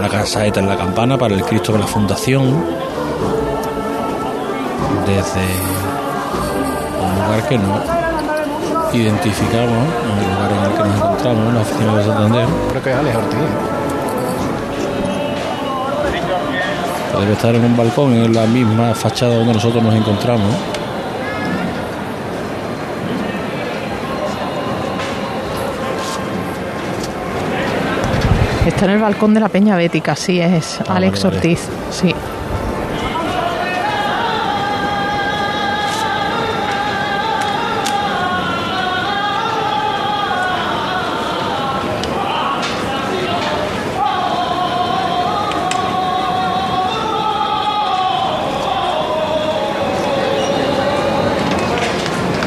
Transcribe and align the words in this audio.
La 0.00 0.26
saeta 0.26 0.58
en 0.58 0.66
la 0.66 0.76
campana 0.76 1.16
para 1.16 1.36
el 1.36 1.44
Cristo 1.44 1.72
de 1.72 1.78
la 1.78 1.86
Fundación. 1.86 2.64
Desde 5.06 5.46
un 7.00 7.14
lugar 7.22 7.48
que 7.48 7.56
no 7.56 7.80
identificamos, 8.92 9.86
el 10.18 10.34
lugar 10.34 10.50
en 10.50 10.64
el 10.64 10.72
que 10.76 10.82
nos 10.82 10.96
encontramos, 10.96 11.48
en 11.48 11.54
la 11.54 11.60
oficina 11.60 11.96
de 11.96 12.04
Santander. 12.04 12.48
Creo 12.70 12.82
que 12.82 12.90
es 12.90 12.96
Alex 12.96 13.16
Ortiz. 13.16 13.38
Debe 17.20 17.32
estar 17.32 17.54
en 17.54 17.64
un 17.64 17.76
balcón 17.76 18.14
en 18.14 18.34
la 18.34 18.46
misma 18.46 18.96
fachada 18.96 19.36
donde 19.36 19.54
nosotros 19.54 19.80
nos 19.80 19.94
encontramos. 19.94 20.73
Está 28.66 28.86
en 28.86 28.92
el 28.92 28.98
balcón 28.98 29.34
de 29.34 29.40
la 29.40 29.50
Peña 29.50 29.76
Bética, 29.76 30.16
sí, 30.16 30.40
es 30.40 30.80
Ah, 30.88 30.94
Alex 30.96 31.22
vale, 31.22 31.36
vale. 31.36 31.36
Ortiz, 31.36 31.68
sí. 31.90 32.14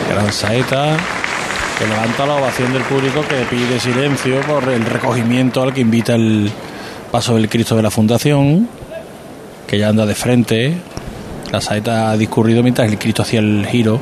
Gran 0.10 0.34
saeta 0.34 0.98
que 1.78 1.86
levanta 1.86 2.26
la 2.26 2.36
ovación 2.36 2.74
del 2.74 2.82
público 2.84 3.22
que 3.22 3.36
pide 3.50 3.80
silencio 3.80 4.42
por 4.42 4.68
el 4.70 4.84
recogimiento 4.84 5.62
al 5.62 5.74
que 5.74 5.82
invita 5.82 6.16
el 6.16 6.52
paso 7.12 7.36
del 7.36 7.48
Cristo 7.50 7.76
de 7.76 7.84
la 7.84 7.92
Fundación, 7.92 8.68
que 9.68 9.78
ya 9.78 9.90
anda 9.90 10.06
de 10.06 10.16
frente. 10.16 10.78
La 11.52 11.62
saeta 11.62 12.10
ha 12.10 12.18
discurrido 12.18 12.64
mientras 12.64 12.90
el 12.90 12.98
Cristo 12.98 13.22
hacía 13.22 13.42
el 13.42 13.68
giro 13.68 14.00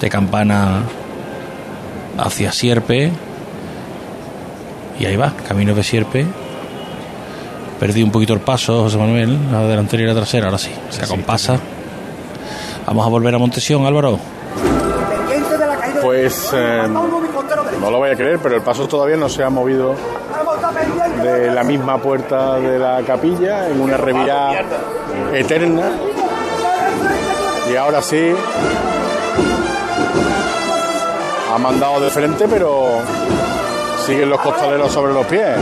de 0.00 0.08
campana 0.08 0.84
hacia 2.16 2.50
Sierpe. 2.50 3.10
Y 4.98 5.04
ahí 5.04 5.16
va, 5.16 5.34
camino 5.46 5.74
de 5.74 5.82
Sierpe. 5.82 6.24
Perdí 7.78 8.02
un 8.02 8.10
poquito 8.10 8.32
el 8.32 8.40
paso, 8.40 8.84
José 8.84 8.96
Manuel, 8.96 9.38
la 9.52 9.62
delantera 9.64 10.02
y 10.02 10.06
la 10.06 10.14
trasera, 10.14 10.46
ahora 10.46 10.58
sí, 10.58 10.70
se 10.88 11.04
acompasa. 11.04 11.58
Vamos 12.86 13.06
a 13.06 13.10
volver 13.10 13.34
a 13.34 13.38
Montesión, 13.38 13.84
Álvaro. 13.84 14.39
Pues 16.02 16.50
eh, 16.54 16.88
no 16.88 17.90
lo 17.90 17.98
voy 17.98 18.10
a 18.10 18.16
creer, 18.16 18.38
pero 18.42 18.56
el 18.56 18.62
paso 18.62 18.88
todavía 18.88 19.16
no 19.16 19.28
se 19.28 19.42
ha 19.42 19.50
movido 19.50 19.94
de 21.22 21.50
la 21.50 21.62
misma 21.62 21.98
puerta 21.98 22.56
de 22.58 22.78
la 22.78 23.02
capilla 23.02 23.68
en 23.68 23.80
una 23.80 23.96
revirada 23.96 24.62
eterna. 25.32 25.90
Y 27.70 27.76
ahora 27.76 28.02
sí 28.02 28.32
ha 31.52 31.58
mandado 31.58 32.00
de 32.00 32.10
frente, 32.10 32.46
pero 32.48 32.98
siguen 34.06 34.30
los 34.30 34.40
costaleros 34.40 34.92
sobre 34.92 35.12
los 35.12 35.26
pies. 35.26 35.56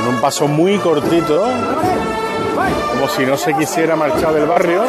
En 0.00 0.08
un 0.08 0.20
paso 0.20 0.46
muy 0.48 0.78
cortito, 0.78 1.46
como 2.92 3.08
si 3.08 3.24
no 3.24 3.36
se 3.36 3.54
quisiera 3.54 3.96
marchar 3.96 4.32
del 4.34 4.46
barrio 4.46 4.82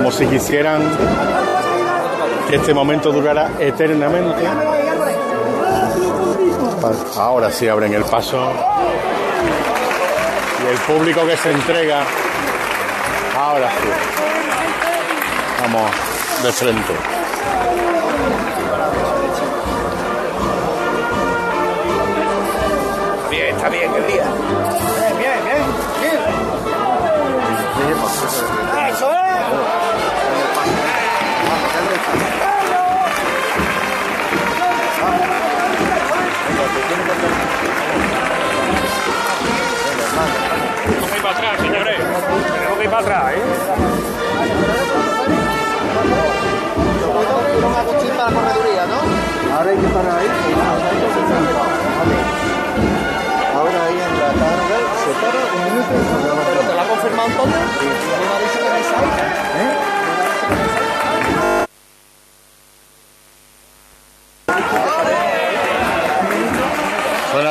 como 0.00 0.10
si 0.10 0.26
quisieran 0.26 0.80
que 2.48 2.56
este 2.56 2.72
momento 2.72 3.12
durara 3.12 3.50
eternamente. 3.58 4.48
Ahora 7.18 7.50
sí 7.50 7.68
abren 7.68 7.92
el 7.92 8.04
paso. 8.04 8.50
Y 10.64 10.66
el 10.72 10.78
público 10.78 11.26
que 11.26 11.36
se 11.36 11.50
entrega. 11.50 12.02
Ahora 13.38 13.68
sí. 13.68 13.88
Vamos 15.60 15.90
de 16.44 16.52
frente. 16.52 16.94
Bien, 23.30 23.54
está 23.54 23.68
bien 23.68 23.94
el 23.94 24.06
día. 24.06 24.24
Bien, 25.18 25.18
bien, 25.18 25.44
bien. 25.44 25.62
bien. 26.00 26.40
Eso 28.88 29.10
es. 29.10 29.89
Tenemos 40.86 41.10
que 41.10 41.16
ir 41.16 41.22
para 41.22 41.36
atrás, 41.36 41.60
señores. 41.60 41.96
Tenemos 42.52 42.78
que 42.78 42.84
ir 42.84 42.90
para 42.90 43.02
atrás, 43.02 43.34
¿eh? 43.34 43.40
Ahora 49.60 49.70
hay 49.70 49.76
que 49.76 49.88
parar 49.88 50.18
ahí. 50.18 50.28
Ahora 53.54 53.78
ahí 53.84 53.98
en 54.00 54.14
la 54.18 54.30
tarde 54.40 54.76
se 55.00 55.12
para 55.20 55.40
un 55.52 55.60
minuto 55.64 55.92
vamos 56.28 56.44
a 56.44 56.48
¿Pero 56.48 56.60
te 56.60 56.72
lo 56.74 56.80
ha 56.80 56.88
confirmado 56.88 57.28
entonces? 57.28 57.60
Me 57.80 57.86
ha 58.30 58.40
dicho 58.40 58.58
que 58.58 58.70
me 58.70 58.82
salga? 58.88 59.16
Suenan 59.60 59.99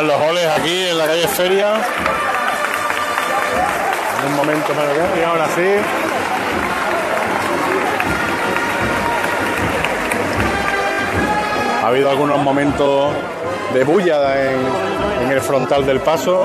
los 0.09 0.19
goles 0.19 0.47
aquí 0.47 0.87
en 0.87 0.97
la 0.97 1.05
calle 1.05 1.27
Feria. 1.27 1.73
Un 4.25 4.35
momento 4.35 4.73
para 4.73 4.91
acá. 4.91 5.05
Y 5.19 5.23
ahora 5.23 5.45
sí. 5.55 5.61
Ha 11.83 11.87
habido 11.87 12.09
algunos 12.09 12.39
momentos 12.39 13.13
de 13.71 13.83
bulla 13.83 14.51
en 15.21 15.31
el 15.31 15.41
frontal 15.41 15.85
del 15.85 15.99
paso. 15.99 16.43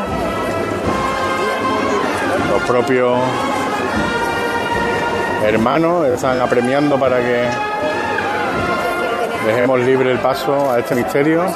Los 2.51 2.63
propios 2.65 3.19
hermanos 5.43 6.07
están 6.09 6.39
apremiando 6.39 7.01
para 7.01 7.17
que 7.17 7.49
dejemos 9.47 9.81
libre 9.81 10.13
el 10.13 10.19
paso 10.19 10.71
a 10.71 10.81
este 10.81 10.95
misterio. 10.95 11.47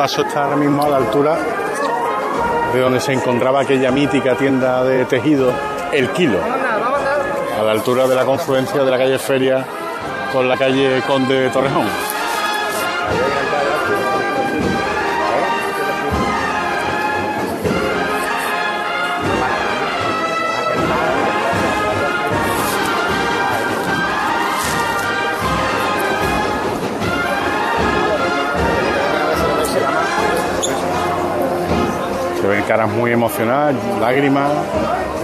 Paso 0.00 0.22
está 0.22 0.44
ahora 0.44 0.56
mismo 0.56 0.82
a 0.82 0.88
la 0.88 0.96
altura 0.96 1.38
de 2.72 2.80
donde 2.80 3.00
se 3.00 3.12
encontraba 3.12 3.60
aquella 3.60 3.90
mítica 3.90 4.34
tienda 4.34 4.82
de 4.82 5.04
tejido, 5.04 5.52
El 5.92 6.08
Kilo, 6.12 6.38
a 6.42 7.62
la 7.62 7.72
altura 7.72 8.08
de 8.08 8.14
la 8.14 8.24
confluencia 8.24 8.82
de 8.82 8.90
la 8.90 8.96
calle 8.96 9.18
Feria 9.18 9.62
con 10.32 10.48
la 10.48 10.56
calle 10.56 11.02
Conde 11.06 11.40
de 11.40 11.50
Torrejón. 11.50 12.09
Caras 32.70 32.88
muy 32.88 33.10
emocionadas, 33.10 33.74
lágrimas 34.00 34.48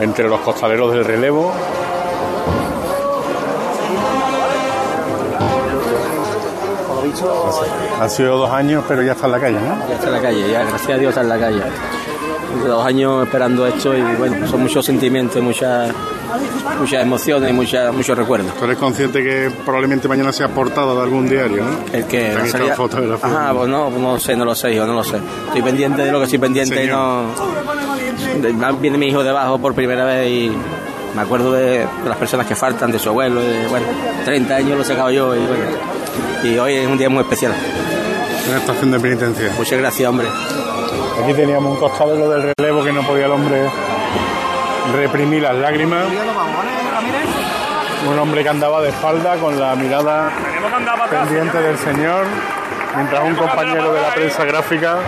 entre 0.01 0.29
los 0.29 0.41
costaleros 0.41 0.93
del 0.93 1.05
relevo. 1.05 1.53
Han 8.01 8.11
sido 8.11 8.37
dos 8.37 8.51
años, 8.51 8.83
pero 8.89 9.01
ya 9.03 9.13
está 9.13 9.27
en 9.27 9.33
la 9.33 9.39
calle, 9.39 9.61
¿no? 9.61 9.89
Ya 9.89 9.95
está 9.95 10.07
en 10.09 10.13
la 10.15 10.23
calle, 10.23 10.51
ya, 10.51 10.65
gracias 10.65 10.91
a 10.91 10.99
Dios 10.99 11.11
está 11.11 11.21
en 11.21 11.29
la 11.29 11.39
calle. 11.39 11.63
Dos 12.65 12.85
años 12.87 13.25
esperando 13.27 13.67
esto 13.67 13.97
y 13.97 14.01
bueno, 14.19 14.47
son 14.49 14.63
muchos 14.63 14.85
sentimientos, 14.85 15.43
muchas 15.43 15.91
muchas 16.81 17.03
emociones 17.03 17.51
y 17.51 17.53
muchas, 17.53 17.95
muchos 17.95 18.17
recuerdos. 18.19 18.53
Tú 18.59 18.65
eres 18.65 18.77
consciente 18.79 19.23
que 19.23 19.51
probablemente 19.65 20.09
mañana 20.09 20.33
sea 20.33 20.49
portada 20.49 20.95
de 20.95 21.01
algún 21.03 21.29
diario, 21.29 21.65
¿no? 21.65 21.79
El 21.97 22.05
que 22.07 22.33
salía- 22.51 22.67
hecho 22.69 22.77
fotografías. 22.77 23.25
Ajá, 23.33 23.53
pues 23.55 23.69
no, 23.69 23.91
no 23.91 24.19
sé, 24.19 24.37
no 24.37 24.45
lo 24.45 24.55
sé, 24.55 24.75
yo 24.75 24.87
no 24.87 24.93
lo 24.95 25.05
sé. 25.05 25.17
Estoy 25.47 25.63
pendiente 25.63 26.03
de 26.03 26.13
lo 26.13 26.19
que 26.19 26.25
estoy 26.25 26.39
pendiente 26.39 26.85
y 26.85 26.89
no. 26.89 27.27
Viene 28.81 28.99
mi 28.99 29.07
hijo 29.07 29.23
debajo 29.23 29.59
por 29.59 29.75
primera 29.75 30.05
vez 30.05 30.29
y 30.29 30.53
me 31.15 31.23
acuerdo 31.23 31.53
de, 31.53 31.79
de 31.79 32.09
las 32.09 32.19
personas 32.19 32.47
que 32.47 32.55
faltan, 32.55 32.91
de 32.93 32.99
su 32.99 33.09
abuelo, 33.09 33.41
de, 33.41 33.67
bueno, 33.69 33.87
30 34.25 34.55
años 34.57 34.77
lo 34.77 34.83
he 34.83 34.85
sacado 34.85 35.11
yo 35.11 35.35
y 35.35 35.39
bueno. 35.39 35.65
Y 36.45 36.59
hoy 36.59 36.75
es 36.75 36.87
un 36.89 36.99
día 36.99 37.09
muy 37.09 37.21
especial. 37.23 37.53
Una 38.49 38.59
estación 38.59 38.91
de 38.93 39.01
penitencia. 39.01 39.53
Muchas 39.57 39.79
gracias, 39.79 40.09
hombre. 40.09 40.29
Aquí 41.23 41.35
teníamos 41.35 41.73
un 41.73 41.81
costado 41.81 42.31
del 42.31 42.55
relevo 42.57 42.85
que 42.85 42.93
no 42.93 43.03
podía 43.03 43.27
el 43.27 43.33
hombre 43.33 43.71
reprimir 44.95 45.43
las 45.43 45.57
lágrimas. 45.57 46.05
Un 48.09 48.19
hombre 48.19 48.43
que 48.43 48.49
andaba 48.49 48.81
de 48.83 48.91
espalda 48.91 49.37
con 49.37 49.59
la 49.59 49.75
mirada 49.75 50.31
pendiente 51.11 51.59
del 51.61 51.79
Señor, 51.79 52.25
mientras 52.95 53.25
un 53.25 53.35
compañero 53.35 53.93
de 53.93 54.01
la 54.01 54.15
prensa 54.15 54.45
gráfica 54.45 54.99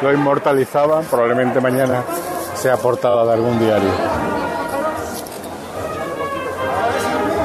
lo 0.00 0.12
inmortalizaba. 0.12 1.00
Probablemente 1.02 1.60
mañana 1.60 2.02
sea 2.54 2.76
portada 2.76 3.24
de 3.26 3.32
algún 3.32 3.58
diario. 3.58 3.90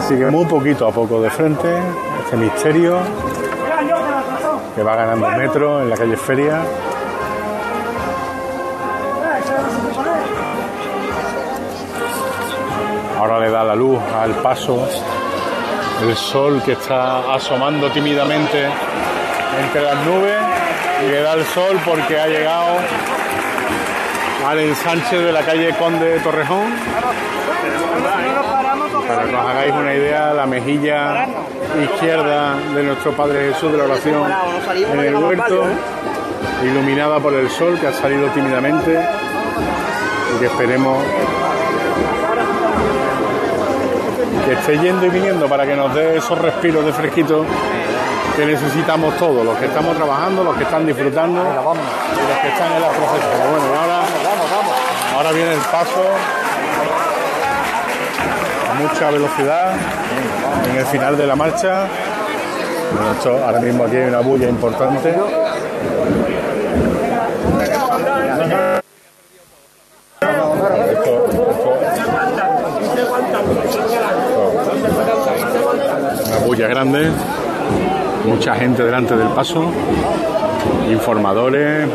Sigue 0.08 0.28
muy 0.28 0.46
poquito 0.46 0.88
a 0.88 0.92
poco 0.92 1.22
de 1.22 1.30
frente 1.30 1.68
este 2.24 2.38
misterio 2.38 3.00
que 4.76 4.84
va 4.84 4.96
ganando 4.96 5.28
metro 5.32 5.82
en 5.82 5.90
la 5.90 5.98
calle 5.98 6.16
Feria. 6.16 6.62
Ahora 13.28 13.46
le 13.46 13.52
da 13.52 13.62
la 13.62 13.76
luz 13.76 14.00
al 14.18 14.32
paso 14.36 14.88
el 16.02 16.16
sol 16.16 16.62
que 16.64 16.72
está 16.72 17.34
asomando 17.34 17.92
tímidamente 17.92 18.70
entre 19.66 19.82
las 19.82 19.96
nubes 20.06 20.38
y 21.06 21.12
le 21.12 21.22
da 21.22 21.34
el 21.34 21.44
sol 21.44 21.78
porque 21.84 22.18
ha 22.18 22.28
llegado 22.28 22.78
al 24.48 24.60
ensanche 24.60 25.20
de 25.20 25.34
la 25.34 25.42
calle 25.42 25.76
Conde 25.78 26.06
de 26.06 26.20
Torrejón. 26.22 26.74
Para 29.10 29.24
que 29.26 29.36
os 29.36 29.46
hagáis 29.46 29.74
una 29.74 29.94
idea, 29.94 30.34
la 30.34 30.46
mejilla 30.46 31.28
izquierda 31.84 32.56
de 32.74 32.84
nuestro 32.84 33.12
Padre 33.12 33.52
Jesús 33.52 33.74
de 33.74 33.78
la 33.78 33.84
oración 33.84 34.24
en 34.94 35.00
el 35.02 35.16
huerto, 35.16 35.66
iluminada 36.64 37.20
por 37.20 37.34
el 37.34 37.50
sol 37.50 37.78
que 37.78 37.88
ha 37.88 37.94
salido 37.94 38.30
tímidamente 38.30 39.06
y 40.34 40.40
que 40.40 40.46
esperemos 40.46 41.04
que 44.48 44.54
esté 44.54 44.78
yendo 44.80 45.06
y 45.06 45.10
viniendo 45.10 45.46
para 45.50 45.66
que 45.66 45.76
nos 45.76 45.94
dé 45.94 46.16
esos 46.18 46.38
respiros 46.40 46.86
de 46.86 46.94
fresquito 46.94 47.44
que 48.36 48.46
necesitamos 48.46 49.18
todos, 49.18 49.44
los 49.46 49.58
que 49.58 49.66
estamos 49.66 49.96
trabajando, 49.98 50.42
los 50.44 50.56
que 50.56 50.64
están 50.64 50.86
disfrutando 50.86 51.42
y 51.42 51.56
los 52.30 52.40
que 52.40 52.48
están 52.48 52.72
en 52.72 52.82
la 52.82 52.88
profesión. 52.88 53.32
Bueno, 53.52 53.66
ahora, 53.82 54.00
ahora 55.18 55.32
viene 55.34 55.52
el 55.54 55.60
paso 55.60 56.04
a 58.72 58.74
mucha 58.76 59.12
velocidad 59.12 59.72
en 60.70 60.78
el 60.78 60.86
final 60.86 61.18
de 61.18 61.28
la 61.28 61.36
marcha. 61.36 61.88
Bueno, 62.94 63.12
esto, 63.12 63.44
ahora 63.46 63.60
mismo 63.60 63.84
aquí 63.84 63.98
hay 63.98 64.08
una 64.08 64.20
bulla 64.20 64.48
importante. 64.48 65.10
Esto- 70.30 71.28
esto- 71.32 71.78
una 76.28 76.38
bulla 76.46 76.68
grande, 76.68 77.10
mucha 78.26 78.47
gente 78.58 78.84
delante 78.84 79.16
del 79.16 79.30
paso, 79.30 79.72
informadores, 80.90 81.88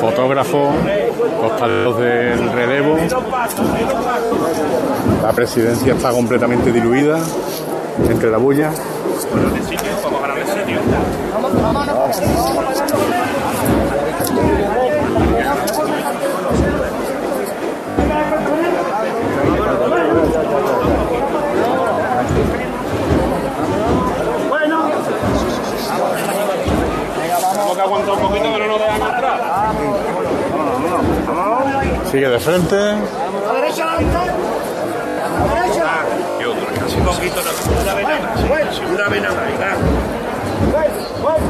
fotógrafos, 0.00 0.74
costaleros 1.40 1.98
del 1.98 2.52
relevo. 2.52 2.96
La 5.22 5.32
presidencia 5.32 5.94
está 5.94 6.10
completamente 6.10 6.72
diluida 6.72 7.18
entre 8.08 8.30
la 8.30 8.38
bulla. 8.38 8.70
Tenemos 12.18 13.25
aguantar 27.96 28.14
un 28.14 28.20
poquito 28.20 28.52
que 28.52 28.58
no 28.58 28.66
nos 28.66 28.80
dejan 28.80 29.02
entrar. 29.02 29.40
Sigue 32.10 32.28
de 32.28 32.38
frente. 32.38 32.76
Casi 36.78 36.98
un 36.98 37.06
poquito, 37.06 37.40
no, 37.42 37.50
una 38.92 39.08
una 39.08 39.28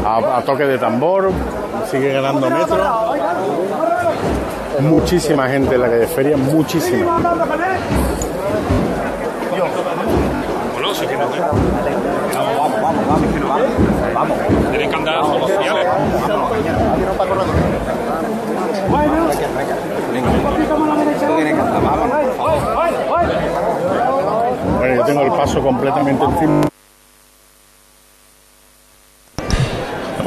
a, 0.04 0.38
a 0.38 0.42
toque 0.42 0.64
de 0.64 0.78
tambor, 0.78 1.30
sigue 1.90 2.12
ganando 2.12 2.48
metro. 2.48 3.14
Muchísima 4.80 5.48
gente 5.48 5.74
en 5.74 5.80
la 5.82 5.88
calle 5.88 6.06
Feria, 6.06 6.36
muchísima. 6.36 7.18
Bueno, 10.72 10.94
sí 10.94 11.06
que 11.06 11.16
no 11.16 11.26
te... 11.26 11.38
Vamos, 12.86 13.04
vamos, 13.08 13.20
vamos, 13.20 13.32
vamos, 13.32 13.34
que 13.34 13.40
no 13.40 13.48
vamos. 13.48 13.68
Vamos. 14.14 14.38
Tienen 14.70 14.90
que 14.90 14.96
andar 14.96 15.24
sociales. 15.24 15.86
Bueno, 24.78 24.94
yo 24.94 25.04
tengo 25.04 25.22
el 25.22 25.32
paso 25.32 25.60
completamente 25.62 26.24
encima. 26.24 26.65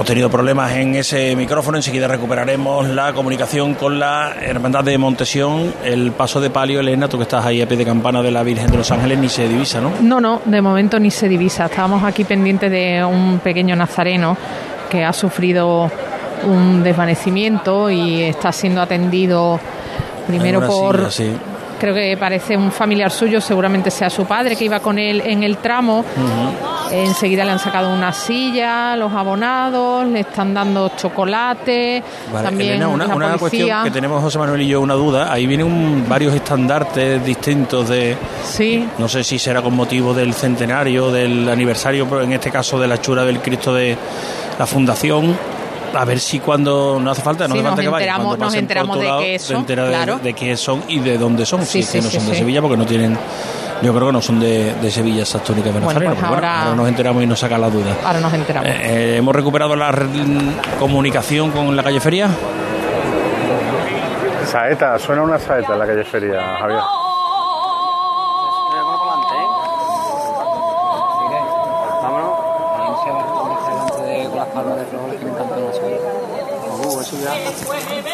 Tenido 0.10 0.32
problemas 0.32 0.72
en 0.72 0.96
ese 0.96 1.36
micrófono, 1.36 1.78
enseguida 1.78 2.08
recuperaremos 2.08 2.88
la 2.88 3.14
comunicación 3.14 3.76
con 3.76 4.00
la 4.00 4.34
Hermandad 4.42 4.84
de 4.84 4.98
Montesión, 4.98 5.72
el 5.84 6.14
paso 6.14 6.42
de 6.42 6.50
palio, 6.50 6.80
Elena, 6.80 7.08
tú 7.08 7.18
que 7.18 7.24
estás 7.24 7.46
ahí 7.46 7.62
a 7.62 7.68
pie 7.68 7.78
de 7.78 7.86
campana 7.86 8.24
de 8.24 8.32
la 8.32 8.42
Virgen 8.42 8.72
de 8.72 8.78
los 8.78 8.90
Ángeles, 8.90 9.20
ni 9.20 9.30
se 9.30 9.48
divisa, 9.48 9.80
¿no? 9.80 9.92
No, 10.02 10.20
no, 10.20 10.42
de 10.46 10.64
momento 10.64 11.00
ni 11.00 11.12
se 11.12 11.30
divisa. 11.30 11.66
Estábamos 11.66 12.04
aquí 12.04 12.24
pendientes 12.24 12.72
de 12.72 13.06
un 13.06 13.38
pequeño 13.38 13.76
nazareno 13.76 14.36
que 14.90 15.06
ha 15.06 15.14
sufrido 15.14 15.92
un 16.44 16.82
desvanecimiento 16.82 17.92
y 17.92 18.24
está 18.24 18.52
siendo 18.52 18.82
atendido 18.82 19.60
primero 20.26 20.66
por... 20.66 21.12
silla, 21.12 21.34
sí. 21.36 21.38
Creo 21.80 21.94
que 21.94 22.18
parece 22.18 22.58
un 22.58 22.72
familiar 22.72 23.12
suyo, 23.12 23.40
seguramente 23.40 23.92
sea 23.92 24.10
su 24.10 24.26
padre 24.26 24.56
que 24.56 24.66
iba 24.66 24.80
con 24.80 24.98
él 24.98 25.22
en 25.24 25.44
el 25.44 25.58
tramo. 25.58 26.04
Enseguida 26.92 27.46
le 27.46 27.52
han 27.52 27.60
sacado 27.60 27.94
una 27.94 28.12
silla, 28.12 28.96
los 28.96 29.14
abonados, 29.14 30.08
le 30.08 30.22
están 30.22 30.54
dando 30.56 30.90
chocolate, 30.98 32.02
Vale, 32.34 32.44
también 32.48 32.72
Elena, 32.72 32.88
una, 32.88 33.06
la 33.08 33.16
una 33.16 33.38
cuestión 33.38 33.84
que 33.84 33.92
tenemos 33.92 34.22
José 34.24 34.40
Manuel 34.40 34.62
y 34.64 34.68
yo 34.70 34.82
una 34.82 34.96
duda. 34.96 35.32
Ahí 35.32 35.46
vienen 35.46 35.68
un- 35.68 36.06
varios 36.10 36.34
estandartes 36.34 37.24
distintos 37.24 37.90
de. 37.90 38.18
Sí, 38.44 38.88
No 38.98 39.08
sé 39.08 39.24
si 39.24 39.38
será 39.38 39.62
con 39.62 39.76
motivo 39.76 40.14
del 40.14 40.34
centenario, 40.34 41.12
del 41.12 41.48
aniversario, 41.48 42.08
pero 42.08 42.24
en 42.24 42.34
este 42.34 42.50
caso 42.50 42.80
de 42.80 42.88
la 42.88 42.96
hechura 42.96 43.24
del 43.24 43.40
Cristo 43.40 43.74
de 43.74 43.96
la 44.58 44.66
Fundación. 44.66 45.38
A 45.94 46.06
ver 46.06 46.20
si 46.20 46.40
cuando 46.40 47.00
no 47.02 47.10
hace 47.10 47.22
falta, 47.24 47.48
no 47.48 47.56
Sí, 47.56 47.60
hace 47.62 47.68
falta 47.68 47.82
que 47.82 47.88
enteramos- 47.88 48.28
cuando 48.28 48.46
nos 48.46 48.54
enteramos 48.56 48.96
tu 48.96 49.02
de 49.02 49.08
lado, 49.08 49.20
qué 49.22 49.34
te 49.34 49.40
son, 49.40 49.58
enteras 49.58 49.90
de- 50.24 50.34
de, 50.34 50.58
son 50.58 50.84
y 50.88 51.00
de 51.00 51.18
dónde 51.18 51.46
son. 51.48 51.62
Sí, 51.66 51.68
si 51.68 51.80
es 51.82 51.86
que 51.88 51.92
sí, 52.00 52.04
no 52.06 52.10
sí, 52.12 52.18
son 52.18 52.26
de 52.28 52.34
sí. 52.34 52.40
Sevilla, 52.40 52.62
porque 52.62 52.78
no 52.78 52.86
tienen. 52.86 53.18
Yo 53.82 53.94
creo 53.94 54.08
que 54.08 54.14
no 54.14 54.22
son 54.22 54.40
de, 54.40 54.74
de 54.76 54.92
Sevilla 54.92 55.24
esas 55.24 55.44
túnicas 55.44 55.74
de 55.74 55.80
Bueno, 55.80 55.86
pues 55.86 55.98
pero 55.98 56.10
bueno, 56.16 56.28
ahora- 56.28 56.62
ahora 56.64 56.76
nos 56.76 56.88
enteramos 56.90 57.24
y 57.24 57.28
nos 57.28 57.40
saca 57.40 57.58
la 57.58 57.70
duda. 57.70 57.96
ahora 58.06 58.20
nos 58.20 58.34
enteramos. 58.34 58.70
Eh, 58.70 58.80
eh, 58.84 59.16
hemos 59.18 59.34
recuperado 59.36 59.76
la 59.76 59.94
comunicación 60.80 61.52
con 61.52 61.76
la 61.76 61.84
calle 61.84 62.00
Feria. 62.02 62.30
Saeta, 64.46 64.98
suena 65.00 65.22
una 65.22 65.38
saeta 65.40 65.74
en 65.74 65.80
la 65.80 65.86
calle 65.88 66.04
Feria, 66.04 66.58
Javier. 66.60 66.80
Y 77.12 78.09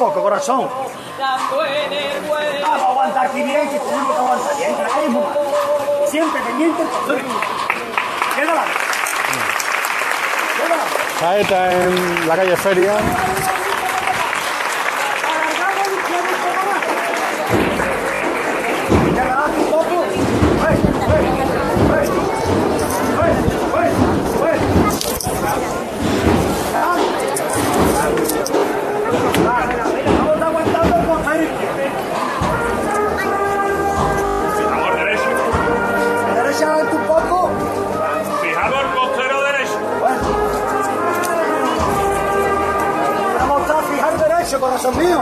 poco, 0.00 0.22
corazón. 0.22 0.66
Vamos 2.62 2.82
a 2.82 2.86
aguantar 2.86 3.26
aquí 3.26 3.42
bien, 3.42 3.68
que 3.68 3.78
tenemos 3.78 4.12
que 4.12 4.18
aguantar 4.18 4.56
bien. 4.56 5.12
mala. 5.12 6.06
Siempre 6.06 6.40
pendiente. 6.40 6.82
Quédala. 8.34 8.64
Quédala. 10.56 10.84
Saeta 11.20 11.72
en 11.72 12.28
la 12.28 12.36
calle 12.36 12.56
Feria. 12.56 13.59
Corazón 44.58 44.98
mío. 44.98 45.20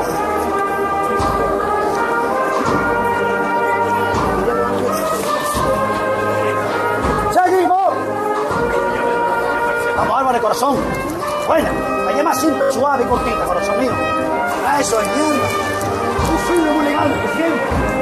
¡Seguimos! 7.32 7.94
Vamos, 9.96 10.18
Álvaro, 10.18 10.40
corazón. 10.40 10.76
Bueno, 11.46 11.68
vaya 12.06 12.22
más 12.22 12.40
simple, 12.40 12.72
suave 12.72 13.04
y 13.04 13.06
cortita, 13.06 13.44
corazón 13.44 13.80
mío. 13.80 13.92
Eso 14.80 15.00
es 15.00 15.06
mierda. 15.08 15.48
Muy 16.28 16.38
firme, 16.46 16.70
muy 16.72 16.84
legal, 16.84 17.08
siempre. 17.36 17.98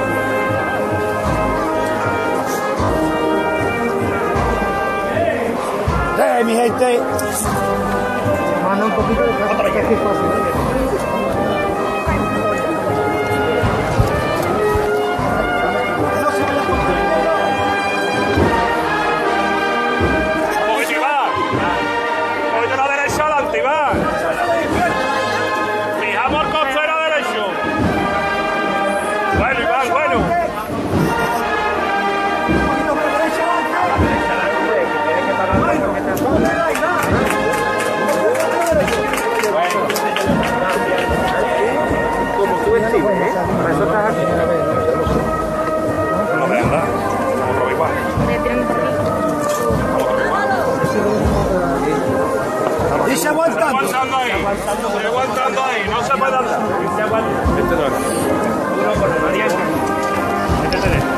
¡Eh, 6.18 6.44
mi 6.44 6.54
gente! 6.54 7.00
Manda 8.64 8.84
un 8.84 8.92
poquito 8.92 9.22
de 9.22 9.32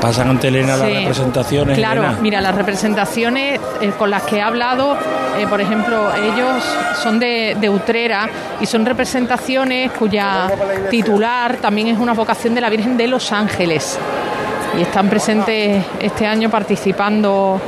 Pasan 0.01 0.31
ante 0.31 0.49
Elena 0.49 0.77
las 0.77 0.89
representaciones. 0.89 1.77
Claro, 1.77 2.03
Elena. 2.03 2.19
mira, 2.21 2.41
las 2.41 2.55
representaciones 2.55 3.61
eh, 3.81 3.93
con 3.99 4.11
las 4.11 4.23
que 4.23 4.37
he 4.37 4.43
hablado, 4.43 4.97
eh, 5.37 5.47
por 5.49 5.61
ejemplo, 5.61 6.11
ellos 6.15 6.65
son 7.03 7.19
de, 7.19 7.57
de 7.61 7.69
Utrera 7.69 8.29
y 8.61 8.67
son 8.67 8.87
representaciones 8.87 9.91
cuya 9.93 10.51
titular 10.91 11.57
también 11.57 11.89
es 11.89 11.99
una 11.99 12.15
vocación 12.15 12.55
de 12.55 12.61
la 12.61 12.71
Virgen 12.71 12.97
de 12.97 13.09
los 13.09 13.33
Ángeles. 13.33 13.99
Y 14.79 14.83
están 14.83 15.09
presentes 15.09 15.85
este 16.01 16.27
año 16.27 16.51
participando 16.51 17.61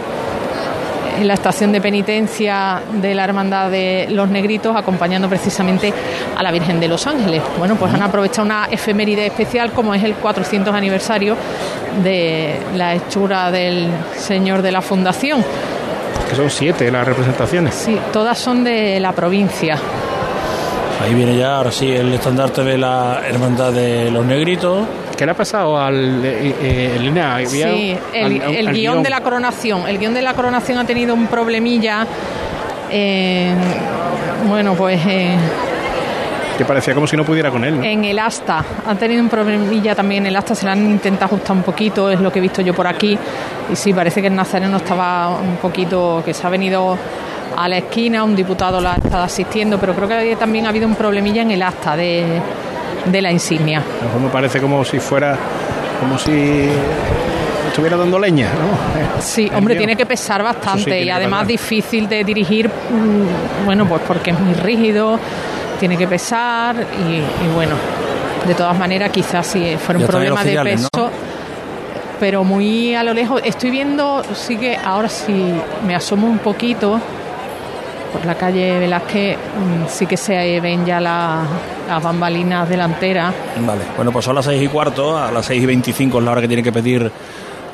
en 1.21 1.29
la 1.29 1.35
estación 1.35 1.71
de 1.71 1.81
penitencia 1.81 2.81
de 2.95 3.15
la 3.15 3.25
Hermandad 3.25 3.71
de 3.71 4.07
los 4.11 4.29
Negritos, 4.31 4.75
acompañando 4.75 5.29
precisamente 5.29 5.93
a 6.37 6.43
la 6.43 6.51
Virgen 6.51 6.81
de 6.81 6.89
los 6.89 7.07
Ángeles. 7.07 7.43
Bueno, 7.59 7.77
pues 7.77 7.93
han 7.93 8.03
aprovechado 8.03 8.47
una 8.47 8.69
efeméride 8.71 9.27
especial 9.27 9.73
como 9.73 9.95
es 9.95 10.03
el 10.03 10.15
400 10.15 10.75
aniversario 10.75 11.37
de 12.03 12.59
la 12.77 12.95
hechura 12.95 13.51
del 13.51 13.89
Señor 14.17 14.63
de 14.63 14.73
la 14.73 14.81
Fundación. 14.83 15.45
Que 16.29 16.37
son 16.37 16.49
siete 16.51 16.91
las 16.91 17.07
representaciones. 17.07 17.75
Sí, 17.75 17.99
todas 18.13 18.39
son 18.39 18.63
de 18.65 19.01
la 19.01 19.13
provincia. 19.13 19.77
Ahí 21.03 21.15
viene 21.15 21.37
ya, 21.37 21.57
ahora 21.57 21.73
sí, 21.73 21.91
el 21.91 22.13
estandarte 22.13 22.63
de 22.63 22.77
la 22.79 23.23
Hermandad 23.27 23.73
de 23.73 24.11
los 24.11 24.25
Negritos. 24.25 24.87
¿Qué 25.17 25.25
le 25.27 25.33
ha 25.33 25.35
pasado 25.35 25.79
al 25.79 26.25
eh, 26.25 26.55
eh, 26.63 26.93
Elena? 26.97 27.39
Sí, 27.47 27.61
el, 27.63 28.25
al- 28.25 28.43
al- 28.43 28.55
el 28.55 28.69
al 28.69 28.75
guion 28.75 29.03
de 29.03 29.11
la 29.11 29.21
coronación. 29.21 29.89
El 29.89 29.99
guion 29.99 30.15
de 30.15 30.23
la 30.23 30.35
coronación 30.35 30.79
ha 30.79 30.85
tenido 30.85 31.15
un 31.15 31.27
problemilla. 31.27 32.07
eh, 32.91 33.53
bueno, 34.49 34.75
pues 34.75 35.01
eh, 35.07 35.37
Que 36.61 36.67
parecía 36.67 36.93
como 36.93 37.07
si 37.07 37.17
no 37.17 37.25
pudiera 37.25 37.50
con 37.50 37.64
él. 37.64 37.79
¿no? 37.79 37.83
en 37.83 38.05
el 38.05 38.19
asta. 38.19 38.62
Han 38.87 38.99
tenido 38.99 39.23
un 39.23 39.31
problemilla 39.31 39.95
también 39.95 40.25
en 40.25 40.26
el 40.26 40.37
asta. 40.37 40.55
Se 40.55 40.67
le 40.67 40.73
han 40.73 40.90
intentado 40.90 41.25
ajustar 41.25 41.57
un 41.57 41.62
poquito, 41.62 42.11
es 42.11 42.21
lo 42.21 42.31
que 42.31 42.38
he 42.38 42.43
visto 42.43 42.61
yo 42.61 42.75
por 42.75 42.87
aquí. 42.87 43.19
Y 43.73 43.76
sí, 43.76 43.95
parece 43.95 44.21
que 44.21 44.26
el 44.26 44.35
nazareno 44.35 44.76
estaba 44.76 45.31
un 45.40 45.57
poquito. 45.57 46.23
que 46.23 46.35
se 46.35 46.47
ha 46.47 46.50
venido 46.50 46.99
a 47.57 47.67
la 47.67 47.79
esquina. 47.79 48.25
Un 48.25 48.37
diputado 48.37 48.79
la 48.79 48.93
ha 48.93 48.97
estado 48.97 49.23
asistiendo, 49.23 49.79
pero 49.79 49.95
creo 49.95 50.07
que 50.07 50.37
también 50.37 50.67
ha 50.67 50.69
habido 50.69 50.87
un 50.87 50.97
problemilla 50.97 51.40
en 51.40 51.52
el 51.52 51.62
asta 51.62 51.97
de, 51.97 52.43
de 53.07 53.23
la 53.23 53.33
insignia. 53.33 53.79
A 53.79 54.02
lo 54.02 54.09
mejor 54.09 54.21
me 54.21 54.29
parece 54.29 54.61
como 54.61 54.85
si 54.85 55.00
fuera, 55.00 55.38
como 55.99 56.19
si 56.19 56.69
estuviera 57.69 57.97
dando 57.97 58.19
leña, 58.19 58.49
¿no? 58.49 59.23
Sí, 59.23 59.49
el 59.50 59.57
hombre, 59.57 59.76
tiene 59.76 59.97
que 59.97 60.05
pesar 60.05 60.43
bastante 60.43 60.99
sí, 60.99 61.07
y 61.07 61.09
además 61.09 61.47
difícil 61.47 62.07
de 62.07 62.23
dirigir, 62.23 62.69
mm, 62.69 63.64
bueno, 63.64 63.87
pues 63.88 64.02
porque 64.07 64.33
es 64.33 64.38
muy 64.38 64.52
rígido, 64.52 65.19
tiene 65.81 65.97
que 65.97 66.07
pesar 66.07 66.77
y, 66.77 67.15
y 67.15 67.49
bueno, 67.55 67.75
de 68.47 68.55
todas 68.55 68.79
maneras 68.79 69.11
quizás 69.11 69.47
si 69.47 69.77
fuera 69.77 69.99
un 70.01 70.07
problema 70.07 70.45
de 70.45 70.61
peso, 70.63 70.89
¿no? 70.97 71.11
pero 72.21 72.45
muy 72.45 72.95
a 72.95 73.03
lo 73.03 73.15
lejos. 73.15 73.41
Estoy 73.45 73.71
viendo, 73.71 74.23
sí 74.35 74.57
que 74.59 74.77
ahora 74.77 75.09
sí 75.09 75.55
me 75.87 75.95
asomo 75.95 76.27
un 76.27 76.39
poquito 76.39 77.01
por 78.13 78.27
la 78.27 78.35
calle 78.35 78.79
Velázquez, 78.79 79.37
mm, 79.39 79.89
sí 79.89 80.05
que 80.07 80.17
se 80.17 80.61
ven 80.61 80.85
ya 80.85 81.01
la- 81.01 81.43
las 81.89 82.03
bambalinas 82.03 82.69
delanteras. 82.69 83.33
Vale, 83.61 83.83
bueno, 83.97 84.13
pues 84.13 84.25
son 84.25 84.35
las 84.35 84.45
6 84.45 84.63
y 84.63 84.69
cuarto, 84.69 85.17
a 85.17 85.31
las 85.31 85.47
6 85.47 85.63
y 85.63 85.67
25 85.67 86.19
es 86.19 86.25
la 86.25 86.33
hora 86.33 86.41
que 86.43 86.49
tiene 86.49 86.63
que 86.63 86.73
pedir 86.73 87.11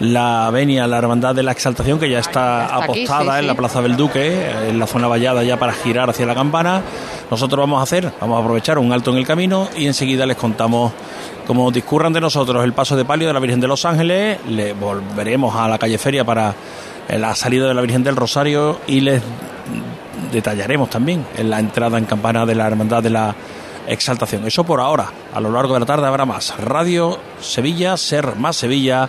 la 0.01 0.51
venia, 0.51 0.87
la 0.87 0.99
hermandad 0.99 1.35
de 1.35 1.43
la 1.43 1.53
exaltación, 1.53 1.99
que 1.99 2.11
ya 2.11 2.19
está, 2.19 2.65
Está 2.65 2.77
aquí, 2.77 2.85
apostada 2.85 3.33
sí, 3.33 3.39
en 3.39 3.41
sí. 3.41 3.47
la 3.47 3.55
Plaza 3.55 3.83
del 3.83 3.97
Duque, 3.97 4.51
en 4.69 4.79
la 4.79 4.87
zona 4.87 5.09
vallada 5.09 5.43
ya 5.43 5.59
para 5.59 5.73
girar 5.73 6.11
hacia 6.11 6.27
la 6.27 6.35
campana. 6.35 6.83
Nosotros 7.31 7.61
vamos 7.61 7.81
a 7.81 7.83
hacer, 7.83 8.13
vamos 8.21 8.37
a 8.39 8.41
aprovechar 8.41 8.79
un 8.79 8.93
alto 8.93 9.11
en 9.11 9.19
el 9.19 9.27
camino 9.27 9.69
y 9.77 9.87
enseguida 9.87 10.27
les 10.27 10.37
contamos 10.37 10.93
cómo 11.47 11.71
discurran 11.71 12.13
de 12.13 12.21
nosotros 12.21 12.65
el 12.65 12.73
paso 12.73 12.97
de 12.97 13.05
palio 13.05 13.29
de 13.29 13.35
la 13.35 13.41
Virgen 13.41 13.61
de 13.61 13.69
los 13.69 13.85
Ángeles, 13.85 14.39
le 14.49 14.73
volveremos 14.73 15.55
a 15.55 15.69
la 15.69 15.79
calle 15.79 15.97
Feria 15.99 16.25
para 16.25 16.55
eh, 17.09 17.19
la 17.19 17.35
salida 17.35 17.69
de 17.69 17.75
la 17.75 17.81
Virgen 17.81 18.03
del 18.03 18.17
Rosario 18.17 18.81
y 18.87 19.01
les 19.01 19.23
detallaremos 20.33 20.91
también 20.91 21.25
en 21.37 21.51
la 21.51 21.61
entrada 21.61 21.99
en 21.99 22.05
campana 22.05 22.45
de 22.45 22.55
la 22.55 22.67
Hermandad 22.67 23.03
de 23.03 23.11
la 23.11 23.35
Exaltación. 23.87 24.45
Eso 24.47 24.65
por 24.65 24.81
ahora. 24.81 25.11
A 25.33 25.41
lo 25.41 25.51
largo 25.53 25.75
de 25.75 25.81
la 25.81 25.87
tarde 25.87 26.07
habrá 26.07 26.25
más. 26.25 26.59
Radio 26.59 27.19
Sevilla, 27.41 27.97
Ser 27.97 28.35
Más 28.35 28.57
Sevilla, 28.57 29.09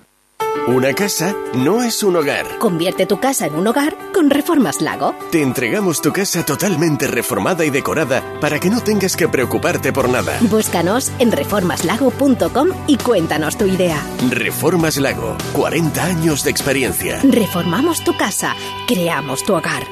Una 0.67 0.93
casa 0.93 1.35
no 1.55 1.81
es 1.81 2.03
un 2.03 2.15
hogar. 2.15 2.59
Convierte 2.59 3.07
tu 3.07 3.19
casa 3.19 3.47
en 3.47 3.55
un 3.55 3.65
hogar 3.67 3.97
con 4.13 4.29
Reformas 4.29 4.79
Lago. 4.79 5.15
Te 5.31 5.41
entregamos 5.41 6.01
tu 6.01 6.13
casa 6.13 6.45
totalmente 6.45 7.07
reformada 7.07 7.65
y 7.65 7.71
decorada 7.71 8.23
para 8.39 8.59
que 8.59 8.69
no 8.69 8.81
tengas 8.81 9.15
que 9.15 9.27
preocuparte 9.27 9.91
por 9.91 10.07
nada. 10.07 10.37
Búscanos 10.41 11.11
en 11.17 11.31
reformaslago.com 11.31 12.69
y 12.85 12.97
cuéntanos 12.97 13.57
tu 13.57 13.65
idea. 13.65 14.01
Reformas 14.29 14.97
Lago, 14.97 15.35
40 15.53 16.03
años 16.03 16.43
de 16.43 16.51
experiencia. 16.51 17.19
Reformamos 17.23 18.03
tu 18.03 18.15
casa, 18.15 18.55
creamos 18.87 19.43
tu 19.43 19.55
hogar. 19.55 19.83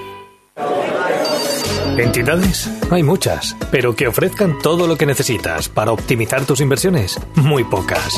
¿Entidades? 1.97 2.69
Hay 2.91 3.03
muchas, 3.03 3.57
pero 3.71 3.95
que 3.95 4.07
ofrezcan 4.07 4.57
todo 4.59 4.87
lo 4.87 4.95
que 4.97 5.05
necesitas 5.05 5.67
para 5.67 5.91
optimizar 5.91 6.45
tus 6.45 6.61
inversiones, 6.61 7.19
muy 7.35 7.63
pocas. 7.63 8.17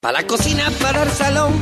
Para 0.00 0.20
la 0.20 0.26
cocina, 0.26 0.70
para 0.80 1.02
el 1.02 1.10
salón. 1.10 1.52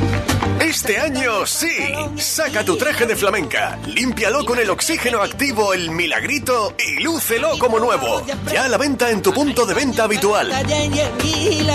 Este 0.59 0.99
año 0.99 1.45
sí. 1.45 1.75
Saca 2.17 2.63
tu 2.63 2.77
traje 2.77 3.05
de 3.05 3.15
flamenca, 3.15 3.79
límpialo 3.87 4.45
con 4.45 4.59
el 4.59 4.69
oxígeno 4.69 5.21
activo 5.21 5.73
El 5.73 5.89
Milagrito 5.89 6.75
y 6.77 7.01
lúcelo 7.01 7.57
como 7.57 7.79
nuevo. 7.79 8.23
Ya 8.53 8.65
a 8.65 8.67
la 8.67 8.77
venta 8.77 9.09
en 9.09 9.21
tu 9.21 9.33
punto 9.33 9.65
de 9.65 9.73
venta 9.73 10.03
habitual. 10.03 10.51
Y. 11.23 11.65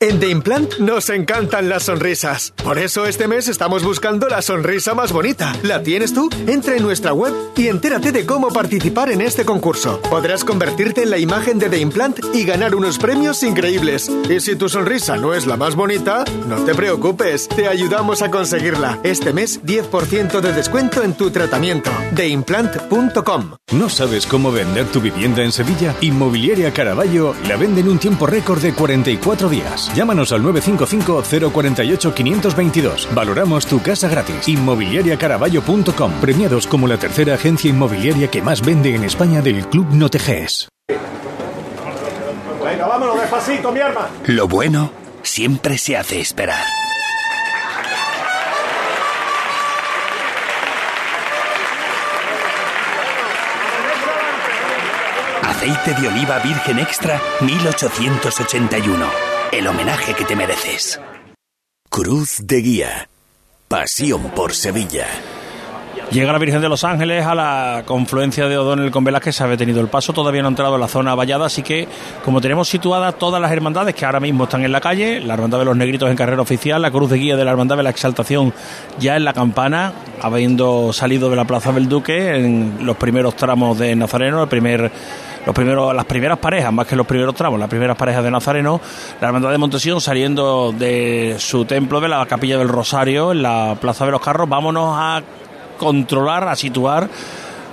En 0.00 0.20
The 0.20 0.28
Implant 0.28 0.78
nos 0.78 1.10
encantan 1.10 1.68
las 1.68 1.86
sonrisas. 1.86 2.54
Por 2.62 2.78
eso 2.78 3.06
este 3.06 3.26
mes 3.26 3.48
estamos 3.48 3.82
buscando 3.82 4.28
la 4.28 4.42
sonrisa 4.42 4.94
más 4.94 5.10
bonita. 5.10 5.52
¿La 5.64 5.82
tienes 5.82 6.14
tú? 6.14 6.30
Entra 6.46 6.76
en 6.76 6.84
nuestra 6.84 7.12
web 7.12 7.34
y 7.56 7.66
entérate 7.66 8.12
de 8.12 8.24
cómo 8.24 8.50
participar 8.50 9.10
en 9.10 9.20
este 9.20 9.44
concurso. 9.44 10.00
Podrás 10.02 10.44
convertirte 10.44 11.02
en 11.02 11.10
la 11.10 11.18
imagen 11.18 11.58
de 11.58 11.68
The 11.68 11.80
Implant 11.80 12.20
y 12.32 12.44
ganar 12.44 12.76
unos 12.76 12.96
premios 12.96 13.42
increíbles. 13.42 14.08
Y 14.30 14.38
si 14.38 14.54
tu 14.54 14.68
sonrisa 14.68 15.16
no 15.16 15.34
es 15.34 15.46
la 15.46 15.56
más 15.56 15.74
bonita, 15.74 16.22
no 16.46 16.64
te 16.64 16.76
preocupes, 16.76 17.48
te 17.48 17.66
ayudamos 17.66 18.22
a 18.22 18.30
conseguirla. 18.30 19.00
Este 19.02 19.32
mes 19.32 19.60
10% 19.64 20.40
de 20.40 20.52
descuento 20.52 21.02
en 21.02 21.14
tu 21.14 21.32
tratamiento. 21.32 21.90
TheImplant.com 22.14 23.56
¿No 23.72 23.88
sabes 23.88 24.26
cómo 24.26 24.52
vender 24.52 24.86
tu 24.86 25.00
vivienda 25.00 25.42
en 25.42 25.50
Sevilla? 25.50 25.96
Inmobiliaria 26.02 26.72
Caraballo 26.72 27.34
la 27.48 27.56
vende 27.56 27.80
en 27.80 27.88
un 27.88 27.98
tiempo 27.98 28.28
récord 28.28 28.62
de 28.62 28.72
44 28.72 29.48
días. 29.48 29.87
Llámanos 29.94 30.32
al 30.32 30.42
955-048-522. 30.42 33.14
Valoramos 33.14 33.66
tu 33.66 33.80
casa 33.82 34.08
gratis. 34.08 34.48
Inmobiliariacaraballo.com. 34.48 36.12
Premiados 36.20 36.66
como 36.66 36.86
la 36.86 36.96
tercera 36.98 37.34
agencia 37.34 37.70
inmobiliaria 37.70 38.30
que 38.30 38.42
más 38.42 38.64
vende 38.64 38.94
en 38.94 39.04
España 39.04 39.42
del 39.42 39.66
Club 39.66 39.88
Noteges. 39.92 40.68
Venga, 42.64 42.86
vámonos 42.86 43.20
despacito, 43.20 43.72
mi 43.72 43.80
arma. 43.80 44.08
Lo 44.26 44.46
bueno 44.46 44.92
siempre 45.22 45.78
se 45.78 45.96
hace 45.96 46.20
esperar. 46.20 46.62
Aceite 55.42 55.94
de 56.00 56.08
oliva 56.08 56.38
virgen 56.38 56.78
extra 56.78 57.20
1881. 57.40 59.27
El 59.50 59.66
homenaje 59.66 60.12
que 60.12 60.24
te 60.24 60.36
mereces. 60.36 61.00
Cruz 61.88 62.46
de 62.46 62.60
Guía. 62.60 63.08
Pasión 63.66 64.30
por 64.34 64.52
Sevilla. 64.52 65.06
Llega 66.10 66.32
la 66.32 66.38
Virgen 66.38 66.60
de 66.60 66.68
los 66.68 66.84
Ángeles 66.84 67.24
a 67.24 67.34
la 67.34 67.82
confluencia 67.86 68.46
de 68.46 68.56
O'Donnell 68.56 68.90
con 68.90 69.04
Velázquez, 69.04 69.36
se 69.36 69.44
ha 69.44 69.46
detenido 69.46 69.80
el 69.80 69.88
paso, 69.88 70.12
todavía 70.12 70.42
no 70.42 70.48
ha 70.48 70.50
entrado 70.50 70.74
en 70.74 70.80
la 70.80 70.88
zona 70.88 71.14
vallada, 71.14 71.46
así 71.46 71.62
que 71.62 71.86
como 72.24 72.40
tenemos 72.40 72.68
situadas 72.68 73.18
todas 73.18 73.42
las 73.42 73.52
hermandades 73.52 73.94
que 73.94 74.06
ahora 74.06 74.20
mismo 74.20 74.44
están 74.44 74.64
en 74.64 74.72
la 74.72 74.80
calle, 74.80 75.20
la 75.20 75.34
Hermandad 75.34 75.58
de 75.58 75.64
los 75.66 75.76
Negritos 75.76 76.08
en 76.10 76.16
carrera 76.16 76.40
oficial, 76.40 76.80
la 76.80 76.90
Cruz 76.90 77.10
de 77.10 77.18
Guía 77.18 77.36
de 77.36 77.44
la 77.44 77.50
Hermandad 77.50 77.76
de 77.76 77.82
la 77.82 77.90
Exaltación 77.90 78.54
ya 78.98 79.16
en 79.16 79.24
la 79.24 79.34
campana, 79.34 79.92
habiendo 80.22 80.94
salido 80.94 81.28
de 81.28 81.36
la 81.36 81.46
Plaza 81.46 81.72
del 81.72 81.88
Duque 81.88 82.36
en 82.36 82.78
los 82.82 82.96
primeros 82.96 83.36
tramos 83.36 83.78
de 83.78 83.94
Nazareno, 83.94 84.42
el 84.42 84.48
primer 84.48 84.90
los 85.48 85.54
primeros, 85.54 85.94
las 85.94 86.04
primeras 86.04 86.38
parejas, 86.38 86.70
más 86.70 86.86
que 86.86 86.94
los 86.94 87.06
primeros 87.06 87.34
tramos, 87.34 87.58
las 87.58 87.70
primeras 87.70 87.96
parejas 87.96 88.22
de 88.22 88.30
Nazareno, 88.30 88.82
la 89.18 89.28
Hermandad 89.28 89.50
de 89.50 89.56
Montesión 89.56 89.98
saliendo 89.98 90.72
de 90.72 91.36
su 91.38 91.64
templo 91.64 92.02
de 92.02 92.08
la 92.08 92.26
Capilla 92.26 92.58
del 92.58 92.68
Rosario 92.68 93.32
en 93.32 93.42
la 93.42 93.74
Plaza 93.80 94.04
de 94.04 94.10
los 94.10 94.20
Carros, 94.20 94.46
vámonos 94.46 94.94
a 94.94 95.22
controlar, 95.78 96.46
a 96.48 96.54
situar 96.54 97.08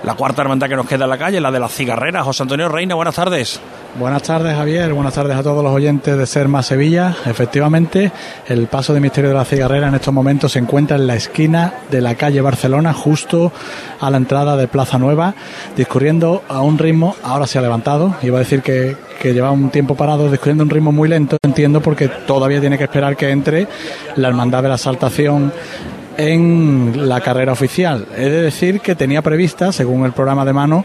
la 0.04 0.14
cuarta 0.14 0.42
hermandad 0.42 0.68
que 0.68 0.76
nos 0.76 0.86
queda 0.86 1.04
en 1.04 1.10
la 1.10 1.18
calle, 1.18 1.40
la 1.40 1.50
de 1.50 1.60
las 1.60 1.72
cigarreras. 1.72 2.24
José 2.24 2.42
Antonio 2.42 2.68
Reina, 2.68 2.94
buenas 2.94 3.14
tardes. 3.14 3.60
Buenas 3.98 4.24
tardes, 4.24 4.54
Javier. 4.54 4.92
Buenas 4.92 5.14
tardes 5.14 5.36
a 5.38 5.42
todos 5.42 5.64
los 5.64 5.72
oyentes 5.72 6.18
de 6.18 6.26
Ser 6.26 6.48
Más 6.48 6.66
Sevilla. 6.66 7.16
Efectivamente, 7.24 8.12
el 8.46 8.66
paso 8.66 8.92
de 8.92 9.00
misterio 9.00 9.30
de 9.30 9.36
la 9.36 9.46
cigarrera 9.46 9.88
en 9.88 9.94
estos 9.94 10.12
momentos 10.12 10.52
se 10.52 10.58
encuentra 10.58 10.96
en 10.96 11.06
la 11.06 11.16
esquina 11.16 11.72
de 11.90 12.02
la 12.02 12.14
calle 12.14 12.42
Barcelona, 12.42 12.92
justo 12.92 13.52
a 13.98 14.10
la 14.10 14.18
entrada 14.18 14.54
de 14.58 14.68
Plaza 14.68 14.98
Nueva, 14.98 15.34
discurriendo 15.76 16.42
a 16.46 16.60
un 16.60 16.76
ritmo, 16.76 17.16
ahora 17.22 17.46
se 17.46 17.58
ha 17.58 17.62
levantado, 17.62 18.16
iba 18.22 18.36
a 18.36 18.40
decir 18.40 18.60
que, 18.60 18.96
lleva 19.24 19.50
un 19.50 19.70
tiempo 19.70 19.96
parado, 19.96 20.30
discurriendo 20.30 20.62
un 20.62 20.70
ritmo 20.70 20.92
muy 20.92 21.08
lento, 21.08 21.38
entiendo, 21.42 21.80
porque 21.80 22.06
todavía 22.08 22.60
tiene 22.60 22.78
que 22.78 22.84
esperar 22.84 23.16
que 23.16 23.30
entre 23.30 23.66
la 24.14 24.28
hermandad 24.28 24.62
de 24.62 24.68
la 24.68 24.78
saltación 24.78 25.52
en 26.16 27.08
la 27.08 27.20
carrera 27.20 27.52
oficial. 27.52 28.06
He 28.16 28.28
de 28.28 28.42
decir 28.42 28.80
que 28.80 28.94
tenía 28.94 29.22
prevista, 29.22 29.72
según 29.72 30.04
el 30.04 30.12
programa 30.12 30.44
de 30.44 30.52
mano, 30.52 30.84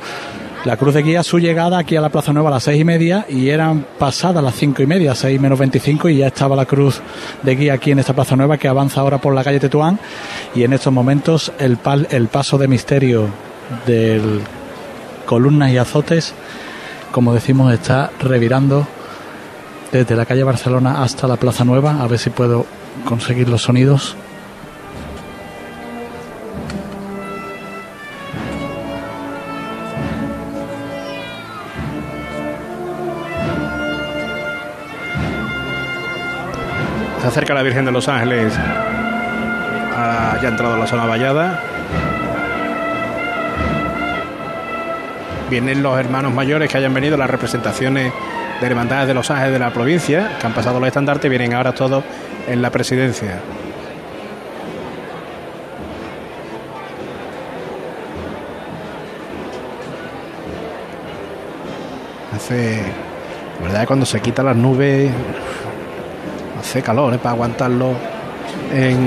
la 0.63 0.78
Cruz 0.78 0.94
de 0.94 1.02
Guía 1.02 1.24
su 1.24 1.39
llegada 1.39 1.80
aquí 1.80 1.96
a 1.96 2.02
la 2.02 2.10
Plaza 2.10 2.34
Nueva 2.34 2.50
a 2.50 2.54
las 2.54 2.63
seis 2.63 2.80
y 2.80 2.84
media 2.84 3.26
y 3.28 3.50
eran 3.50 3.86
pasadas 3.98 4.44
las 4.44 4.54
cinco 4.56 4.84
y 4.84 4.86
media, 4.86 5.15
seis 5.15 5.41
menos 5.41 5.58
veinticinco 5.58 6.08
y 6.08 6.17
ya 6.17 6.28
estaba 6.28 6.56
la 6.56 6.65
Cruz 6.65 7.02
de 7.41 7.56
Guía 7.56 7.74
aquí 7.74 7.91
en 7.91 8.00
esta 8.00 8.13
Plaza 8.13 8.36
Nueva 8.36 8.58
que 8.58 8.67
avanza 8.67 9.02
ahora 9.02 9.17
por 9.17 9.34
la 9.34 9.44
calle 9.44 9.60
Tetuán 9.60 9.98
y 10.54 10.63
en 10.63 10.74
estos 10.74 10.94
momentos 10.94 11.52
el, 11.58 11.78
pal, 11.78 12.08
el 12.12 12.28
paso 12.28 12.60
de 12.60 12.67
misterio 12.67 13.28
del 13.88 14.41
columnas 15.26 15.72
y 15.72 15.78
azotes, 15.78 16.34
como 17.12 17.34
decimos, 17.34 17.74
está 17.74 18.12
revirando 18.20 18.86
desde 19.91 20.15
la 20.15 20.26
calle 20.26 20.44
Barcelona 20.44 21.04
hasta 21.04 21.28
la 21.28 21.38
Plaza 21.38 21.63
Nueva. 21.63 22.04
A 22.04 22.08
ver 22.08 22.20
si 22.20 22.30
puedo 22.30 22.65
conseguir 23.06 23.50
los 23.50 23.62
sonidos. 23.62 24.15
Se 37.22 37.28
acerca 37.28 37.54
la 37.54 37.62
Virgen 37.62 37.86
de 37.86 37.92
los 37.92 38.08
Ángeles. 38.08 38.52
Ha 38.58 40.40
ya 40.42 40.50
entrado 40.50 40.74
a 40.74 40.78
la 40.78 40.88
zona 40.88 41.06
vallada. 41.06 41.62
Vienen 45.48 45.84
los 45.84 46.00
hermanos 46.00 46.34
mayores 46.34 46.72
que 46.72 46.78
hayan 46.80 46.94
venido, 46.94 47.18
las 47.18 47.30
representaciones 47.30 48.12
de 48.60 48.66
hermandades 48.66 49.08
de 49.08 49.14
los 49.14 49.30
ángeles 49.30 49.54
de 49.54 49.60
la 49.60 49.72
provincia, 49.72 50.38
que 50.40 50.48
han 50.48 50.54
pasado 50.54 50.80
los 50.80 50.88
estandartes, 50.88 51.30
vienen 51.30 51.54
ahora 51.54 51.74
todos 51.74 52.04
en 52.48 52.62
la 52.62 52.70
presidencia. 52.72 53.40
Hace, 62.36 62.82
la 63.60 63.68
verdad, 63.68 63.86
cuando 63.86 64.06
se 64.06 64.22
quitan 64.22 64.46
las 64.46 64.56
nubes, 64.56 65.12
hace 66.72 66.82
calor 66.82 67.14
¿eh? 67.14 67.18
para 67.18 67.32
aguantarlo 67.32 67.92
en, 68.74 68.98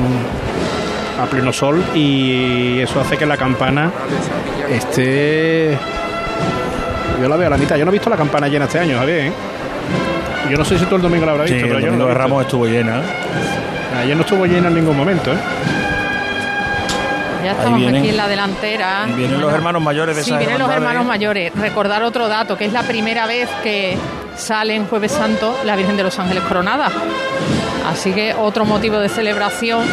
a 1.18 1.24
pleno 1.24 1.50
sol 1.50 1.82
y 1.94 2.78
eso 2.80 3.00
hace 3.00 3.16
que 3.16 3.24
la 3.24 3.38
campana 3.38 3.90
esté. 4.70 5.78
Yo 7.22 7.26
la 7.28 7.36
veo 7.36 7.46
a 7.46 7.50
la 7.50 7.56
mitad. 7.56 7.76
Yo 7.76 7.86
no 7.86 7.90
he 7.90 7.92
visto 7.92 8.10
la 8.10 8.18
campana 8.18 8.48
llena 8.48 8.66
este 8.66 8.80
año, 8.80 8.98
Javier. 8.98 9.18
¿eh? 9.28 9.32
Yo 10.50 10.58
no 10.58 10.64
sé 10.64 10.78
si 10.78 10.84
tú 10.84 10.96
el 10.96 11.02
domingo 11.02 11.24
la 11.24 11.32
habrás 11.32 11.48
Sí, 11.48 11.54
visto, 11.54 11.68
pero 11.68 11.78
el 11.78 11.84
yo 11.86 11.96
no 11.96 12.06
de. 12.06 12.12
Ramos 12.14 12.42
estuvo 12.44 12.66
llena. 12.66 13.00
Ayer 13.98 14.14
no 14.14 14.22
estuvo 14.24 14.44
llena 14.44 14.68
en 14.68 14.74
ningún 14.74 14.96
momento, 14.96 15.32
¿eh? 15.32 15.36
Ya 17.44 17.52
estamos 17.52 17.78
vienen- 17.78 18.00
aquí 18.02 18.10
en 18.10 18.16
la 18.18 18.28
delantera. 18.28 19.04
Vienen 19.06 19.30
Bueno, 19.30 19.46
los 19.46 19.54
hermanos 19.54 19.80
mayores 19.82 20.16
de 20.16 20.22
Sí, 20.22 20.34
vienen 20.36 20.58
los 20.58 20.70
hermanos 20.70 21.06
mayores. 21.06 21.50
Recordar 21.54 22.02
otro 22.02 22.28
dato, 22.28 22.58
que 22.58 22.66
es 22.66 22.72
la 22.74 22.82
primera 22.82 23.26
vez 23.26 23.48
que 23.62 23.96
sale 24.36 24.74
en 24.74 24.86
Jueves 24.86 25.12
Santo 25.12 25.56
la 25.64 25.76
Virgen 25.76 25.96
de 25.96 26.02
los 26.02 26.18
Ángeles 26.18 26.42
Coronada. 26.44 26.90
Así 27.86 28.12
que 28.12 28.34
otro 28.34 28.64
motivo 28.64 28.98
de 28.98 29.08
celebración 29.08 29.84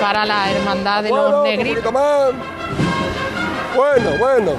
para 0.00 0.24
la 0.24 0.50
hermandad 0.50 1.02
de 1.02 1.10
los 1.10 1.42
negritos. 1.42 1.92
Bueno, 1.92 2.38
bueno. 4.18 4.52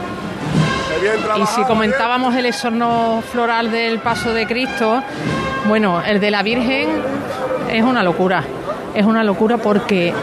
Y 1.38 1.46
si 1.48 1.64
comentábamos 1.64 2.36
el 2.36 2.46
exorno 2.48 3.24
floral 3.32 3.72
del 3.72 4.00
paso 4.00 4.34
de 4.34 4.46
Cristo, 4.48 5.02
bueno, 5.68 6.02
el 6.02 6.20
de 6.20 6.32
la 6.32 6.44
Virgen 6.44 6.90
es 7.72 7.84
una 7.84 8.04
locura. 8.04 8.44
Es 8.94 9.06
una 9.06 9.24
locura 9.24 9.58
porque 9.58 10.14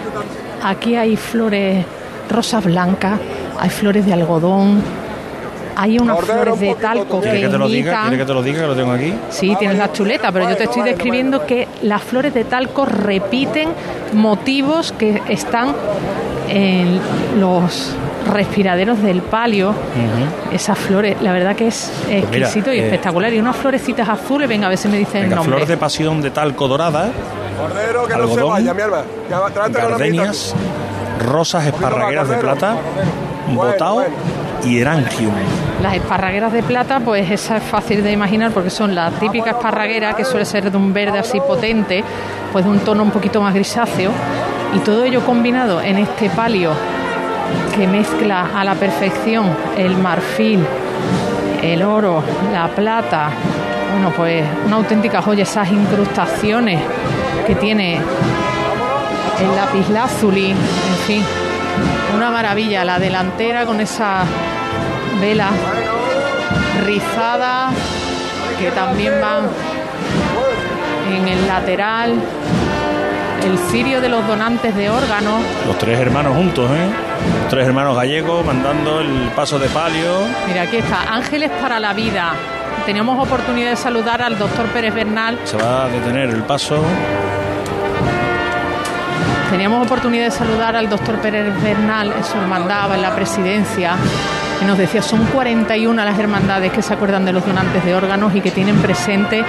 aquí 0.62 0.96
hay 0.96 1.16
flores 1.16 1.86
rosas 2.28 2.64
blancas, 2.64 3.18
hay 3.58 3.70
flores 3.70 4.04
de 4.04 4.12
algodón, 4.12 4.82
hay 5.76 5.98
unas 5.98 6.20
flores 6.20 6.60
de 6.60 6.74
talco 6.74 7.20
que 7.20 7.30
¿Quieres 7.30 7.42
que 7.42 7.48
te 7.48 7.58
lo 7.58 7.68
diga? 7.68 7.90
imitan. 7.90 8.08
¿Quieres 8.08 8.18
que 8.18 8.26
te 8.26 8.34
lo 8.34 8.42
diga? 8.42 8.60
Que 8.60 8.66
lo 8.66 8.76
tengo 8.76 8.92
aquí. 8.92 9.14
Sí, 9.30 9.56
tienes 9.58 9.78
la 9.78 9.92
chuleta, 9.92 10.32
pero 10.32 10.48
yo 10.48 10.56
te 10.56 10.64
estoy 10.64 10.82
describiendo 10.82 11.46
que 11.46 11.68
las 11.82 12.02
flores 12.02 12.34
de 12.34 12.44
talco 12.44 12.84
repiten 12.84 13.70
motivos 14.12 14.92
que 14.92 15.22
están 15.28 15.74
en 16.48 17.00
los 17.40 17.94
respiraderos 18.32 19.02
del 19.02 19.22
palio. 19.22 19.74
Esas 20.52 20.78
flores, 20.78 21.16
la 21.20 21.32
verdad 21.32 21.56
que 21.56 21.68
es 21.68 21.92
Pues 22.04 22.30
mira, 22.30 22.46
exquisito 22.46 22.72
y 22.72 22.78
eh, 22.78 22.84
espectacular. 22.84 23.32
Y 23.32 23.38
unas 23.38 23.56
florecitas 23.56 24.08
azules, 24.08 24.48
venga, 24.48 24.66
a 24.66 24.70
ver 24.70 24.78
si 24.78 24.88
me 24.88 24.98
dicen 24.98 25.24
el 25.24 25.30
nombre. 25.30 25.56
flor 25.56 25.68
de 25.68 25.76
pasión 25.76 26.22
de 26.22 26.30
talco 26.30 26.68
dorada, 26.68 27.10
Cordero, 27.58 28.06
que 28.06 28.12
no 28.14 28.26
se 28.26 28.32
Algodón, 28.32 28.50
vaya, 28.50 28.74
mi 28.74 28.82
alma. 28.82 29.02
Ya 29.30 29.38
va, 29.40 29.50
trátelo 29.50 29.78
una 29.78 29.88
gardenias, 29.90 30.54
rosas 31.26 31.66
esparragueras 31.66 32.28
de 32.28 32.36
plata, 32.36 32.76
botao 33.52 34.02
y 34.02 34.06
erangium. 34.64 35.34
Las 35.82 35.94
esparragueras 35.94 36.52
de 36.52 36.62
plata, 36.62 37.00
pues 37.00 37.30
esa 37.30 37.58
es 37.58 37.62
fácil 37.62 38.02
de 38.02 38.12
imaginar 38.12 38.50
porque 38.50 38.70
son 38.70 38.94
la 38.94 39.10
típica 39.10 39.50
esparraguera 39.50 40.14
que 40.14 40.24
suele 40.24 40.44
ser 40.44 40.70
de 40.70 40.76
un 40.76 40.92
verde 40.92 41.18
así 41.18 41.40
potente, 41.40 42.02
pues 42.52 42.64
de 42.64 42.70
un 42.70 42.80
tono 42.80 43.02
un 43.02 43.10
poquito 43.10 43.40
más 43.40 43.54
grisáceo. 43.54 44.10
Y 44.74 44.78
todo 44.80 45.04
ello 45.04 45.24
combinado 45.24 45.80
en 45.80 45.98
este 45.98 46.30
palio 46.30 46.72
que 47.76 47.86
mezcla 47.86 48.50
a 48.54 48.64
la 48.64 48.74
perfección 48.74 49.46
el 49.76 49.96
marfil, 49.96 50.64
el 51.62 51.82
oro, 51.82 52.22
la 52.52 52.68
plata. 52.68 53.30
Bueno, 53.92 54.10
pues 54.16 54.44
una 54.66 54.76
auténtica 54.76 55.22
joya, 55.22 55.42
esas 55.42 55.70
incrustaciones 55.70 56.80
que 57.46 57.54
tiene 57.56 57.96
el 57.96 59.56
lapislázuli, 59.56 60.50
en 60.50 60.96
fin, 61.06 61.22
una 62.16 62.30
maravilla. 62.30 62.84
La 62.84 62.98
delantera 62.98 63.66
con 63.66 63.80
esa 63.80 64.24
vela 65.24 65.48
rizada 66.84 67.70
que 68.58 68.70
también 68.72 69.14
van 69.22 69.44
en 71.16 71.28
el 71.28 71.48
lateral. 71.48 72.12
El 73.42 73.58
cirio 73.70 74.02
de 74.02 74.10
los 74.10 74.26
donantes 74.26 74.74
de 74.76 74.90
órganos. 74.90 75.42
Los 75.66 75.78
tres 75.78 75.98
hermanos 75.98 76.36
juntos, 76.36 76.70
¿eh? 76.70 76.88
Los 77.40 77.48
tres 77.48 77.66
hermanos 77.66 77.96
gallegos 77.96 78.44
mandando 78.44 79.00
el 79.00 79.30
paso 79.34 79.58
de 79.58 79.68
palio. 79.68 80.26
Mira, 80.46 80.62
aquí 80.62 80.76
está, 80.76 81.14
Ángeles 81.14 81.50
para 81.60 81.80
la 81.80 81.94
Vida. 81.94 82.32
Teníamos 82.84 83.18
oportunidad 83.26 83.70
de 83.70 83.76
saludar 83.76 84.20
al 84.20 84.38
doctor 84.38 84.66
Pérez 84.66 84.94
Bernal. 84.94 85.38
Se 85.44 85.56
va 85.56 85.84
a 85.84 85.88
detener 85.88 86.28
el 86.30 86.42
paso. 86.42 86.82
Teníamos 89.50 89.86
oportunidad 89.86 90.24
de 90.24 90.30
saludar 90.30 90.76
al 90.76 90.88
doctor 90.90 91.16
Pérez 91.16 91.46
Bernal 91.62 92.12
en 92.12 92.24
su 92.24 92.36
hermandad, 92.36 92.94
en 92.94 93.02
la 93.02 93.14
presidencia, 93.14 93.96
que 94.58 94.64
nos 94.64 94.78
decía, 94.78 95.02
son 95.02 95.24
41 95.26 96.04
las 96.04 96.18
hermandades 96.18 96.72
que 96.72 96.82
se 96.82 96.94
acuerdan 96.94 97.24
de 97.24 97.32
los 97.32 97.44
donantes 97.44 97.84
de 97.84 97.94
órganos 97.94 98.34
y 98.34 98.40
que 98.40 98.50
tienen 98.50 98.76
presente 98.76 99.44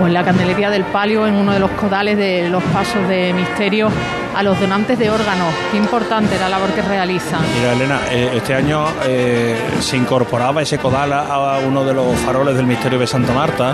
o 0.00 0.06
en 0.06 0.14
la 0.14 0.24
candelería 0.24 0.70
del 0.70 0.84
palio, 0.84 1.26
en 1.26 1.34
uno 1.34 1.52
de 1.52 1.58
los 1.58 1.70
codales 1.72 2.16
de 2.16 2.48
los 2.48 2.62
pasos 2.64 3.06
de 3.08 3.32
misterio, 3.32 3.88
a 4.34 4.42
los 4.42 4.58
donantes 4.60 4.98
de 4.98 5.10
órganos. 5.10 5.52
Qué 5.70 5.78
importante 5.78 6.38
la 6.38 6.48
labor 6.48 6.70
que 6.70 6.82
realizan. 6.82 7.40
Mira, 7.58 7.72
Elena, 7.72 8.00
eh, 8.10 8.30
este 8.34 8.54
año 8.54 8.86
eh, 9.04 9.56
se 9.80 9.96
incorporaba 9.96 10.62
ese 10.62 10.78
codal 10.78 11.12
a, 11.12 11.58
uno 11.66 11.84
de 11.84 11.94
los 11.94 12.16
faroles 12.18 12.56
del 12.56 12.66
misterio 12.66 12.98
de 12.98 13.06
Santa 13.06 13.32
Marta. 13.32 13.72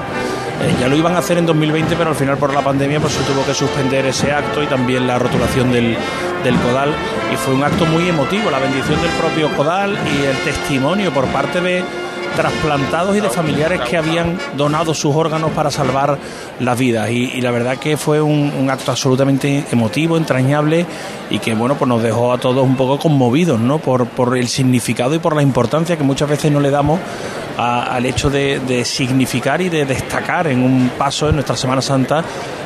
Eh, 0.63 0.75
ya 0.81 0.89
lo 0.89 0.97
iban 0.97 1.15
a 1.15 1.19
hacer 1.19 1.39
en 1.39 1.47
2020, 1.47 1.97
pero 1.97 2.11
al 2.11 2.17
final 2.17 2.39
por 2.39 2.55
la 2.55 2.63
pandemia 2.63 3.01
pues 3.01 3.13
se 3.13 3.23
tuvo 3.25 3.45
que 3.45 3.53
suspender 3.53 4.07
ese 4.07 4.33
acto 4.33 4.63
y 4.63 4.67
también 4.67 5.07
la 5.07 5.19
rotulación 5.19 5.73
del 5.73 5.97
codal. 6.63 6.95
Y 7.33 7.37
fue 7.37 7.55
un 7.55 7.65
acto 7.65 7.85
muy 7.87 8.09
emotivo, 8.09 8.51
la 8.51 8.59
bendición 8.59 9.01
del 9.03 9.11
propio 9.13 9.49
codal 9.57 9.99
y 10.17 10.25
el 10.25 10.37
testimonio 10.39 11.13
por 11.13 11.27
parte 11.27 11.61
de 11.61 11.85
trasplantados 12.37 13.17
y 13.17 13.21
de 13.21 13.31
familiares 13.31 13.81
que 13.83 13.97
habían 13.97 14.39
donado 14.57 14.95
sus 14.95 15.15
órganos 15.15 15.51
para 15.53 15.71
salvar 15.71 16.19
las 16.61 16.79
vidas 16.79 17.11
y, 17.11 17.31
y 17.35 17.41
la 17.41 17.51
verdad 17.51 17.77
que 17.79 17.97
fue 17.97 18.21
un, 18.21 18.53
un 18.59 18.71
acto 18.71 18.91
absolutamente 18.91 19.65
emotivo, 19.71 20.17
entrañable 20.17 20.87
y 21.31 21.39
que 21.39 21.55
bueno 21.55 21.75
pues 21.77 21.89
nos 21.89 22.03
dejó 22.03 22.33
a 22.33 22.39
todos 22.39 22.63
un 22.65 22.77
poco 22.77 22.99
conmovidos 22.99 23.59
¿no? 23.61 23.79
por, 23.79 24.07
por 24.07 24.37
el 24.37 24.49
significado 24.49 25.15
y 25.15 25.19
por 25.19 25.35
la 25.37 25.43
importancia 25.43 25.97
que 25.97 26.05
muchas 26.05 26.29
veces 26.29 26.51
no 26.53 26.61
le 26.61 26.71
damos 26.71 27.01
a- 27.57 27.83
al 27.95 28.07
hecho 28.07 28.31
de, 28.31 28.61
de 28.61 28.85
significar 28.85 29.61
y 29.61 29.69
de 29.69 29.85
destacar 29.87 30.47
en 30.49 30.63
un 30.63 30.91
paso 30.99 31.29
en 31.29 31.37
nuestra 31.37 31.57
Semana 31.57 31.83
Santa 31.83 32.23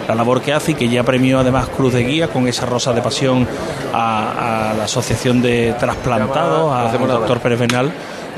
la 0.08 0.14
labor 0.14 0.40
que 0.40 0.54
hace 0.54 0.72
y 0.72 0.74
que 0.74 0.88
ya 0.88 1.02
premió 1.02 1.38
además 1.38 1.68
Cruz 1.68 1.92
de 1.92 2.02
Guía 2.04 2.28
con 2.28 2.48
esa 2.48 2.64
rosa 2.64 2.92
de 2.94 3.02
pasión 3.02 3.46
a, 3.92 4.70
a 4.70 4.74
la 4.74 4.84
Asociación 4.84 5.42
de 5.42 5.74
Trasplantados, 5.78 6.72
al 6.74 6.90
doctor 7.18 7.40
Pérez 7.40 7.58
Bernal 7.58 7.92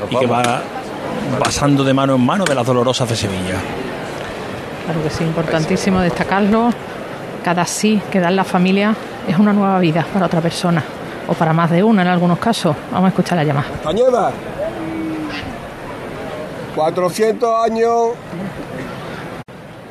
y 0.09 0.15
que 0.17 0.25
va 0.27 0.61
pasando 1.39 1.83
de 1.83 1.93
mano 1.93 2.15
en 2.15 2.25
mano 2.25 2.43
de 2.45 2.55
las 2.55 2.65
dolorosas 2.65 3.07
de 3.09 3.15
Sevilla. 3.15 3.55
Claro 4.85 5.03
que 5.03 5.09
sí, 5.09 5.23
importantísimo 5.23 5.99
destacarlo. 5.99 6.69
Cada 7.43 7.65
sí 7.65 8.01
que 8.11 8.19
da 8.19 8.29
en 8.29 8.35
la 8.35 8.43
familia 8.43 8.95
es 9.27 9.37
una 9.37 9.53
nueva 9.53 9.79
vida 9.79 10.05
para 10.13 10.25
otra 10.27 10.41
persona, 10.41 10.83
o 11.27 11.33
para 11.33 11.53
más 11.53 11.71
de 11.71 11.83
una 11.83 12.01
en 12.01 12.07
algunos 12.07 12.39
casos. 12.39 12.75
Vamos 12.91 13.05
a 13.05 13.09
escuchar 13.09 13.37
la 13.37 13.43
llamada. 13.43 13.67
Cañeva. 13.83 14.31
400 16.75 17.65
años 17.65 18.11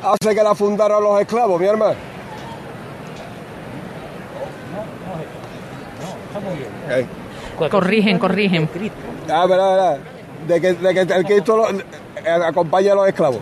hace 0.01 0.35
que 0.35 0.43
la 0.43 0.55
fundaron 0.55 1.03
los 1.03 1.21
esclavos, 1.21 1.59
mi 1.59 1.67
hermano. 1.67 1.95
Eh, 6.89 7.05
Corrigen, 7.69 8.17
corrigen. 8.17 8.69
Ah, 9.29 9.45
verdad, 9.45 9.71
verdad. 9.71 9.97
De 10.47 10.59
que, 10.59 10.73
de 10.73 10.93
que 10.93 11.01
el 11.01 11.25
Cristo 11.25 11.57
lo- 11.57 11.69
eh, 11.69 11.83
acompaña 12.45 12.93
a 12.93 12.95
los 12.95 13.07
esclavos. 13.07 13.39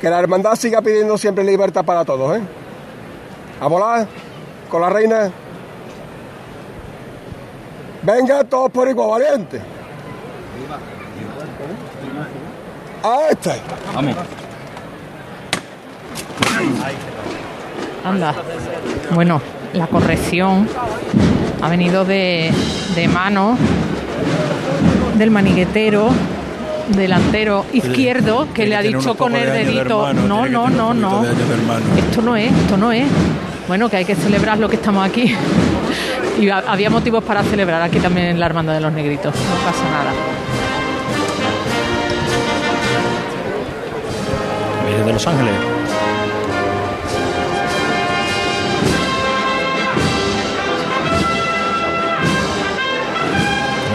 Que 0.00 0.10
la 0.10 0.18
hermandad 0.18 0.54
siga 0.56 0.82
pidiendo 0.82 1.16
siempre 1.16 1.42
libertad 1.44 1.84
para 1.84 2.04
todos, 2.04 2.36
¿eh? 2.38 2.42
A 3.60 3.66
volar 3.68 4.06
con 4.70 4.82
la 4.82 4.90
reina. 4.90 5.30
Venga 8.02 8.44
todos 8.44 8.70
por 8.70 8.88
igual, 8.88 9.22
valiente. 9.22 9.60
A 13.02 13.28
este. 13.30 13.52
Vamos. 13.94 14.16
Anda. 18.04 18.34
Bueno, 19.14 19.40
la 19.76 19.86
corrección 19.86 20.68
ha 21.62 21.68
venido 21.68 22.04
de, 22.04 22.50
de 22.94 23.08
mano 23.08 23.56
del 25.18 25.30
maniguetero 25.30 26.08
delantero 26.88 27.64
izquierdo 27.72 28.46
que 28.54 28.66
le 28.66 28.76
ha 28.76 28.82
dicho 28.82 29.16
con 29.16 29.34
el 29.34 29.44
de 29.46 29.50
años 29.52 29.66
de 29.66 29.72
dedito 29.74 30.08
hermano, 30.08 30.28
no 30.28 30.46
no 30.46 30.68
no 30.70 30.94
no 30.94 31.24
esto 31.98 32.22
no 32.22 32.36
es 32.36 32.52
esto 32.52 32.76
no 32.76 32.92
es 32.92 33.06
bueno 33.68 33.88
que 33.88 33.96
hay 33.96 34.04
que 34.04 34.14
celebrar 34.14 34.58
lo 34.58 34.68
que 34.68 34.76
estamos 34.76 35.04
aquí 35.06 35.34
Y 36.38 36.50
ha- 36.50 36.62
había 36.68 36.90
motivos 36.90 37.24
para 37.24 37.42
celebrar 37.42 37.80
aquí 37.82 37.98
también 37.98 38.26
en 38.28 38.38
la 38.38 38.44
Hermandad 38.44 38.74
de 38.74 38.80
los 38.82 38.92
Negritos. 38.92 39.34
No 39.34 39.56
pasa 39.64 39.84
nada. 39.90 40.12
Virgen 44.86 45.06
de 45.06 45.12
Los 45.14 45.26
Ángeles. 45.26 45.54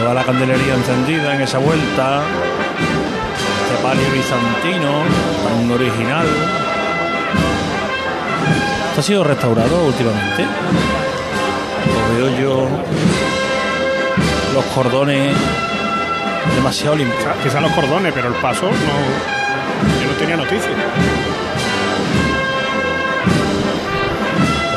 Toda 0.02 0.14
la 0.14 0.24
candelería 0.24 0.74
encendida 0.74 1.32
en 1.32 1.42
esa 1.42 1.58
vuelta. 1.58 2.22
Este 3.62 3.82
palio 3.84 4.02
bizantino, 4.10 5.04
tan 5.44 5.70
original. 5.70 6.26
Ha 8.98 9.00
sido 9.00 9.22
restaurado 9.22 9.86
últimamente. 9.86 10.44
Lo 11.86 12.16
veo 12.16 12.40
yo. 12.40 12.68
Los 14.52 14.64
cordones 14.74 15.36
demasiado 16.56 16.96
limpios. 16.96 17.22
Quizá 17.40 17.60
los 17.60 17.70
cordones, 17.70 18.12
pero 18.12 18.26
el 18.26 18.34
paso 18.34 18.64
no. 18.64 20.00
Yo 20.00 20.10
no 20.10 20.18
tenía 20.18 20.36
noticia. 20.36 21.31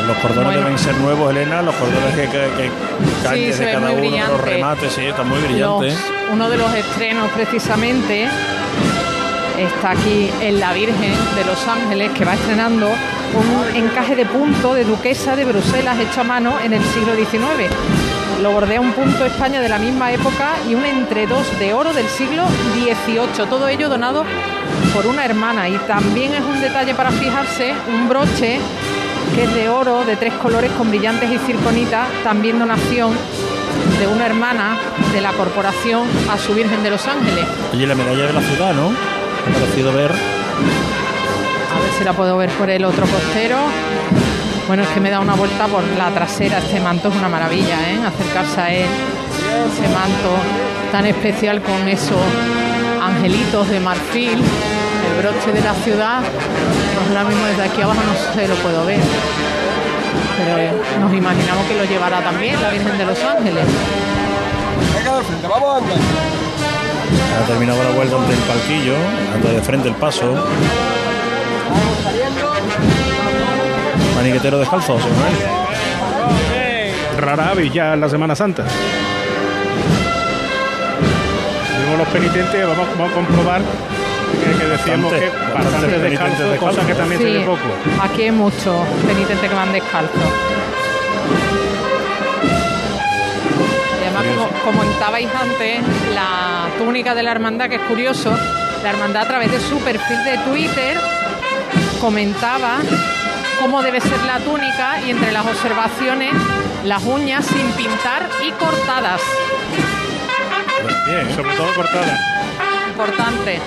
Los 0.08 0.18
cordones 0.18 0.46
Bueno. 0.46 0.62
deben 0.62 0.78
ser 0.80 0.96
nuevos, 0.98 1.32
Elena. 1.32 1.62
Los 1.62 1.76
cordones 1.76 2.14
que, 2.16 2.22
que, 2.24 2.48
que 2.56 2.70
Sí, 3.54 3.60
ve 3.64 3.72
cada 3.74 3.92
uno 3.92 4.02
de 4.02 4.20
los 4.28 4.42
remates, 4.42 4.94
sí, 4.94 5.06
están 5.06 5.28
muy 5.30 5.40
brillantes. 5.40 5.94
Los- 5.94 6.34
uno 6.34 6.50
de 6.50 6.58
los 6.58 6.74
estrenos 6.74 7.30
precisamente 7.32 8.28
está 9.58 9.92
aquí 9.92 10.30
en 10.42 10.60
La 10.60 10.74
Virgen 10.74 11.14
de 11.36 11.46
Los 11.46 11.68
Ángeles, 11.68 12.12
que 12.12 12.26
va 12.26 12.34
estrenando 12.34 12.88
un 12.88 13.76
encaje 13.76 14.16
de 14.16 14.26
punto 14.26 14.74
de 14.74 14.84
duquesa 14.84 15.36
de 15.36 15.46
Bruselas 15.46 15.98
hecho 16.00 16.22
a 16.22 16.24
mano 16.24 16.56
en 16.64 16.74
el 16.74 16.84
siglo 16.84 17.16
XIX. 17.16 17.70
Lo 18.42 18.52
bordea 18.52 18.82
un 18.82 18.92
punto 18.92 19.26
España 19.26 19.62
de 19.62 19.70
la 19.70 19.80
misma 19.80 20.12
época 20.12 20.56
y 20.70 20.76
un 20.76 20.86
entre 20.86 21.26
dos 21.26 21.46
de 21.58 21.74
oro 21.74 21.94
del 21.94 22.08
siglo 22.08 22.44
XVIII. 22.74 23.48
Todo 23.50 23.68
ello 23.70 23.88
donado 23.88 24.26
por 24.94 25.08
una 25.08 25.24
hermana. 25.26 25.70
Y 25.70 25.78
también 25.88 26.34
es 26.34 26.42
un 26.42 26.60
detalle 26.62 26.94
para 26.94 27.12
fijarse, 27.12 27.74
un 27.88 28.10
broche 28.10 28.60
que 29.36 29.44
es 29.44 29.54
de 29.54 29.68
oro, 29.68 30.06
de 30.06 30.16
tres 30.16 30.34
colores 30.36 30.72
con 30.72 30.90
brillantes 30.90 31.30
y 31.30 31.38
circonita, 31.40 32.08
también 32.24 32.58
donación 32.58 33.14
de 34.00 34.08
una 34.08 34.26
hermana 34.26 34.78
de 35.12 35.20
la 35.20 35.34
corporación 35.34 36.08
a 36.32 36.38
su 36.38 36.54
Virgen 36.54 36.82
de 36.84 36.90
los 36.90 37.06
Ángeles. 37.06 37.46
Oye, 37.74 37.86
la 37.86 37.96
medalla 37.96 38.28
de 38.28 38.34
la 38.34 38.42
ciudad, 38.42 38.74
¿no? 38.74 38.90
Me 38.92 39.56
ha 39.56 39.60
parecido 39.60 39.92
ver. 39.92 40.12
A 40.12 41.80
ver 41.80 41.92
si 41.98 42.04
la 42.06 42.14
puedo 42.14 42.38
ver 42.38 42.50
por 42.52 42.70
el 42.70 42.86
otro 42.86 43.06
costero. 43.06 43.58
Bueno, 44.68 44.84
es 44.84 44.90
que 44.90 45.02
me 45.02 45.10
da 45.10 45.20
una 45.20 45.36
vuelta 45.36 45.68
por 45.68 45.84
la 45.98 46.10
trasera. 46.12 46.60
Este 46.60 46.80
manto 46.80 47.10
es 47.10 47.16
una 47.16 47.28
maravilla, 47.28 47.76
¿eh? 47.92 48.00
Acercarse 48.06 48.62
a 48.62 48.74
él. 48.74 48.88
Ese 48.88 49.94
manto 49.94 50.32
tan 50.94 51.06
especial 51.06 51.62
con 51.62 51.88
esos 51.90 52.18
angelitos 53.02 53.70
de 53.70 53.80
marfil. 53.82 54.42
El 55.16 55.22
broche 55.22 55.52
de 55.54 55.62
la 55.62 55.74
ciudad. 55.76 56.20
Pues 56.22 57.08
ahora 57.10 57.24
mismo 57.30 57.46
desde 57.46 57.64
aquí 57.64 57.82
abajo 57.82 58.02
no 58.02 58.34
se 58.34 58.48
lo 58.48 58.56
puedo 58.56 58.86
ver. 58.86 59.00
Pero 60.38 60.58
eh, 60.58 60.72
nos 61.00 61.14
imaginamos 61.14 61.66
que 61.68 61.76
lo 61.76 61.86
llevará 61.86 62.22
también 62.22 62.62
la 62.62 62.70
Virgen 62.70 62.98
de 62.98 63.06
los 63.06 63.24
Ángeles. 63.24 63.66
Venga, 64.96 65.18
al 65.18 65.24
frente, 65.24 65.48
vamos 65.48 65.84
andar. 65.84 65.98
Ha 67.36 67.48
terminado 67.48 67.84
la 67.84 67.92
vuelta 67.92 68.16
ante 68.18 68.34
el 68.34 68.40
palquillo, 68.40 68.96
anda 69.34 69.50
de 69.52 69.62
frente 69.62 69.88
el 69.88 69.96
paso. 69.96 70.36
Maniquetero 74.16 74.60
descalzo, 74.60 74.98
Manuel. 74.98 75.36
Rara 77.18 77.52
avis 77.52 77.72
ya 77.72 77.94
en 77.94 78.02
la 78.02 78.10
Semana 78.10 78.36
Santa. 78.36 78.64
Vimos 81.84 82.00
los 82.00 82.08
penitentes, 82.10 82.68
vamos, 82.68 82.88
vamos 82.98 83.12
a 83.12 83.16
comprobar 83.16 83.62
que, 84.38 84.58
que 84.60 84.66
decíamos 84.66 85.12
Bastante, 85.12 85.32
que 85.32 85.54
bastante 85.54 86.00
descalzos, 86.00 86.50
descalzos. 86.52 86.76
cosa 86.76 86.88
que 86.88 86.94
también 86.96 87.22
se 87.22 87.28
Sí, 87.28 87.34
ve 87.34 87.44
poco. 87.46 88.04
aquí 88.04 88.22
hay 88.24 88.32
muchos 88.32 88.88
penitentes 89.08 89.50
que 89.50 89.56
van 89.56 89.72
descalzos. 89.72 90.32
Y 94.02 94.04
además, 94.08 94.50
como 94.64 94.78
comentabais 94.78 95.30
antes, 95.34 95.82
la 96.14 96.68
túnica 96.78 97.16
de 97.16 97.24
la 97.24 97.32
hermandad, 97.32 97.70
que 97.70 97.76
es 97.76 97.82
curioso, 97.82 98.32
la 98.84 98.90
hermandad 98.90 99.24
a 99.24 99.28
través 99.28 99.52
de 99.52 99.60
su 99.60 99.78
perfil 99.80 100.24
de 100.24 100.38
Twitter 100.40 100.98
comentaba 102.00 102.78
cómo 103.60 103.82
debe 103.82 104.00
ser 104.02 104.22
la 104.28 104.40
túnica 104.40 105.00
y 105.06 105.12
entre 105.12 105.32
las 105.32 105.46
observaciones, 105.46 106.34
las 106.84 107.04
uñas 107.04 107.46
sin 107.46 107.66
pintar 107.72 108.30
y 108.46 108.52
cortadas. 108.52 109.22
Bien, 111.08 111.36
sobre 111.36 111.56
todo 111.56 111.74
cortada. 111.74 112.20
Importante. 112.90 113.60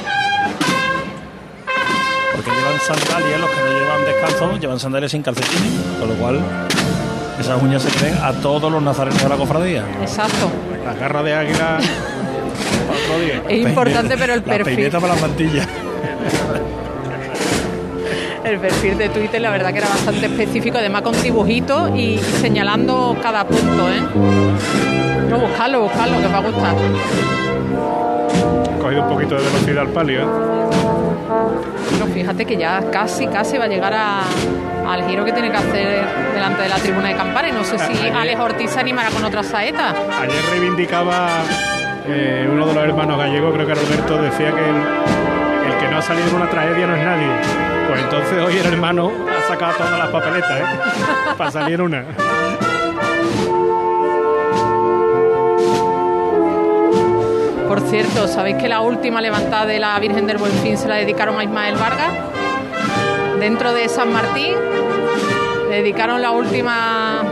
Llevan 2.56 2.80
sandalias, 2.80 3.40
los 3.40 3.50
que 3.50 3.60
no 3.60 3.78
llevan 3.78 4.04
descalzos, 4.04 4.60
llevan 4.60 4.78
sandalias 4.80 5.10
sin 5.12 5.22
calcetines. 5.22 5.72
Con 6.00 6.08
lo 6.08 6.14
cual, 6.14 6.40
esas 7.40 7.62
uñas 7.62 7.82
se 7.82 7.90
creen 7.90 8.16
a 8.22 8.32
todos 8.32 8.70
los 8.72 8.82
nazarenos 8.82 9.22
de 9.22 9.28
la 9.28 9.36
cofradía. 9.36 9.84
Exacto. 10.00 10.50
La 10.84 10.94
garra 10.94 11.22
de 11.22 11.34
águila. 11.34 11.78
Es 13.48 13.66
importante, 13.66 14.16
pero 14.18 14.34
el 14.34 14.40
La 14.40 14.44
perfil. 14.46 14.74
peineta 14.76 15.00
para 15.00 15.12
las 15.14 15.22
mantillas. 15.22 15.66
El 18.44 18.58
perfil 18.60 18.96
de 18.98 19.08
Twitter, 19.10 19.40
la 19.40 19.50
verdad 19.50 19.72
que 19.72 19.78
era 19.78 19.88
bastante 19.88 20.26
específico, 20.26 20.78
además 20.78 21.02
con 21.02 21.20
dibujitos 21.22 21.90
y, 21.94 22.14
y 22.14 22.18
señalando 22.40 23.16
cada 23.22 23.44
punto, 23.46 23.88
¿eh? 23.90 24.00
No, 25.28 25.38
buscarlo, 25.38 25.82
buscarlo, 25.82 26.18
que 26.18 26.26
os 26.26 26.32
va 26.32 26.38
a 26.38 26.40
gustar. 26.40 26.74
Ha 28.74 28.78
cogido 28.80 29.02
un 29.02 29.08
poquito 29.08 29.34
de 29.36 29.42
velocidad 29.44 29.78
al 29.82 29.88
palio. 29.88 30.22
¿eh? 30.22 30.26
Fíjate 32.14 32.44
que 32.44 32.56
ya 32.56 32.82
casi, 32.90 33.26
casi 33.26 33.58
va 33.58 33.64
a 33.64 33.68
llegar 33.68 33.92
a- 33.94 34.22
al 34.88 35.06
giro 35.08 35.24
que 35.24 35.32
tiene 35.32 35.50
que 35.50 35.56
hacer 35.56 36.04
delante 36.34 36.62
de 36.62 36.68
la 36.68 36.76
tribuna 36.76 37.08
de 37.08 37.14
Campana 37.16 37.48
y 37.48 37.52
no 37.52 37.62
sé 37.64 37.78
si 37.78 37.92
Ayer- 37.92 38.14
Alex 38.14 38.40
Ortiz 38.40 38.70
se 38.70 38.80
animará 38.80 39.10
con 39.10 39.24
otra 39.24 39.42
saeta. 39.42 39.94
Ayer 40.20 40.44
reivindicaba 40.50 41.28
eh, 42.10 42.48
uno 42.50 42.66
de 42.66 42.74
los 42.74 42.84
hermanos 42.84 43.18
gallegos, 43.18 43.52
creo 43.52 43.66
que 43.66 43.72
era 43.72 43.80
Alberto, 43.82 44.22
decía 44.22 44.50
que 44.52 44.60
el, 44.68 45.70
el 45.72 45.78
que 45.78 45.88
no 45.88 45.98
ha 45.98 46.02
salido 46.02 46.28
de 46.30 46.34
una 46.36 46.48
tragedia 46.48 46.86
no 46.86 46.96
es 46.96 47.04
nadie. 47.04 47.28
Pues 47.88 48.00
entonces 48.02 48.42
hoy 48.44 48.56
el 48.58 48.66
hermano 48.66 49.10
ha 49.28 49.46
sacado 49.48 49.74
todas 49.76 49.98
las 49.98 50.08
papeletas, 50.08 50.50
¿eh? 50.60 50.64
Para 51.36 51.50
salir 51.50 51.82
una. 51.82 52.04
Por 57.68 57.82
cierto, 57.82 58.26
¿sabéis 58.26 58.56
que 58.56 58.66
la 58.66 58.80
última 58.80 59.20
levantada 59.20 59.66
de 59.66 59.78
la 59.78 59.98
Virgen 59.98 60.26
del 60.26 60.38
Buen 60.38 60.52
Fin 60.52 60.78
se 60.78 60.88
la 60.88 60.96
dedicaron 60.96 61.38
a 61.38 61.44
Ismael 61.44 61.76
Vargas? 61.76 62.12
Dentro 63.38 63.74
de 63.74 63.90
San 63.90 64.10
Martín 64.10 64.54
le 65.68 65.76
dedicaron 65.76 66.22
la 66.22 66.30
última 66.30 67.22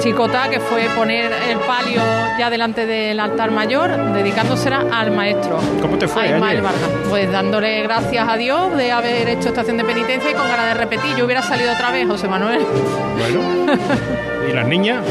chicota 0.00 0.48
que 0.50 0.58
fue 0.58 0.88
poner 0.96 1.30
el 1.48 1.58
palio 1.60 2.02
ya 2.36 2.50
delante 2.50 2.86
del 2.86 3.20
altar 3.20 3.52
mayor, 3.52 4.12
dedicándosela 4.12 4.84
al 4.92 5.12
maestro. 5.12 5.60
¿Cómo 5.80 5.96
te 5.96 6.08
fue 6.08 6.22
a 6.22 6.26
Ismael 6.26 6.44
ayer? 6.44 6.62
Vargas. 6.62 6.90
Pues 7.08 7.30
dándole 7.30 7.82
gracias 7.82 8.28
a 8.28 8.36
Dios 8.36 8.76
de 8.76 8.90
haber 8.90 9.28
hecho 9.28 9.50
estación 9.50 9.76
de 9.76 9.84
penitencia 9.84 10.28
y 10.28 10.34
con 10.34 10.48
ganas 10.48 10.66
de 10.66 10.74
repetir. 10.74 11.14
Yo 11.16 11.24
hubiera 11.24 11.40
salido 11.40 11.72
otra 11.72 11.92
vez, 11.92 12.08
José 12.08 12.26
Manuel. 12.26 12.66
Bueno. 13.16 13.40
¿Y 14.50 14.52
las 14.52 14.66
niñas? 14.66 15.04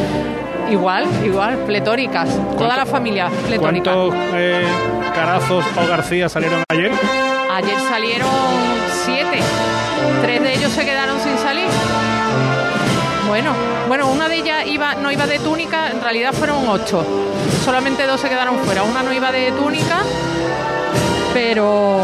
Igual, 0.71 1.05
igual, 1.25 1.57
pletóricas. 1.65 2.29
Toda 2.57 2.77
la 2.77 2.85
familia 2.85 3.29
pletórica. 3.45 3.93
¿Cuántos 3.93 4.15
eh, 4.33 4.65
carazos 5.13 5.65
o 5.75 5.85
García 5.85 6.29
salieron 6.29 6.63
ayer? 6.69 6.91
Ayer 7.51 7.77
salieron 7.89 8.29
siete. 9.03 9.39
Tres 10.21 10.41
de 10.41 10.53
ellos 10.53 10.71
se 10.71 10.85
quedaron 10.85 11.19
sin 11.19 11.37
salir. 11.39 11.67
Bueno, 13.27 13.51
bueno, 13.89 14.07
una 14.09 14.29
de 14.29 14.37
ellas 14.37 14.65
iba, 14.65 14.95
no 14.95 15.11
iba 15.11 15.27
de 15.27 15.39
túnica, 15.39 15.89
en 15.89 16.01
realidad 16.01 16.31
fueron 16.31 16.65
ocho. 16.69 17.05
Solamente 17.65 18.07
dos 18.07 18.21
se 18.21 18.29
quedaron 18.29 18.57
fuera. 18.59 18.83
Una 18.83 19.03
no 19.03 19.11
iba 19.11 19.29
de 19.33 19.51
túnica, 19.51 19.99
pero, 21.33 21.99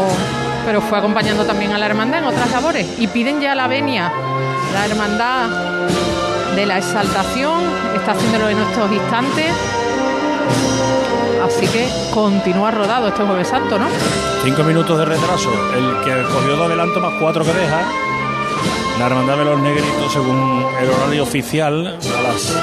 pero 0.66 0.82
fue 0.82 0.98
acompañando 0.98 1.46
también 1.46 1.72
a 1.72 1.78
la 1.78 1.86
hermandad 1.86 2.18
en 2.18 2.26
otras 2.26 2.50
labores. 2.52 2.86
Y 2.98 3.06
piden 3.06 3.40
ya 3.40 3.54
la 3.54 3.66
venia. 3.66 4.12
La 4.74 4.84
hermandad 4.84 5.48
de 6.58 6.66
la 6.66 6.78
exaltación 6.78 7.62
está 7.94 8.12
haciéndolo 8.12 8.48
en 8.48 8.58
estos 8.58 8.90
instantes. 8.90 9.52
Así 11.44 11.68
que 11.68 11.88
continúa 12.12 12.72
rodado 12.72 13.06
este 13.06 13.22
jueves 13.22 13.46
santo, 13.46 13.78
¿no? 13.78 13.86
Cinco 14.42 14.64
minutos 14.64 14.98
de 14.98 15.04
retraso. 15.04 15.52
El 15.76 16.04
que 16.04 16.20
cogió 16.32 16.56
de 16.56 16.64
adelanto 16.64 16.98
más 16.98 17.12
cuatro 17.20 17.44
que 17.44 17.52
deja. 17.52 17.82
La 18.98 19.06
hermandad 19.06 19.38
de 19.38 19.44
los 19.44 19.60
negritos, 19.60 20.12
según 20.12 20.66
el 20.82 20.90
horario 20.90 21.22
oficial, 21.22 21.86
a 21.86 22.22
las 22.22 22.42
6 22.42 22.56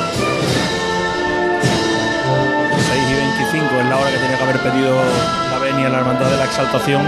y 3.10 3.14
25 3.14 3.76
es 3.80 3.86
la 3.86 3.96
hora 3.96 4.12
que 4.12 4.18
tenía 4.18 4.38
que 4.38 4.44
haber 4.44 4.60
pedido 4.60 4.94
la 5.52 5.60
venia 5.60 5.88
la 5.88 6.00
hermandad 6.00 6.30
de 6.30 6.36
la 6.36 6.44
exaltación. 6.44 7.02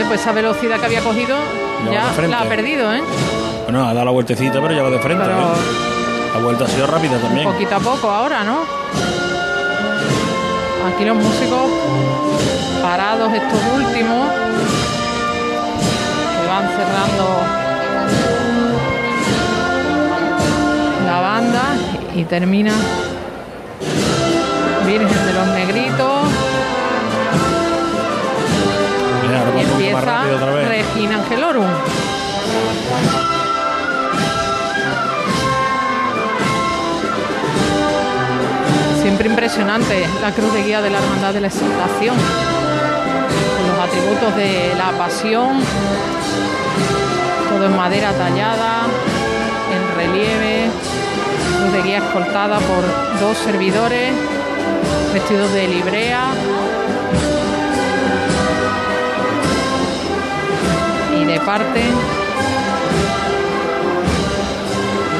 Fíjate 0.00 0.08
pues 0.14 0.20
esa 0.22 0.32
velocidad 0.32 0.80
que 0.80 0.86
había 0.86 1.02
cogido 1.02 1.36
Ya 1.92 2.10
la 2.26 2.40
ha 2.40 2.44
perdido, 2.44 2.90
¿eh? 2.94 3.02
Bueno, 3.64 3.84
ha 3.86 3.92
dado 3.92 4.06
la 4.06 4.10
vueltecita, 4.12 4.58
pero 4.58 4.72
ya 4.72 4.82
va 4.82 4.88
de 4.88 4.98
frente. 4.98 5.24
Pero- 5.24 5.38
¿eh? 5.38 6.32
La 6.32 6.40
vuelta 6.40 6.64
ha 6.64 6.68
sido 6.68 6.86
rápida 6.86 7.18
también. 7.18 7.44
Poquito 7.46 7.74
a 7.74 7.80
poco 7.80 8.10
ahora, 8.10 8.42
¿no? 8.42 8.60
Aquí 10.88 11.04
los 11.04 11.16
músicos 11.18 11.70
parados 12.80 13.30
estos 13.34 13.60
últimos 13.76 14.30
que 16.40 16.48
van 16.48 16.66
cerrando 16.70 17.40
la 21.04 21.20
banda 21.20 21.62
y 22.14 22.24
termina 22.24 22.72
empieza. 29.90 30.24
Regina 30.68 31.16
Angelorum. 31.16 31.66
Siempre 39.02 39.28
impresionante 39.28 40.06
la 40.20 40.32
cruz 40.32 40.52
de 40.52 40.62
guía 40.62 40.82
de 40.82 40.90
la 40.90 40.98
Hermandad 40.98 41.34
de 41.34 41.40
la 41.40 41.46
Exaltación, 41.48 42.16
con 42.16 43.68
los 43.68 43.78
atributos 43.78 44.36
de 44.36 44.74
la 44.76 44.92
pasión, 44.98 45.60
todo 47.48 47.66
en 47.66 47.76
madera 47.76 48.12
tallada, 48.12 48.86
en 49.74 49.96
relieve, 49.96 50.70
cruz 51.58 51.72
de 51.72 51.82
guía 51.82 51.98
escoltada 51.98 52.58
por 52.60 53.20
dos 53.20 53.36
servidores 53.38 54.12
vestidos 55.12 55.52
de 55.52 55.68
librea 55.68 56.32
parte 61.50 61.80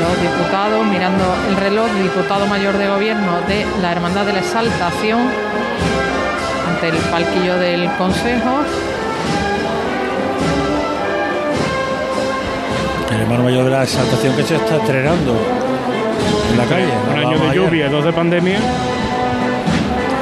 los 0.01 0.23
diputados 0.23 0.87
mirando 0.87 1.25
el 1.49 1.57
reloj, 1.57 1.91
diputado 2.01 2.47
mayor 2.47 2.79
de 2.79 2.87
gobierno 2.87 3.41
de 3.49 3.67
la 3.83 3.91
Hermandad 3.91 4.27
de 4.27 4.35
la 4.35 4.39
Exaltación 4.39 5.23
ante 6.69 6.89
el 6.91 6.97
palquillo 7.11 7.59
del 7.59 7.91
Consejo. 7.99 8.61
El 13.13 13.21
hermano 13.23 13.43
mayor 13.43 13.65
de 13.65 13.71
la 13.71 13.83
exaltación 13.83 14.37
que 14.37 14.45
se 14.45 14.55
está 14.55 14.77
estrenando 14.77 15.35
en 16.53 16.59
la 16.59 16.65
calle. 16.67 16.93
Un 17.13 17.19
año 17.19 17.39
de 17.41 17.57
lluvia, 17.57 17.89
dos 17.89 18.05
de 18.05 18.13
pandemia. 18.13 18.59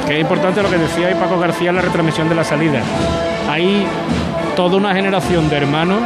Que 0.07 0.15
es 0.15 0.21
importante 0.21 0.63
lo 0.63 0.71
que 0.71 0.79
decía 0.79 1.09
ahí 1.09 1.13
Paco 1.13 1.37
García 1.37 1.69
en 1.69 1.75
la 1.75 1.83
retransmisión 1.83 2.27
de 2.29 2.33
la 2.33 2.43
salida. 2.43 2.81
Hay 3.47 3.85
toda 4.59 4.75
una 4.75 4.93
generación 4.93 5.49
de 5.49 5.55
hermanos 5.55 5.99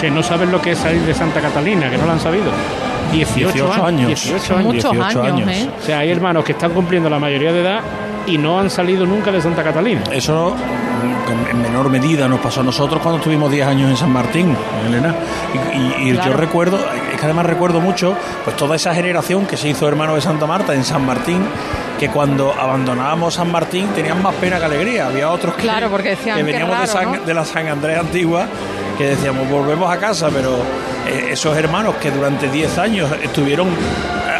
que 0.00 0.10
no 0.10 0.22
saben 0.22 0.50
lo 0.50 0.58
que 0.62 0.70
es 0.70 0.78
salir 0.78 1.02
de 1.02 1.12
Santa 1.12 1.42
Catalina, 1.42 1.90
que 1.90 1.98
no 1.98 2.06
lo 2.06 2.12
han 2.12 2.18
sabido. 2.18 2.50
18, 3.12 3.52
18 3.52 3.84
años. 3.84 4.06
18 4.06 4.38
Son 4.42 4.56
años. 4.56 4.72
muchos 4.72 4.90
18 4.92 5.22
años, 5.22 5.48
años. 5.48 5.50
¿eh? 5.50 5.70
O 5.78 5.84
sea, 5.84 5.98
hay 5.98 6.10
hermanos 6.10 6.44
que 6.44 6.52
están 6.52 6.72
cumpliendo 6.72 7.10
la 7.10 7.18
mayoría 7.18 7.52
de 7.52 7.60
edad 7.60 7.80
y 8.26 8.38
no 8.38 8.58
han 8.58 8.70
salido 8.70 9.04
nunca 9.04 9.30
de 9.30 9.42
Santa 9.42 9.62
Catalina. 9.62 10.00
Eso 10.10 10.56
en 11.50 11.62
menor 11.62 11.88
medida 11.90 12.28
nos 12.28 12.40
pasó 12.40 12.60
a 12.60 12.64
nosotros 12.64 13.00
cuando 13.02 13.18
estuvimos 13.18 13.50
10 13.50 13.66
años 13.66 13.90
en 13.90 13.96
San 13.96 14.10
Martín, 14.12 14.56
Elena. 14.86 15.14
Y, 15.72 15.76
y- 16.06 16.10
y 16.10 16.12
Claro. 16.12 16.32
yo 16.32 16.36
recuerdo, 16.36 16.78
es 17.12 17.18
que 17.18 17.24
además 17.24 17.46
recuerdo 17.46 17.80
mucho, 17.80 18.14
pues 18.44 18.56
toda 18.56 18.76
esa 18.76 18.94
generación 18.94 19.46
que 19.46 19.56
se 19.56 19.68
hizo 19.68 19.88
hermano 19.88 20.14
de 20.14 20.20
Santa 20.20 20.46
Marta 20.46 20.74
en 20.74 20.84
San 20.84 21.04
Martín, 21.04 21.42
que 21.98 22.08
cuando 22.08 22.52
abandonábamos 22.52 23.34
San 23.34 23.50
Martín 23.50 23.88
tenían 23.94 24.22
más 24.22 24.34
pena 24.36 24.58
que 24.58 24.64
alegría. 24.66 25.06
Había 25.06 25.30
otros 25.30 25.54
que, 25.54 25.62
Claro, 25.62 25.88
porque 25.90 26.10
decían, 26.10 26.36
que 26.38 26.44
"Qué 26.44 26.52
veníamos 26.52 26.80
de, 26.80 26.86
San, 26.86 27.12
¿no?". 27.12 27.18
de 27.24 27.34
la 27.34 27.44
San 27.44 27.68
Andrés 27.68 27.98
antigua, 27.98 28.46
que 28.98 29.08
decíamos, 29.08 29.48
volvemos 29.48 29.90
a 29.90 29.98
casa, 29.98 30.28
pero 30.32 30.56
eh, 31.06 31.28
esos 31.30 31.56
hermanos 31.56 31.94
que 31.96 32.10
durante 32.10 32.48
10 32.48 32.78
años 32.78 33.10
estuvieron 33.22 33.68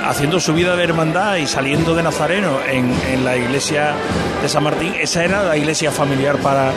haciendo 0.05 0.39
su 0.41 0.53
vida 0.55 0.77
de 0.77 0.85
hermandad 0.85 1.37
y 1.37 1.47
saliendo 1.47 1.95
de 1.95 2.03
Nazareno 2.03 2.59
en, 2.69 3.25
la 3.25 3.37
iglesia 3.37 3.95
de 4.43 4.49
San 4.49 4.63
Martín, 4.65 4.95
esa 5.01 5.25
era 5.25 5.43
la 5.43 5.57
iglesia 5.57 5.91
familiar 5.91 6.37
para, 6.39 6.71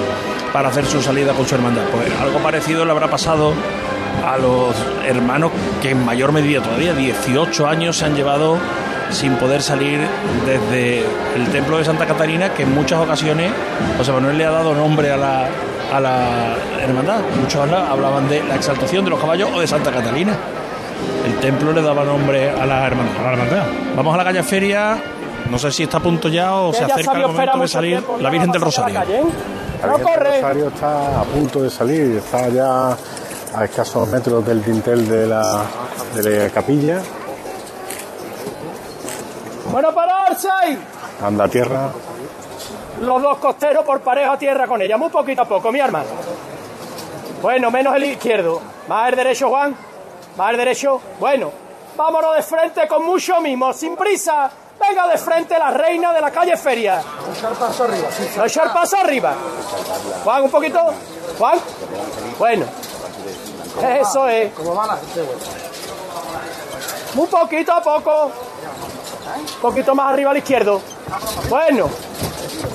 para 0.53 0.69
hacer 0.69 0.85
su 0.85 1.01
salida 1.01 1.33
con 1.33 1.45
su 1.47 1.55
hermandad. 1.55 1.83
Pues 1.91 2.09
algo 2.21 2.39
parecido 2.39 2.85
le 2.85 2.91
habrá 2.91 3.09
pasado 3.09 3.53
a 4.25 4.37
los 4.37 4.75
hermanos 5.05 5.51
que 5.81 5.91
en 5.91 6.03
mayor 6.05 6.31
medida 6.31 6.61
todavía, 6.61 6.93
18 6.93 7.67
años 7.67 7.97
se 7.97 8.05
han 8.05 8.15
llevado 8.15 8.57
sin 9.09 9.35
poder 9.35 9.61
salir 9.61 9.99
desde 10.45 11.05
el 11.35 11.47
templo 11.51 11.77
de 11.77 11.85
Santa 11.85 12.05
Catarina, 12.05 12.53
que 12.53 12.63
en 12.63 12.73
muchas 12.73 12.99
ocasiones 12.99 13.51
José 13.97 14.11
Manuel 14.11 14.37
le 14.37 14.45
ha 14.45 14.51
dado 14.51 14.73
nombre 14.73 15.11
a 15.11 15.17
la, 15.17 15.47
a 15.93 15.99
la 15.99 16.55
hermandad. 16.81 17.19
Muchos 17.41 17.61
habla- 17.61 17.89
hablaban 17.89 18.27
de 18.27 18.43
la 18.43 18.55
exaltación 18.55 19.05
de 19.05 19.11
los 19.11 19.19
caballos 19.19 19.49
o 19.53 19.61
de 19.61 19.67
Santa 19.67 19.91
Catalina. 19.91 20.35
El 21.25 21.39
templo 21.39 21.71
le 21.73 21.81
daba 21.81 22.03
nombre 22.03 22.49
a 22.49 22.65
la 22.65 22.88
hermandad. 22.88 23.19
A 23.19 23.23
la 23.23 23.31
hermandad. 23.33 23.63
Vamos 23.95 24.13
a 24.13 24.17
la 24.17 24.23
calle 24.23 24.43
Feria. 24.43 24.97
No 25.49 25.57
sé 25.57 25.71
si 25.71 25.83
está 25.83 25.97
a 25.97 26.01
punto 26.01 26.27
ya 26.27 26.55
o 26.55 26.73
se 26.73 26.83
acerca 26.83 27.13
el 27.13 27.27
momento 27.27 27.60
de 27.60 27.67
salir 27.67 27.91
tiempo, 27.97 28.17
la 28.19 28.29
Virgen 28.29 28.51
del 28.51 28.62
Rosario. 28.62 28.99
por 28.99 29.07
la 29.07 29.13
calle, 29.13 29.19
¿eh? 29.21 29.31
La 29.81 29.88
No 29.88 29.97
Virgen 29.97 30.23
del. 30.23 30.33
Rosario 30.41 30.67
está 30.67 31.21
a 31.21 31.23
punto 31.23 31.62
de 31.62 31.69
salir, 31.69 32.17
está 32.17 32.49
ya 32.49 32.97
a 33.55 33.63
escasos 33.63 34.07
metros 34.10 34.45
del 34.45 34.63
dintel 34.63 35.07
de 35.07 35.27
la, 35.27 35.63
de 36.15 36.43
la 36.43 36.49
capilla. 36.49 37.01
Bueno, 39.71 39.93
pararse 39.93 40.47
ahí. 40.49 40.77
Anda 41.23 41.45
a 41.45 41.47
tierra. 41.47 41.89
Los 43.01 43.21
dos 43.21 43.38
costeros 43.38 43.86
por 43.86 44.01
pareja 44.01 44.33
a 44.33 44.38
tierra 44.38 44.67
con 44.67 44.81
ella, 44.81 44.97
muy 44.97 45.10
poquito 45.10 45.43
a 45.43 45.45
poco, 45.45 45.71
mi 45.71 45.79
hermano. 45.79 46.07
Bueno, 47.41 47.69
menos 47.69 47.95
el 47.95 48.03
izquierdo. 48.05 48.62
Más 48.88 49.10
el 49.10 49.15
derecho, 49.15 49.49
Juan. 49.49 49.75
Más 50.38 50.56
derecho. 50.56 51.02
Bueno, 51.19 51.52
vámonos 51.95 52.36
de 52.36 52.43
frente 52.43 52.88
con 52.88 53.04
mucho 53.04 53.41
mimo, 53.41 53.73
sin 53.73 53.95
prisa. 53.95 54.50
Venga 54.80 55.08
de 55.08 55.17
frente 55.17 55.58
la 55.58 55.71
reina 55.71 56.13
de 56.13 56.21
la 56.21 56.30
calle 56.30 56.56
Feria. 56.56 57.02
Echar 57.36 57.54
paso 57.54 57.86
arriba. 57.86 58.08
echar 58.45 58.73
paso 58.73 58.97
arriba. 58.97 59.34
Juan, 60.23 60.43
un 60.43 60.52
poquito. 60.52 60.80
Juan. 61.39 61.60
Bueno. 62.38 62.65
Eso 64.00 64.27
es. 64.27 64.52
Muy 67.15 67.27
poquito 67.27 67.73
a 67.73 67.81
poco. 67.81 68.25
Un 69.56 69.62
poquito 69.62 69.96
más 69.96 70.13
arriba 70.13 70.29
al 70.29 70.38
izquierdo. 70.38 70.79
Bueno. 71.50 71.90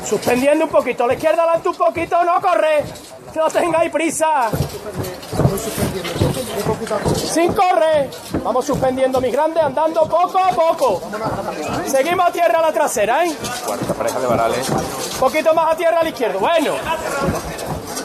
Suspendiendo 0.04 0.64
un 0.64 0.70
poquito. 0.70 1.06
La 1.06 1.14
izquierda 1.14 1.44
adelante 1.44 1.68
un 1.68 1.76
poquito. 1.76 2.24
No 2.24 2.40
corre. 2.40 2.84
Que 3.32 3.38
no 3.38 3.48
tengáis 3.48 3.92
prisa. 3.92 4.50
Sin 7.16 7.52
corre. 7.52 8.10
Vamos 8.42 8.64
suspendiendo, 8.64 9.20
mis 9.20 9.32
grandes, 9.32 9.62
andando 9.62 10.02
poco 10.08 10.38
a 10.38 10.48
poco. 10.50 11.00
Seguimos 11.86 12.26
a 12.28 12.32
tierra 12.32 12.58
a 12.58 12.62
la 12.62 12.72
trasera, 12.72 13.24
¿eh? 13.24 13.36
Cuarta 13.66 13.94
pareja 13.94 14.20
de 14.20 14.26
varales. 14.26 14.68
Un 14.68 15.18
poquito 15.20 15.54
más 15.54 15.72
a 15.72 15.76
tierra 15.76 16.00
al 16.00 16.08
izquierdo. 16.08 16.38
Bueno. 16.38 16.74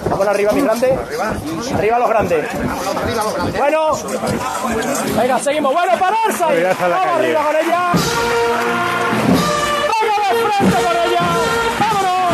Vamos 0.09 0.27
arriba, 0.27 0.51
mis 0.53 0.63
grandes. 0.63 0.99
Arriba 1.75 1.99
los 1.99 2.09
grandes. 2.09 2.47
Bueno. 3.57 3.91
Venga, 5.17 5.39
seguimos. 5.39 5.73
Bueno, 5.73 5.91
pararse. 5.99 6.43
ahí. 6.43 6.55
Cuidado 6.55 6.85
a 6.85 6.87
la 6.87 6.95
Vamos 6.97 7.13
calle. 7.15 7.25
arriba 7.25 7.43
con 7.43 7.55
ella. 7.55 7.91
Vamos 9.87 10.29
de 10.29 10.35
frente 10.47 10.77
con 10.87 10.95
ella. 11.07 11.25
Vámonos. 11.79 12.33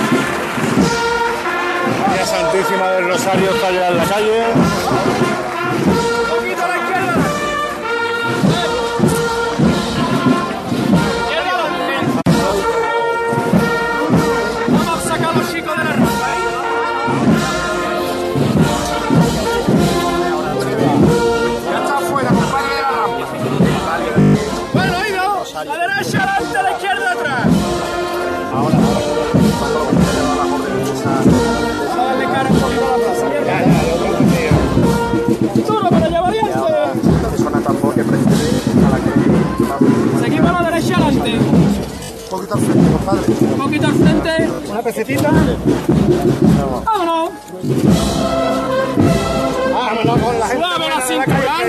María 2.07 2.25
Santísima 2.25 2.87
del 2.91 3.07
Rosario 3.07 3.49
está 3.55 3.71
ya 3.71 3.87
en 3.87 3.97
la 3.97 4.05
calle. 4.05 5.32
Seguimos 40.93 41.15
a 41.15 41.17
la 41.17 41.23
derecha 41.23 41.45
adelante. 41.45 41.93
Un 42.23 42.29
poquito 42.29 42.53
al 42.53 42.61
frente, 42.61 42.91
compadre. 42.91 43.33
Un 43.41 43.57
poquito 43.57 43.87
al 43.87 43.93
frente. 43.93 44.49
Una 44.69 44.81
pesetita. 44.81 45.31
Vámonos. 46.85 47.29
Vámonos 49.73 50.21
con 50.21 50.39
la 50.39 50.47
gente. 50.47 50.63
Suave 50.63 50.89
la 50.89 51.01
cintura, 51.01 51.59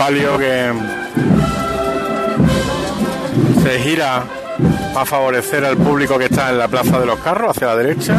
palio 0.00 0.38
que 0.38 0.72
se 3.62 3.78
gira 3.80 4.24
para 4.94 5.04
favorecer 5.04 5.62
al 5.62 5.76
público 5.76 6.18
que 6.18 6.24
está 6.24 6.48
en 6.48 6.56
la 6.56 6.68
plaza 6.68 6.98
de 6.98 7.04
los 7.04 7.18
carros 7.18 7.50
hacia 7.50 7.66
la 7.66 7.76
derecha. 7.76 8.16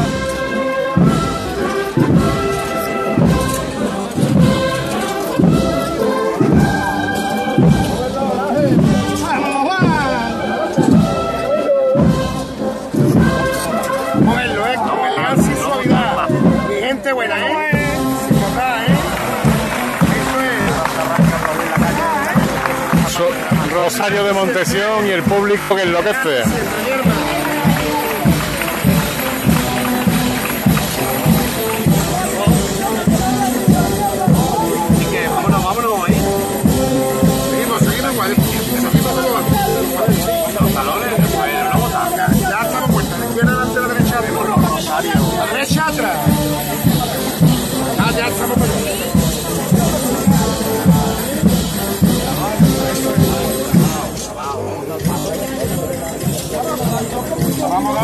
Rosario 23.92 24.24
de 24.24 24.32
Montesión 24.32 25.06
y 25.06 25.10
el 25.10 25.22
público 25.22 25.76
que 25.76 25.82
enloquece. 25.82 26.44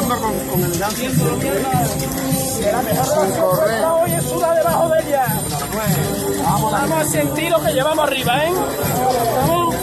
Dando 0.08 0.26
con, 0.26 0.40
con 0.48 0.64
elegancia. 0.64 1.10
Sin 1.10 1.20
correr. 3.42 3.86
Hoy 3.86 4.14
es 4.14 4.24
suda 4.24 4.54
debajo 4.54 4.90
de 4.90 5.00
ella. 5.02 5.26
Vamos 6.44 6.92
a 6.94 7.04
sentir 7.04 7.52
lo 7.52 7.62
que 7.62 7.74
llevamos 7.74 8.08
arriba, 8.08 8.46
¿eh? 8.46 8.54
Vamos. 9.42 9.76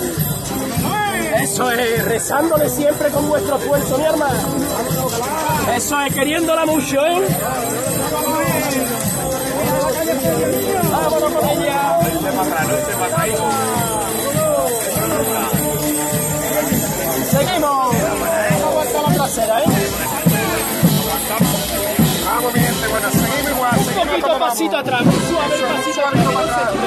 Eso 1.42 1.70
es, 1.72 2.04
rezándole 2.06 2.70
siempre 2.70 3.10
con 3.10 3.28
vuestro 3.28 3.58
esfuerzo, 3.58 3.98
mi 3.98 4.04
hermano. 4.04 4.38
Eso 5.76 6.00
es, 6.00 6.14
queriéndola 6.14 6.64
mucho, 6.64 7.04
¿eh? 7.06 7.28
Vámonos 10.90 11.32
con 11.32 11.48
ella. 11.50 11.98
Seguimos. 17.30 17.94
Vamos 18.62 18.86
hasta 18.86 19.02
la 19.02 19.14
trasera, 19.14 19.60
¿eh? 19.60 19.73
Pasito 24.54 24.76
atrás, 24.76 25.02
suave 25.02 26.16
el 26.16 26.22
atrás, 26.22 26.83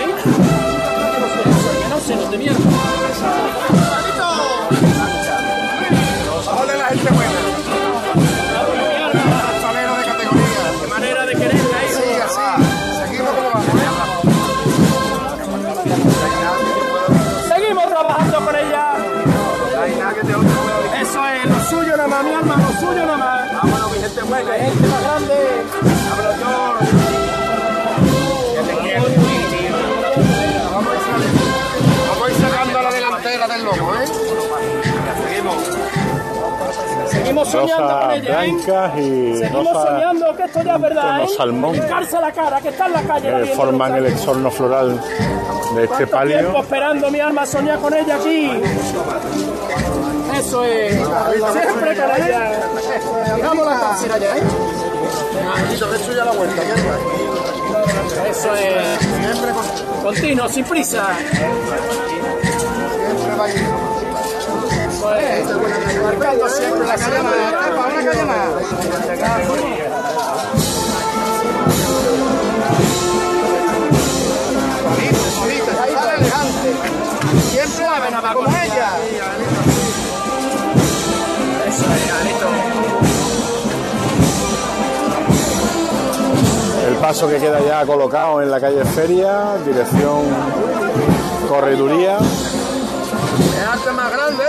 Seguimos 37.47 37.71
soñando 37.71 37.99
con 37.99 38.11
ella, 38.11 38.43
¿eh? 38.43 38.51
blancas 38.51 38.97
y 38.97 39.37
Seguimos 39.37 39.65
rosas 39.65 39.87
soñando 39.89 40.35
que 40.35 40.43
esto 40.43 40.61
ya 40.63 40.75
es 40.75 40.81
verdad, 40.81 41.21
¿eh? 41.21 41.27
salmón. 41.37 41.75
Hincarse 41.75 42.19
la 42.19 42.31
cara, 42.31 42.61
que 42.61 42.69
está 42.69 42.85
en 42.87 42.93
la 42.93 43.01
calle. 43.01 43.35
viendo, 43.35 43.55
forman 43.55 43.95
el 43.95 44.05
exorno 44.07 44.51
floral 44.51 45.01
de 45.75 45.83
este 45.83 45.87
¿Cuánto 45.87 46.11
palio. 46.11 46.39
tiempo 46.39 46.59
esperando 46.59 47.11
mi 47.11 47.19
alma 47.19 47.45
soñar 47.45 47.79
con 47.79 47.93
ella 47.93 48.15
aquí? 48.15 48.51
Eso 50.37 50.63
es. 50.63 50.93
Siempre 50.93 51.95
con 51.97 52.23
ella. 52.23 52.51
Dejamos 53.35 53.65
la 53.65 53.79
tercera 53.79 54.17
ya, 54.17 54.37
¿eh? 54.37 54.43
Hecho 55.73 56.13
ya 56.13 56.25
la 56.25 56.31
vuelta, 56.31 56.61
mierda. 56.61 56.97
Eso 58.29 58.55
es. 58.55 58.99
Siempre 58.99 59.51
con... 59.51 60.03
Continuo, 60.03 60.49
sin 60.49 60.65
prisa. 60.65 61.07
Siempre 63.07 63.76
Marcando 66.07 66.47
siempre 66.47 66.87
la 66.87 66.95
Calle 66.95 67.21
más, 67.21 67.33
una 67.33 68.11
calle 68.11 68.23
más. 68.23 68.47
Elegante. 76.17 76.69
Siempre 77.51 77.85
con 78.33 78.47
ella. 78.47 78.89
Eso 81.67 81.85
es. 81.93 82.07
El 86.87 86.95
paso 86.95 87.27
que 87.27 87.37
queda 87.37 87.59
ya 87.59 87.85
colocado 87.85 88.41
en 88.41 88.49
la 88.49 88.61
calle 88.61 88.85
Feria, 88.85 89.57
dirección 89.65 90.23
Correduría. 91.49 92.17
Es 92.17 93.67
arte 93.67 93.91
más 93.91 94.11
grande, 94.11 94.43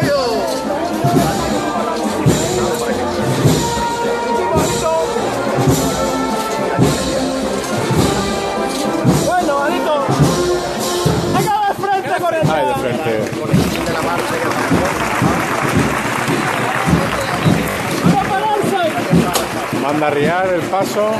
Manda 19.91 20.09
a 20.09 20.11
riar 20.11 20.53
el 20.53 20.61
paso. 20.69 21.13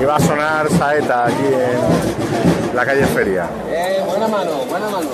Y 0.00 0.04
va 0.04 0.16
a 0.16 0.20
sonar 0.20 0.68
saeta 0.68 1.26
aquí 1.26 1.46
en 1.46 2.74
la 2.74 2.84
calle 2.84 3.06
Feria. 3.06 3.48
Eh, 3.68 4.02
buena 4.04 4.26
mano, 4.26 4.50
buena 4.68 4.88
mano. 4.88 5.08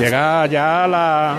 Llega 0.00 0.46
ya 0.46 0.86
la, 0.86 1.36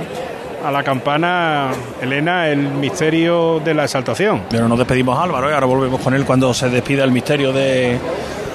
a 0.68 0.72
la 0.72 0.84
campana, 0.84 1.70
Elena, 2.02 2.50
el 2.50 2.58
misterio 2.58 3.62
de 3.64 3.74
la 3.74 3.86
exaltación. 3.86 4.44
Pero 4.50 4.68
nos 4.68 4.78
despedimos 4.78 5.18
a 5.18 5.24
Álvaro 5.24 5.50
y 5.50 5.54
ahora 5.54 5.66
volvemos 5.66 6.02
con 6.02 6.14
él 6.14 6.26
cuando 6.26 6.54
se 6.54 6.70
despida 6.70 7.06
el 7.06 7.12
misterio 7.12 7.54
de 7.54 7.98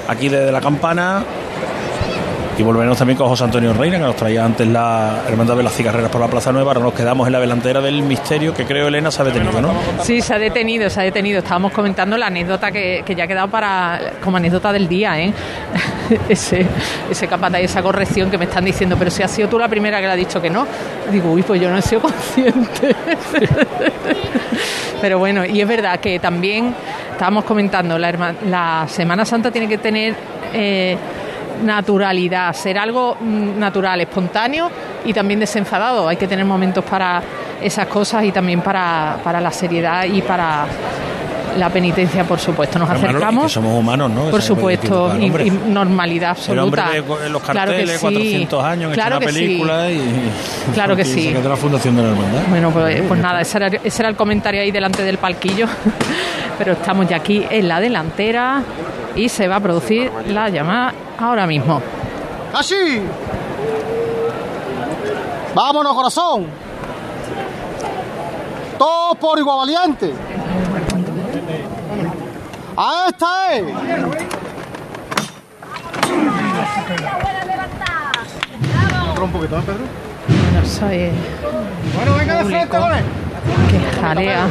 aquí 0.07 0.29
desde 0.29 0.51
la 0.51 0.61
campana. 0.61 1.23
Y 2.55 2.61
volveremos 2.61 2.99
también 2.99 3.17
con 3.17 3.27
José 3.29 3.45
Antonio 3.45 3.73
Reina, 3.73 3.97
que 3.97 4.03
nos 4.03 4.15
traía 4.15 4.45
antes 4.45 4.67
la 4.67 5.23
Hermandad 5.27 5.57
de 5.57 5.63
las 5.63 5.73
Cigarreras 5.73 6.11
por 6.11 6.21
la 6.21 6.27
Plaza 6.27 6.51
Nueva. 6.51 6.73
Ahora 6.73 6.81
nos 6.81 6.93
quedamos 6.93 7.25
en 7.25 7.33
la 7.33 7.39
delantera 7.39 7.81
del 7.81 8.03
misterio 8.03 8.53
que 8.53 8.65
creo 8.65 8.89
Elena 8.89 9.09
se 9.09 9.23
ha 9.23 9.25
detenido, 9.25 9.59
¿no? 9.59 9.73
Sí, 10.03 10.21
se 10.21 10.35
ha 10.35 10.37
detenido, 10.37 10.87
se 10.91 11.01
ha 11.01 11.03
detenido. 11.03 11.39
Estábamos 11.39 11.71
comentando 11.71 12.15
la 12.15 12.27
anécdota 12.27 12.71
que, 12.71 13.01
que 13.03 13.15
ya 13.15 13.23
ha 13.23 13.27
quedado 13.27 13.47
para 13.47 13.99
como 14.23 14.37
anécdota 14.37 14.71
del 14.71 14.87
día, 14.87 15.19
¿eh? 15.19 15.33
ese, 16.29 16.65
ese 17.09 17.27
capataz 17.27 17.61
y 17.61 17.65
esa 17.65 17.81
corrección 17.81 18.29
que 18.29 18.37
me 18.37 18.45
están 18.45 18.65
diciendo, 18.65 18.95
pero 18.97 19.11
si 19.11 19.23
has 19.23 19.31
sido 19.31 19.47
tú 19.47 19.59
la 19.59 19.67
primera 19.67 19.99
que 19.99 20.07
le 20.07 20.13
ha 20.13 20.15
dicho 20.15 20.41
que 20.41 20.49
no. 20.49 20.65
Digo, 21.11 21.31
uy, 21.31 21.43
pues 21.43 21.61
yo 21.61 21.69
no 21.69 21.77
he 21.77 21.81
sido 21.81 22.01
consciente. 22.01 22.95
pero 25.01 25.19
bueno, 25.19 25.45
y 25.45 25.61
es 25.61 25.67
verdad 25.67 25.99
que 25.99 26.19
también 26.19 26.73
estábamos 27.11 27.43
comentando, 27.43 27.97
la 27.97 28.85
Semana 28.87 29.25
Santa 29.25 29.51
tiene 29.51 29.67
que 29.67 29.77
tener 29.77 30.15
eh, 30.53 30.97
naturalidad, 31.63 32.53
ser 32.53 32.77
algo 32.77 33.17
mm, 33.19 33.57
natural, 33.59 34.01
espontáneo 34.01 34.69
y 35.05 35.13
también 35.13 35.39
desenfadado. 35.39 36.07
Hay 36.07 36.17
que 36.17 36.27
tener 36.27 36.45
momentos 36.45 36.83
para 36.83 37.21
esas 37.61 37.87
cosas 37.87 38.23
y 38.25 38.31
también 38.31 38.61
para, 38.61 39.17
para 39.23 39.39
la 39.39 39.51
seriedad 39.51 40.05
y 40.05 40.21
para 40.21 40.65
la 41.57 41.69
penitencia, 41.69 42.23
por 42.23 42.39
supuesto. 42.39 42.79
Nos 42.79 42.89
acercamos. 42.89 43.45
que 43.45 43.49
somos 43.49 43.79
humanos, 43.79 44.11
¿no? 44.11 44.25
Por 44.25 44.41
supuesto, 44.41 45.15
y, 45.19 45.29
normalidad 45.49 46.37
El 46.47 46.59
hombre 46.59 46.81
absoluta. 46.81 47.19
ve 47.23 47.29
los 47.29 47.41
Claro 47.41 47.71
que 47.71 47.77
carteles, 47.77 47.95
sí. 47.95 48.01
400 48.01 48.63
años, 48.63 48.89
en 48.89 48.93
Claro 48.93 49.17
una 49.17 49.25
que 49.25 49.31
sí. 49.31 49.39
película 49.39 49.91
y... 49.91 50.31
Claro 50.73 50.95
que 50.95 51.05
sí. 51.05 51.33
de 51.33 51.49
la 51.49 51.55
Fundación 51.55 51.95
de 51.95 52.03
la 52.03 52.09
Hermandad. 52.09 52.41
Bueno, 52.49 52.71
pues, 52.71 53.01
pues 53.07 53.19
nada, 53.19 53.41
ese 53.41 53.57
era, 53.57 53.67
ese 53.67 54.01
era 54.01 54.09
el 54.09 54.15
comentario 54.15 54.61
ahí 54.61 54.71
delante 54.71 55.03
del 55.03 55.17
palquillo. 55.17 55.67
Pero 56.57 56.73
estamos 56.73 57.07
ya 57.07 57.17
aquí 57.17 57.45
en 57.49 57.67
la 57.67 57.79
delantera 57.79 58.61
y 59.15 59.29
se 59.29 59.47
va 59.47 59.57
a 59.57 59.59
producir 59.59 60.11
la 60.27 60.49
llamada 60.49 60.93
ahora 61.19 61.47
mismo. 61.47 61.81
¡Casi! 62.51 62.75
¡Vámonos, 65.55 65.93
corazón! 65.93 66.45
Todos 68.77 69.17
por 69.17 69.37
igual 69.39 69.57
valiente. 69.59 70.11
¡A 72.75 73.05
esta 73.09 73.53
es! 73.53 73.63
un 79.23 79.31
poquito, 79.31 79.57
¿eh, 79.57 79.61
Pedro? 79.65 79.79
No 80.53 80.65
sé, 80.65 81.11
Bueno, 81.95 82.15
venga 82.17 82.37
de 82.39 82.45
frente. 82.45 82.77
¿vale? 82.77 83.01
que 83.69 84.01
jalea, 84.01 84.47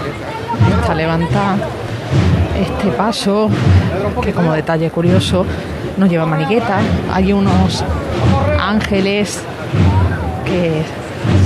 está 0.80 0.94
levantada 0.94 1.56
este 2.58 2.88
paso, 2.96 3.50
que 4.22 4.32
como 4.32 4.52
detalle 4.52 4.90
curioso 4.90 5.44
no 5.96 6.06
lleva 6.06 6.24
maniquetas. 6.26 6.82
Hay 7.12 7.32
unos 7.32 7.84
ángeles 8.60 9.42
que 10.44 10.82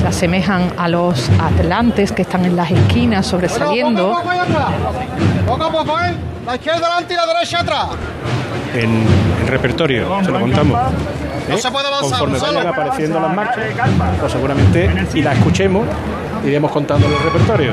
se 0.00 0.06
asemejan 0.06 0.72
a 0.76 0.88
los 0.88 1.28
atlantes 1.40 2.12
que 2.12 2.22
están 2.22 2.44
en 2.44 2.56
las 2.56 2.70
esquinas 2.70 3.26
sobresaliendo. 3.26 4.16
Ahí. 4.16 4.38
Poco 5.46 5.64
a 5.64 5.70
poco, 5.70 6.00
¿eh? 6.00 6.35
La 6.46 6.54
izquierda 6.54 6.80
delante 6.80 7.12
y 7.12 7.16
la 7.16 7.26
derecha 7.26 7.60
atrás. 7.60 7.88
En 8.72 9.04
el 9.42 9.48
repertorio, 9.48 10.24
se 10.24 10.30
lo 10.30 10.38
contamos. 10.40 10.92
No 11.48 11.54
¿Eh? 11.54 11.58
se 11.58 11.70
puede 11.72 11.88
avanzar, 11.88 12.20
Conforme 12.20 12.38
vayan 12.38 12.66
apareciendo 12.68 13.18
las 13.18 13.34
marchas, 13.34 13.64
pues 14.20 14.32
seguramente, 14.32 15.06
y 15.14 15.22
las 15.22 15.36
escuchemos, 15.38 15.86
iremos 16.44 16.70
contando 16.70 17.06
el 17.08 17.18
repertorio. 17.18 17.72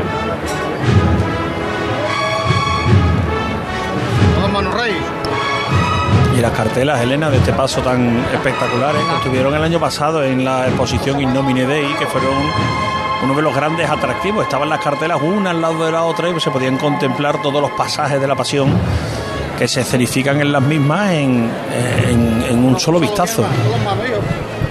Vamos, 4.42 4.52
Manu 4.52 4.72
Rey. 4.76 4.94
Y 6.36 6.42
las 6.42 6.52
cartelas, 6.52 7.00
Elena, 7.02 7.30
de 7.30 7.38
este 7.38 7.54
paso 7.54 7.82
tan 7.82 8.26
espectaculares 8.34 9.04
que 9.04 9.16
estuvieron 9.18 9.54
el 9.54 9.62
año 9.62 9.80
pasado 9.80 10.24
en 10.24 10.44
la 10.44 10.68
exposición 10.68 11.22
Innomine 11.22 11.68
Dei, 11.68 11.94
que 12.00 12.08
fueron 12.08 12.34
uno 13.24 13.34
de 13.36 13.42
los 13.42 13.56
grandes 13.56 13.90
atractivos. 13.90 14.44
Estaban 14.44 14.70
las 14.70 14.80
cartelas 14.80 15.22
una 15.22 15.52
al 15.52 15.62
lado 15.62 15.86
de 15.86 15.92
la 15.92 16.04
otra 16.04 16.30
y 16.30 16.40
se 16.40 16.52
podían 16.52 16.78
contemplar 16.78 17.42
todos 17.42 17.62
los 17.62 17.72
pasajes 17.72 18.20
de 18.20 18.28
la 18.28 18.36
pasión 18.36 18.70
que 19.58 19.68
se 19.68 19.82
escenifican 19.82 20.42
en 20.42 20.52
las 20.52 20.62
mismas 20.62 21.12
en, 21.12 21.50
en- 22.10 22.44
en 22.50 22.66
un 22.66 22.80
solo 22.80 23.00
vistazo. 23.00 23.46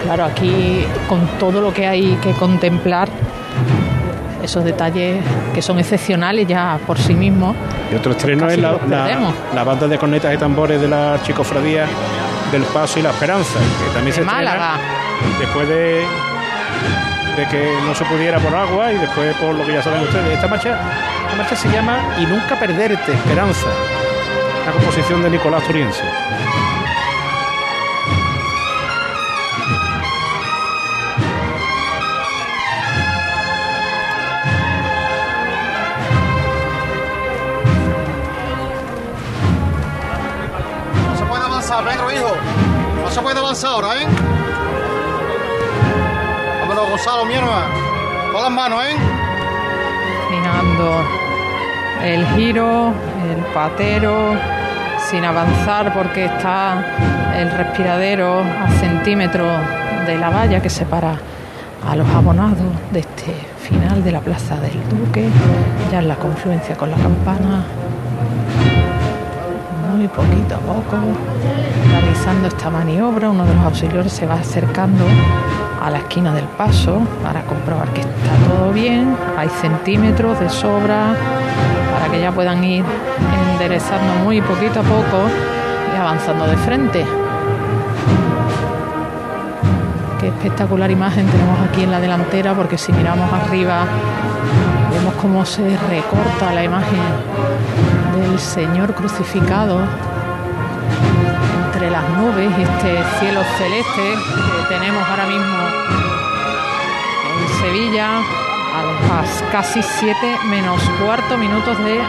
Claro, 0.04 0.24
aquí 0.24 0.84
con 1.08 1.26
todo 1.38 1.60
lo 1.60 1.72
que 1.72 1.86
hay 1.86 2.16
que 2.16 2.32
contemplar, 2.32 3.08
esos 4.42 4.64
detalles 4.64 5.22
que 5.54 5.62
son 5.62 5.78
excepcionales 5.78 6.46
ya 6.48 6.78
por 6.86 6.98
sí 6.98 7.14
mismos. 7.14 7.54
Y 7.92 7.94
otro 7.94 8.12
estreno 8.12 8.48
es 8.48 8.58
la, 8.58 8.72
la- 8.88 9.32
la 9.54 9.64
banda 9.64 9.86
de 9.86 9.96
cornetas 9.98 10.34
y 10.34 10.36
tambores 10.36 10.80
de 10.80 10.88
la 10.88 11.18
Chicofradía 11.22 11.86
del 12.50 12.62
Paso 12.64 12.98
y 12.98 13.02
la 13.02 13.10
Esperanza, 13.10 13.58
que 13.60 13.94
también 13.94 14.12
se 14.14 14.20
De 14.22 14.26
estrena 14.26 14.32
Málaga. 14.32 14.74
después 15.38 15.68
de, 15.68 16.04
de 17.36 17.48
que 17.48 17.78
no 17.86 17.94
se 17.94 18.04
pudiera 18.04 18.38
por 18.38 18.54
agua 18.54 18.92
y 18.92 18.98
después 18.98 19.34
por 19.36 19.54
lo 19.54 19.64
que 19.64 19.72
ya 19.72 19.82
saben 19.82 20.02
ustedes. 20.02 20.34
Esta 20.34 20.48
marcha, 20.48 20.78
esta 21.24 21.36
marcha 21.36 21.56
se 21.56 21.70
llama 21.70 21.98
Y 22.18 22.26
nunca 22.26 22.58
perderte, 22.58 23.12
Esperanza, 23.12 23.68
una 24.62 24.72
composición 24.72 25.22
de 25.22 25.30
Nicolás 25.30 25.62
Turiense. 25.64 26.02
No 41.08 41.16
se 41.16 41.24
puede 41.24 41.44
avanzar, 41.44 41.84
Pedro, 41.84 42.12
hijo. 42.12 42.36
No 43.02 43.10
se 43.10 43.20
puede 43.20 43.38
avanzar 43.38 43.70
ahora, 43.70 44.02
¿eh? 44.02 44.31
Gonzalo, 46.92 47.24
mi 47.24 47.32
hermano. 47.32 47.74
Todas 48.32 48.42
las 48.42 48.52
manos, 48.52 48.82
¿eh? 48.84 48.94
Minando 50.30 51.00
el 52.04 52.26
giro, 52.34 52.88
el 52.88 53.42
patero, 53.54 54.34
sin 55.08 55.24
avanzar 55.24 55.94
porque 55.94 56.26
está 56.26 56.84
el 57.34 57.50
respiradero 57.50 58.40
a 58.40 58.68
centímetros 58.72 59.50
de 60.06 60.18
la 60.18 60.28
valla 60.28 60.60
que 60.60 60.68
separa 60.68 61.14
a 61.88 61.96
los 61.96 62.06
abonados 62.10 62.58
de 62.90 63.00
este 63.00 63.34
final 63.62 64.04
de 64.04 64.12
la 64.12 64.20
Plaza 64.20 64.56
del 64.56 64.78
Duque, 64.90 65.30
ya 65.90 66.00
en 66.00 66.08
la 66.08 66.16
confluencia 66.16 66.76
con 66.76 66.90
la 66.90 66.98
campana. 66.98 67.64
Muy 69.96 70.08
poquito 70.08 70.56
a 70.56 70.58
poco, 70.58 70.98
realizando 71.90 72.48
esta 72.48 72.68
maniobra, 72.68 73.30
uno 73.30 73.46
de 73.46 73.54
los 73.54 73.64
auxiliares 73.64 74.12
se 74.12 74.26
va 74.26 74.34
acercando 74.34 75.06
a 75.82 75.90
la 75.90 75.98
esquina 75.98 76.32
del 76.32 76.44
paso 76.44 77.02
para 77.22 77.42
comprobar 77.42 77.88
que 77.88 78.00
está 78.00 78.34
todo 78.48 78.72
bien. 78.72 79.16
Hay 79.36 79.48
centímetros 79.48 80.38
de 80.38 80.48
sobra 80.48 81.14
para 81.92 82.10
que 82.10 82.20
ya 82.20 82.30
puedan 82.30 82.62
ir 82.62 82.84
enderezando 83.52 84.24
muy 84.24 84.40
poquito 84.40 84.80
a 84.80 84.82
poco 84.82 85.28
y 85.92 85.98
avanzando 85.98 86.46
de 86.46 86.56
frente. 86.58 87.04
Qué 90.20 90.28
espectacular 90.28 90.88
imagen 90.90 91.26
tenemos 91.26 91.58
aquí 91.68 91.82
en 91.82 91.90
la 91.90 91.98
delantera 91.98 92.54
porque 92.54 92.78
si 92.78 92.92
miramos 92.92 93.30
arriba 93.32 93.84
vemos 94.92 95.14
cómo 95.20 95.44
se 95.44 95.76
recorta 95.88 96.52
la 96.54 96.62
imagen 96.62 97.00
del 98.16 98.38
Señor 98.38 98.94
crucificado 98.94 99.80
entre 101.66 101.90
las 101.90 102.08
nubes 102.10 102.50
y 102.56 102.62
este 102.62 103.02
cielo 103.18 103.40
celeste 103.58 104.61
tenemos 104.72 105.06
ahora 105.06 105.26
mismo 105.26 105.58
en 107.28 107.48
Sevilla 107.60 108.20
a 108.20 108.82
las 109.06 109.42
casi 109.52 109.82
7 109.82 110.38
menos 110.46 110.80
cuarto 110.98 111.36
minutos 111.36 111.76
de 111.84 112.00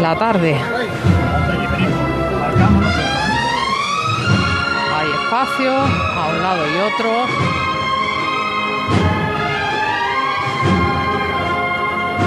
la 0.00 0.16
tarde. 0.18 0.56
Hay 4.96 5.10
espacio 5.12 5.72
a 5.72 6.28
un 6.28 6.42
lado 6.42 6.66
y 6.66 6.76
otro. 6.92 7.10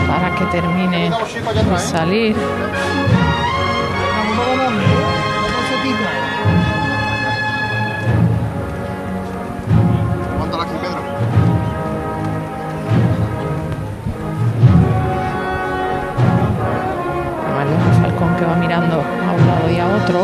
Para 0.08 0.36
que 0.36 0.46
termine 0.46 1.10
de 1.10 1.80
salir. 1.80 2.36
Que 18.40 18.46
va 18.46 18.56
mirando 18.56 18.96
a 18.96 19.32
un 19.34 19.48
lado 19.48 19.70
y 19.70 19.80
a 19.80 19.88
otro. 19.88 20.20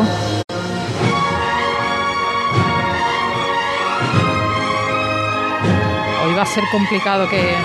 Hoy 6.24 6.34
va 6.34 6.42
a 6.42 6.46
ser 6.46 6.64
complicado 6.72 7.28
que 7.30 7.56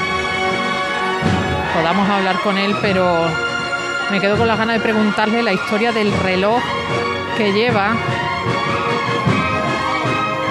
podamos 1.73 2.09
hablar 2.09 2.41
con 2.41 2.59
él, 2.59 2.75
pero 2.83 3.07
me 4.11 4.19
quedo 4.19 4.37
con 4.37 4.49
las 4.49 4.59
ganas 4.59 4.79
de 4.79 4.81
preguntarle 4.81 5.41
la 5.45 5.53
historia 5.53 5.93
del 5.93 6.13
reloj 6.13 6.61
que 7.37 7.53
lleva, 7.53 7.93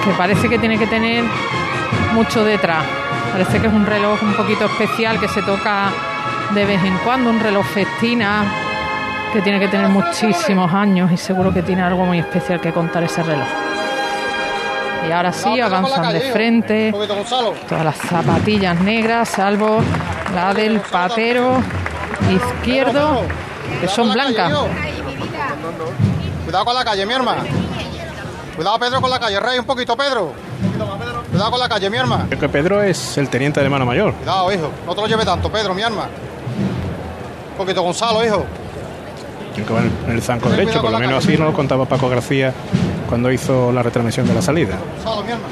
que 0.06 0.12
parece 0.12 0.48
que 0.48 0.58
tiene 0.60 0.78
que 0.78 0.88
tener 0.88 1.26
mucho 2.14 2.46
detrás. 2.46 2.86
Parece 3.34 3.60
que 3.60 3.68
es 3.68 3.74
un 3.74 3.86
reloj 3.86 4.18
un 4.24 4.34
poquito 4.34 4.66
especial 4.66 5.20
que 5.20 5.28
se 5.28 5.42
toca 5.42 5.92
de 6.54 6.66
vez 6.66 6.82
en 6.86 6.98
cuando, 7.00 7.30
un 7.30 7.40
reloj 7.42 7.66
festina 7.66 8.59
que 9.34 9.42
tiene 9.42 9.60
que 9.60 9.68
tener 9.68 9.88
muchísimos 9.90 10.74
años 10.74 11.12
y 11.12 11.18
seguro 11.18 11.54
que 11.54 11.62
tiene 11.62 11.82
algo 11.84 12.06
muy 12.06 12.20
especial 12.20 12.60
que 12.60 12.72
contar 12.72 13.04
ese 13.04 13.22
reloj. 13.24 13.48
Y 15.08 15.12
ahora 15.12 15.32
sí, 15.32 15.60
avanzan 15.60 16.12
de 16.14 16.20
frente, 16.32 16.88
Un 16.88 16.92
poquito, 16.94 17.16
Gonzalo. 17.16 17.54
todas 17.68 17.86
las 17.86 17.96
zapatillas 17.98 18.80
negras, 18.82 19.30
salvo 19.30 19.82
la 20.34 20.54
del 20.54 20.80
patero 20.82 21.62
izquierdo, 22.32 23.22
que 23.80 23.88
son 23.88 24.12
blancas. 24.12 24.52
Cuidado 26.44 26.66
con 26.66 26.76
la 26.76 26.84
calle, 26.84 27.06
mi 27.06 27.14
hermano. 27.14 27.44
Cuidado, 28.56 28.78
Pedro, 28.80 29.00
con 29.02 29.10
la 29.10 29.20
calle. 29.20 29.40
Rey, 29.40 29.60
un 29.60 29.66
poquito, 29.66 29.96
Pedro. 29.96 30.34
Cuidado 31.30 31.52
con 31.52 31.60
la 31.60 31.70
calle, 31.70 31.90
mi 31.90 31.98
hermano. 31.98 32.26
Creo 32.28 32.40
que 32.40 32.50
Pedro 32.50 32.82
es 32.84 33.18
el 33.18 33.30
teniente 33.30 33.60
de 33.60 33.66
hermano 33.68 33.86
mayor. 33.86 34.14
Cuidado, 34.16 34.52
hijo. 34.52 34.70
No 34.86 34.94
te 34.96 35.02
lo 35.02 35.08
lleve 35.08 35.24
tanto, 35.24 35.50
Pedro, 35.52 35.74
mi 35.74 35.82
arma. 35.82 36.04
Un 37.52 37.58
poquito, 37.58 37.82
Gonzalo, 37.84 38.26
hijo. 38.26 38.46
Tiene 39.64 39.82
que 39.82 40.06
en 40.06 40.16
el, 40.16 40.22
zanco 40.22 40.50
derecho, 40.50 40.82
por 40.82 40.92
lo 40.92 41.00
menos 41.00 41.24
así 41.24 41.38
nos 41.38 41.48
lo 41.48 41.54
contaba 41.54 41.86
Paco 41.86 42.10
García 42.10 42.54
cuando 43.08 43.32
hizo 43.32 43.72
la 43.72 43.84
retransmisión 43.84 44.28
de 44.28 44.34
la 44.34 44.42
salida. 44.42 44.78
Gonzalo, 44.96 45.24
mi 45.24 45.32
hermano. 45.32 45.48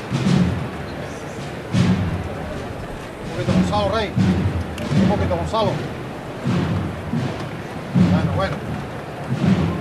Un 3.26 3.46
poquito, 3.46 3.54
Gonzalo, 3.54 3.96
Rey. 3.96 4.10
Un 5.02 5.10
poquito, 5.10 5.36
Gonzalo. 5.36 5.72
Bueno, 8.12 8.32
bueno. 8.36 8.56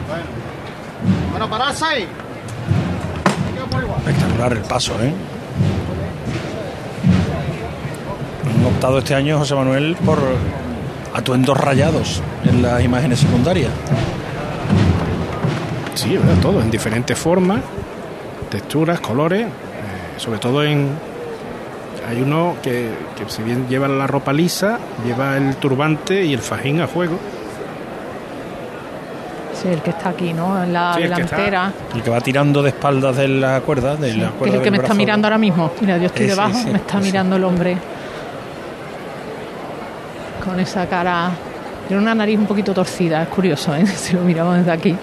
Bueno. 0.09 0.25
Bueno, 1.31 1.51
pararse 1.51 1.85
ahí. 1.85 2.09
Espectacular 3.99 4.53
el 4.53 4.61
paso, 4.61 4.93
¿eh? 5.03 5.13
Han 8.47 8.65
optado 8.65 8.99
este 8.99 9.15
año, 9.15 9.39
José 9.39 9.55
Manuel, 9.55 9.97
por 10.05 10.19
atuendos 11.15 11.57
rayados 11.57 12.23
en 12.45 12.63
las 12.63 12.83
imágenes 12.83 13.21
secundarias. 13.21 13.71
Sí, 15.97 16.17
verdad, 16.17 16.35
todo, 16.41 16.61
en 16.61 16.71
diferentes 16.71 17.19
formas, 17.19 17.61
texturas, 18.51 19.01
colores, 19.01 19.47
eh, 19.47 19.51
sobre 20.19 20.39
todo 20.39 20.63
en... 20.63 20.91
Hay 22.09 22.23
uno 22.23 22.55
que, 22.63 22.91
que 23.17 23.29
si 23.29 23.43
bien 23.43 23.67
lleva 23.69 23.89
la 23.89 24.07
ropa 24.07 24.33
lisa, 24.33 24.79
lleva 25.05 25.37
el 25.37 25.57
turbante 25.57 26.25
y 26.25 26.35
el 26.35 26.39
fajín 26.41 26.81
a 26.81 26.87
juego. 26.87 27.19
Sí, 29.61 29.69
el 29.69 29.81
que 29.81 29.91
está 29.91 30.11
aquí, 30.11 30.33
¿no? 30.33 30.63
En 30.63 30.73
la 30.73 30.95
Sí, 30.95 31.03
el 31.03 31.09
que 31.09 31.15
delantera. 31.15 31.73
El 31.95 32.03
que 32.03 32.11
va 32.11 32.21
tirando 32.21 32.63
de 32.63 32.69
espaldas 32.69 33.17
de 33.17 33.27
la 33.27 33.61
cuerda, 33.63 33.97
de 33.97 34.15
la 34.15 34.29
Que 34.29 34.35
cuerda 34.35 34.55
es 34.55 34.59
el 34.59 34.65
que 34.65 34.71
me 34.71 34.77
está 34.77 34.95
mirando 34.95 35.27
ahora 35.27 35.39
mismo. 35.39 35.73
Mira, 35.81 35.97
yo 35.97 36.07
estoy 36.07 36.27
Eh, 36.27 36.29
debajo, 36.29 36.55
sí, 36.63 36.71
me 36.71 36.79
está 36.79 37.01
mirando 37.01 37.37
el 37.37 37.43
hombre. 37.45 37.77
Con 40.45 40.61
esa 40.61 40.87
cara. 40.87 41.31
Tiene 41.89 42.03
una 42.03 42.15
nariz 42.15 42.39
un 42.39 42.47
poquito 42.47 42.73
torcida, 42.75 43.23
es 43.23 43.29
curioso, 43.29 43.75
¿eh? 43.75 43.87
Si 43.97 44.15
lo 44.15 44.21
miramos 44.23 44.59
desde 44.59 44.71
aquí. 44.73 44.97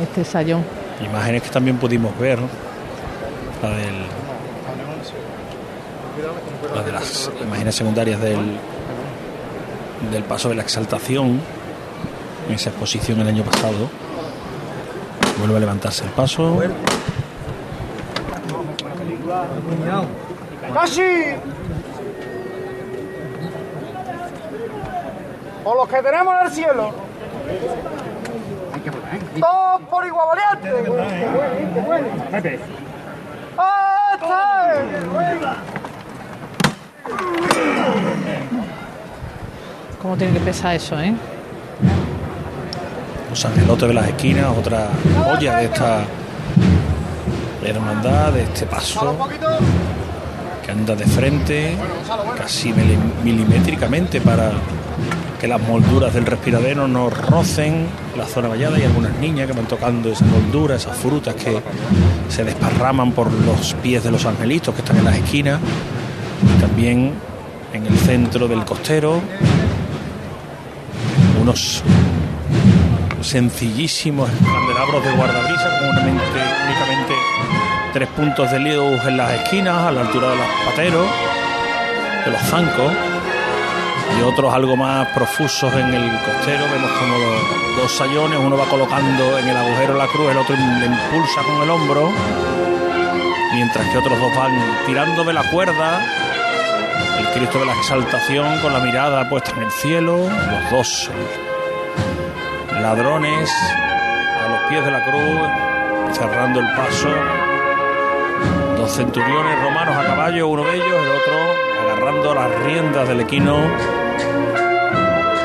Este 0.00 0.24
sayón. 0.24 0.64
Imágenes 1.04 1.42
que 1.42 1.50
también 1.50 1.76
pudimos 1.76 2.16
ver. 2.18 2.38
La 3.62 3.70
del. 3.70 4.06
La 6.74 6.82
de 6.82 6.92
las 6.92 7.30
imágenes 7.42 7.74
secundarias 7.74 8.20
del. 8.20 8.58
Del 10.10 10.24
paso 10.24 10.48
de 10.48 10.54
la 10.54 10.62
exaltación. 10.62 11.40
En 12.48 12.54
esa 12.54 12.70
exposición 12.70 13.20
el 13.20 13.28
año 13.28 13.42
pasado. 13.42 13.90
Vuelve 15.38 15.56
a 15.56 15.60
levantarse 15.60 16.04
el 16.04 16.10
paso. 16.10 16.60
¡Casi! 20.74 21.02
Por 25.64 25.76
los 25.76 25.88
que 25.88 26.02
tenemos 26.02 26.34
en 26.40 26.46
el 26.46 26.52
cielo. 26.52 26.94
Todos 29.40 29.80
por 29.90 30.06
igual 30.06 30.26
valiente. 30.60 32.60
¡Ah, 33.58 34.10
está! 34.14 34.74
¿Cómo 40.00 40.16
tiene 40.16 40.32
que 40.34 40.40
pesar 40.40 40.74
eso, 40.74 40.98
eh? 41.00 41.14
Los 43.30 43.44
angelotes 43.44 43.88
de 43.88 43.94
las 43.94 44.08
esquinas, 44.08 44.46
otra 44.58 44.88
joya 45.24 45.56
de 45.56 45.64
esta 45.66 46.00
hermandad, 47.64 48.32
de 48.32 48.42
este 48.42 48.66
paso 48.66 49.16
que 50.64 50.70
anda 50.70 50.94
de 50.94 51.06
frente, 51.06 51.76
casi 52.36 52.72
mili- 52.72 52.98
milimétricamente 53.24 54.20
para 54.20 54.52
que 55.42 55.48
las 55.48 55.60
molduras 55.60 56.14
del 56.14 56.24
respiradero 56.24 56.86
no 56.86 57.10
rocen 57.10 57.88
la 58.16 58.24
zona 58.26 58.46
vallada. 58.46 58.78
Y 58.78 58.84
algunas 58.84 59.18
niñas 59.18 59.48
que 59.48 59.52
van 59.52 59.66
tocando 59.66 60.08
esas 60.08 60.28
molduras, 60.28 60.82
esas 60.82 60.96
frutas 60.96 61.34
que 61.34 61.60
se 62.28 62.44
desparraman 62.44 63.10
por 63.10 63.28
los 63.32 63.74
pies 63.82 64.04
de 64.04 64.12
los 64.12 64.24
angelitos 64.24 64.72
que 64.72 64.82
están 64.82 64.98
en 64.98 65.04
las 65.04 65.16
esquinas. 65.16 65.58
Y 66.44 66.60
también 66.60 67.12
en 67.72 67.86
el 67.86 67.98
centro 67.98 68.46
del 68.46 68.64
costero 68.64 69.20
unos 71.40 71.82
sencillísimos 73.20 74.30
candelabros 74.30 75.04
de 75.04 75.10
guardabrisa 75.16 75.78
con 75.80 75.88
únicamente 75.88 77.14
tres 77.92 78.08
puntos 78.10 78.48
de 78.48 78.60
luz 78.60 79.04
en 79.08 79.16
las 79.16 79.32
esquinas 79.32 79.76
a 79.76 79.90
la 79.90 80.02
altura 80.02 80.30
de 80.30 80.36
los 80.36 80.46
pateros 80.66 81.06
de 82.26 82.30
los 82.30 82.40
zancos 82.42 83.11
y 84.18 84.22
otros 84.22 84.52
algo 84.52 84.76
más 84.76 85.08
profusos 85.08 85.72
en 85.74 85.94
el 85.94 86.10
costero 86.20 86.64
vemos 86.72 86.90
como 86.98 87.18
los 87.18 87.76
dos 87.76 87.92
sayones 87.92 88.38
uno 88.38 88.56
va 88.56 88.66
colocando 88.66 89.38
en 89.38 89.48
el 89.48 89.56
agujero 89.56 89.94
la 89.94 90.06
cruz 90.06 90.30
el 90.30 90.38
otro 90.38 90.54
le 90.56 90.86
impulsa 90.86 91.42
con 91.42 91.62
el 91.62 91.70
hombro 91.70 92.10
mientras 93.54 93.86
que 93.88 93.98
otros 93.98 94.18
dos 94.18 94.36
van 94.36 94.52
tirando 94.86 95.24
de 95.24 95.32
la 95.32 95.42
cuerda 95.50 96.00
el 97.18 97.26
Cristo 97.30 97.58
de 97.58 97.66
la 97.66 97.74
exaltación 97.74 98.60
con 98.60 98.72
la 98.72 98.80
mirada 98.80 99.28
puesta 99.28 99.52
en 99.56 99.62
el 99.62 99.70
cielo 99.70 100.18
los 100.18 100.70
dos 100.70 101.10
ladrones 102.82 103.48
a 104.44 104.48
los 104.48 104.60
pies 104.68 104.84
de 104.84 104.90
la 104.90 105.04
cruz, 105.04 106.16
cerrando 106.16 106.60
el 106.60 106.66
paso. 106.74 107.51
Dos 108.82 108.96
centuriones 108.96 109.62
romanos 109.62 109.94
a 109.96 110.04
caballo, 110.04 110.48
uno 110.48 110.64
de 110.64 110.74
ellos, 110.74 110.88
el 110.88 111.08
otro 111.12 111.34
agarrando 111.84 112.34
las 112.34 112.50
riendas 112.64 113.06
del 113.06 113.20
equino 113.20 113.58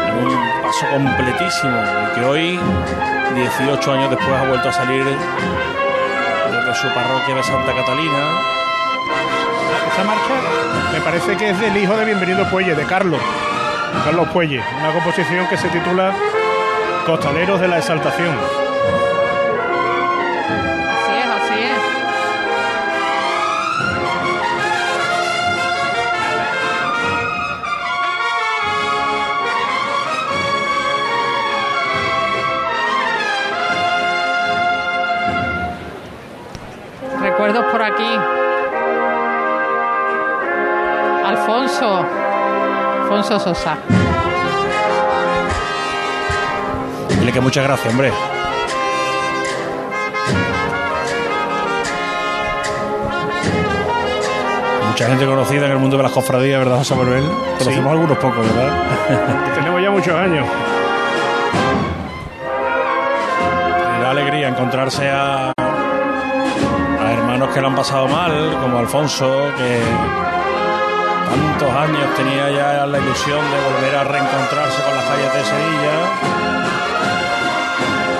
en 0.08 0.26
un 0.26 0.34
paso 0.64 0.88
completísimo 0.92 1.78
que 2.16 2.26
hoy, 2.26 2.60
18 3.36 3.92
años 3.92 4.10
después, 4.10 4.32
ha 4.32 4.48
vuelto 4.48 4.70
a 4.70 4.74
salir 4.74 5.06
desde 5.06 6.74
su 6.74 6.88
parroquia 6.88 7.36
de 7.36 7.44
Santa 7.44 7.76
Catalina. 7.76 8.40
Esta 9.88 10.04
marcha 10.04 10.34
me 10.92 11.02
parece 11.02 11.38
que 11.38 11.52
es 11.52 11.60
del 11.60 11.78
hijo 11.78 11.96
de 11.96 12.06
Bienvenido 12.06 12.44
Puelle, 12.50 12.74
de 12.74 12.86
Carlos. 12.86 13.22
Carlos 14.04 14.30
Puelle, 14.30 14.64
una 14.80 14.92
composición 14.94 15.46
que 15.46 15.58
se 15.58 15.70
titula 15.70 16.12
Costaleros 17.06 17.62
de 17.62 17.68
la 17.68 17.78
Exaltación. 17.78 18.67
Recuerdos 37.48 37.72
por 37.72 37.82
aquí. 37.82 38.18
Alfonso. 41.26 42.06
Alfonso 43.04 43.40
Sosa. 43.40 43.78
Dile 47.18 47.32
que 47.32 47.40
muchas 47.40 47.64
gracias, 47.64 47.90
hombre. 47.90 48.12
Mucha 54.90 55.08
gente 55.08 55.26
conocida 55.26 55.68
en 55.68 55.72
el 55.72 55.80
mundo 55.80 55.96
de 55.96 56.04
las 56.04 56.12
cofradías, 56.12 56.60
¿verdad, 56.60 56.80
José 56.80 56.96
Manuel? 56.96 57.24
Conocemos 57.60 57.92
algunos 57.94 58.18
pocos, 58.18 58.46
¿verdad? 58.46 59.54
Tenemos 59.56 59.82
ya 59.82 59.92
muchos 59.92 60.14
años. 60.14 60.46
Me 63.94 64.04
da 64.04 64.10
alegría 64.10 64.50
encontrarse 64.50 65.10
a 65.10 65.54
hermanos 67.38 67.54
que 67.54 67.62
lo 67.62 67.68
han 67.68 67.76
pasado 67.76 68.08
mal, 68.08 68.58
como 68.60 68.80
Alfonso, 68.80 69.30
que 69.56 69.80
tantos 71.30 71.70
años 71.72 72.16
tenía 72.16 72.50
ya 72.50 72.84
la 72.88 72.98
ilusión 72.98 73.40
de 73.40 73.58
volver 73.62 73.96
a 73.96 74.04
reencontrarse 74.06 74.82
con 74.82 74.96
las 74.96 75.06
calles 75.06 75.34
de 75.34 75.46
Sevilla. 75.46 75.94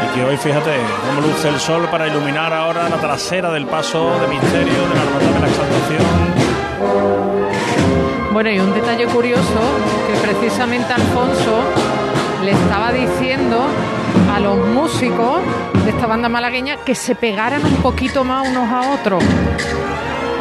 Y 0.06 0.08
que 0.14 0.24
hoy, 0.24 0.38
fíjate, 0.38 0.72
cómo 1.08 1.22
luce 1.28 1.50
el 1.50 1.60
sol 1.60 1.88
para 1.90 2.08
iluminar 2.08 2.54
ahora 2.54 2.88
la 2.90 2.98
trasera 2.98 3.50
del 3.52 3.66
paso 3.66 4.20
de 4.20 4.28
misterio 4.28 4.88
de 4.88 4.94
la 4.94 5.02
Hermandad 5.02 5.34
de 5.34 5.40
la 5.40 5.48
Exaltación. 5.48 6.06
Bueno, 8.34 8.52
y 8.52 8.60
un 8.60 8.72
detalle 8.76 9.08
curioso, 9.08 9.62
que 10.06 10.14
precisamente 10.28 10.94
Alfonso 10.94 11.64
le 12.46 12.52
estaba 12.52 12.92
diciendo 12.92 13.66
a 14.32 14.40
los 14.40 14.58
músicos 14.68 15.40
de 15.88 15.92
esta 15.94 16.06
banda 16.06 16.28
malagueña 16.28 16.76
que 16.84 16.94
se 16.94 17.16
pegaran 17.16 17.64
un 17.66 17.76
poquito 17.78 18.26
más 18.26 18.46
unos 18.46 18.70
a 18.70 18.92
otros, 18.92 19.24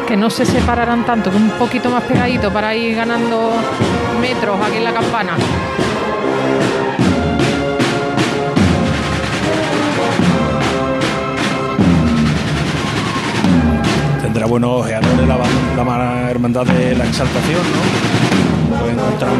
que 0.05 0.17
no 0.17 0.29
se 0.29 0.45
separaran 0.45 1.05
tanto, 1.05 1.31
que 1.31 1.37
un 1.37 1.51
poquito 1.51 1.89
más 1.89 2.03
pegadito 2.03 2.51
para 2.51 2.75
ir 2.75 2.97
ganando 2.97 3.53
metros 4.19 4.59
aquí 4.61 4.75
en 4.75 4.83
la 4.83 4.91
campana. 4.93 5.37
Tendrá 14.21 14.45
buenos 14.45 14.81
ojeadores 14.81 15.27
la, 15.27 15.37
la 15.75 15.83
ma- 15.83 16.29
Hermandad 16.29 16.65
de 16.65 16.95
la 16.95 17.05
Exaltación, 17.05 17.61
¿no? 17.71 18.79
Puede 18.79 18.93
encontrar 18.93 19.31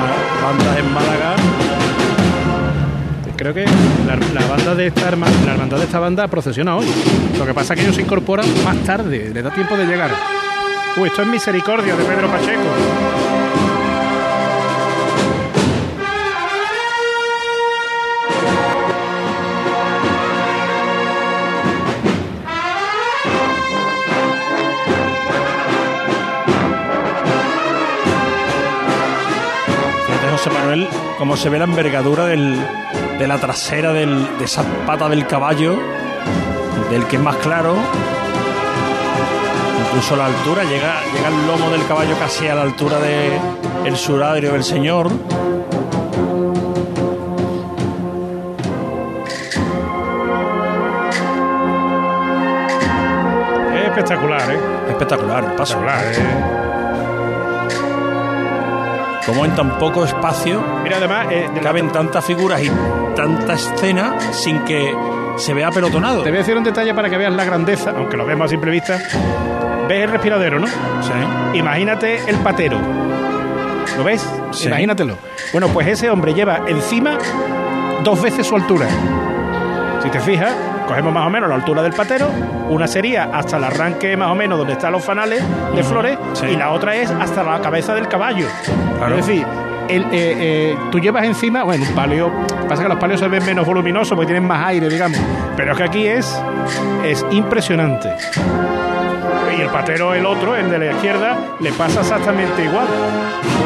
bandas 0.43 0.78
en 0.80 0.93
Málaga 0.93 1.36
creo 3.38 3.54
que 3.54 3.66
la, 4.06 4.48
banda 4.48 4.76
de 4.76 4.88
esta 4.88 5.12
la 5.12 5.52
hermandad 5.52 5.78
de 5.78 5.84
esta 5.86 6.00
banda 6.00 6.28
procesiona 6.28 6.76
hoy. 6.76 6.88
Lo 7.38 7.46
que 7.46 7.54
pasa 7.54 7.74
es 7.74 7.80
que 7.80 7.84
ellos 7.86 7.96
se 7.96 8.02
incorporan 8.02 8.46
más 8.64 8.78
tarde, 8.84 9.30
le 9.34 9.42
da 9.42 9.52
tiempo 9.52 9.78
de 9.78 9.86
llegar. 9.86 10.12
Uy, 10.98 11.08
esto 11.08 11.22
es 11.22 11.28
Misericordia 11.28 11.96
de 11.96 12.04
Pedro 12.04 12.28
Pacheco. 12.28 12.64
José 30.32 30.50
Manuel, 30.52 30.88
cómo 31.18 31.36
se 31.36 31.50
ve 31.50 31.58
la 31.58 31.64
envergadura 31.64 32.28
del- 32.28 32.60
de 33.20 33.28
la 33.28 33.38
trasera 33.38 33.93
del- 33.93 34.38
de 34.38 34.45
esa 34.45 34.63
pata 34.86 35.09
del 35.09 35.26
caballo, 35.28 35.76
del 36.89 37.05
que 37.05 37.15
es 37.18 37.22
más 37.22 37.36
claro. 37.38 37.76
Incluso 39.88 40.15
la 40.15 40.26
altura, 40.28 40.63
llega, 40.63 41.01
llega 41.15 41.28
el 41.30 41.47
lomo 41.47 41.70
del 41.72 41.86
caballo 41.88 42.15
casi 42.20 42.47
a 42.47 42.55
la 42.55 42.61
altura 42.61 42.99
del 42.99 43.34
el 43.86 43.95
surario 43.95 44.51
del 44.53 44.63
señor. 44.63 45.09
Es 53.76 53.88
espectacular, 53.88 54.51
¿eh? 54.51 54.59
Espectacular, 54.89 55.43
el 55.43 55.51
paso. 55.53 55.78
Espectacular, 55.80 56.03
¿eh? 56.13 56.66
Como 59.28 59.46
en 59.46 59.54
tan 59.54 59.78
poco 59.78 60.06
espacio 60.06 60.64
Mira, 60.84 60.98
además, 60.98 61.28
eh, 61.30 61.50
de 61.54 61.60
caben 61.60 61.92
tantas 61.92 62.26
figuras 62.26 62.64
y 62.64 62.72
tanta 63.16 63.54
escena 63.54 64.16
sin 64.32 64.64
que 64.64 64.96
se 65.38 65.54
vea 65.54 65.70
pelotonado. 65.70 66.24
Te 66.24 66.30
voy 66.30 66.38
a 66.38 66.40
decir 66.40 66.58
un 66.58 66.64
detalle 66.64 66.94
para 66.94 67.10
que 67.10 67.18
veas 67.18 67.34
la 67.34 67.44
grandeza, 67.44 67.92
aunque 67.96 68.18
lo 68.18 68.26
vemos 68.26 68.46
a 68.46 68.48
simple 68.48 68.72
vista. 68.72 68.98
¿Ves 69.88 70.04
el 70.04 70.10
respiradero, 70.10 70.60
no? 70.60 70.68
Sí. 70.68 71.58
Imagínate 71.60 72.22
el 72.28 72.38
patero. 72.38 72.80
¿Lo 73.98 74.04
ves? 74.04 74.28
Sí. 74.52 74.68
Imagínatelo. 74.68 75.18
Bueno, 75.52 75.68
pues 75.70 75.88
ese 75.88 76.10
hombre 76.10 76.34
lleva 76.34 76.62
encima 76.68 77.18
dos 78.04 78.22
veces 78.22 78.48
su 78.48 78.56
altura. 78.56 78.88
Si 80.04 80.10
te 80.10 80.20
fijas, 80.20 80.54
cogemos 80.88 81.14
más 81.14 81.28
o 81.28 81.30
menos 81.30 81.50
la 81.50 81.56
altura 81.56 81.82
del 81.84 81.94
patero, 81.94 82.28
una 82.70 82.88
sería 82.88 83.30
hasta 83.34 83.58
el 83.58 83.64
arranque 83.66 84.16
más 84.18 84.30
o 84.32 84.36
menos 84.36 84.58
donde 84.58 84.74
están 84.74 84.92
los 84.94 85.04
fanales 85.04 85.44
de 85.76 85.84
flores 85.84 86.18
sí. 86.34 86.46
y 86.48 86.56
la 86.56 86.72
otra 86.72 86.96
es 86.96 87.10
hasta 87.12 87.44
la 87.44 87.60
cabeza 87.62 87.94
del 87.94 88.08
caballo. 88.08 88.48
Claro. 88.98 89.18
Es 89.18 89.26
decir, 89.28 89.46
el, 89.90 90.02
eh, 90.04 90.08
eh, 90.14 90.78
tú 90.92 91.00
llevas 91.00 91.24
encima, 91.26 91.64
bueno, 91.64 91.86
un 91.88 91.96
palio, 91.96 92.32
pasa 92.68 92.84
que 92.84 92.90
los 92.90 92.98
palios 92.98 93.20
se 93.20 93.28
ven 93.28 93.46
menos 93.46 93.66
voluminosos 93.66 94.16
porque 94.16 94.28
tienen 94.34 94.48
más 94.48 94.66
aire, 94.68 94.90
digamos, 94.90 95.20
pero 95.56 95.72
es 95.74 95.78
que 95.78 95.84
aquí 95.84 96.08
es, 96.08 96.42
es 97.06 97.26
impresionante. 97.32 98.10
Y 99.58 99.62
el 99.62 99.70
patero, 99.70 100.14
el 100.14 100.26
otro, 100.26 100.56
el 100.56 100.70
de 100.70 100.78
la 100.78 100.92
izquierda, 100.92 101.38
le 101.60 101.72
pasa 101.72 102.02
exactamente 102.02 102.64
igual. 102.64 102.86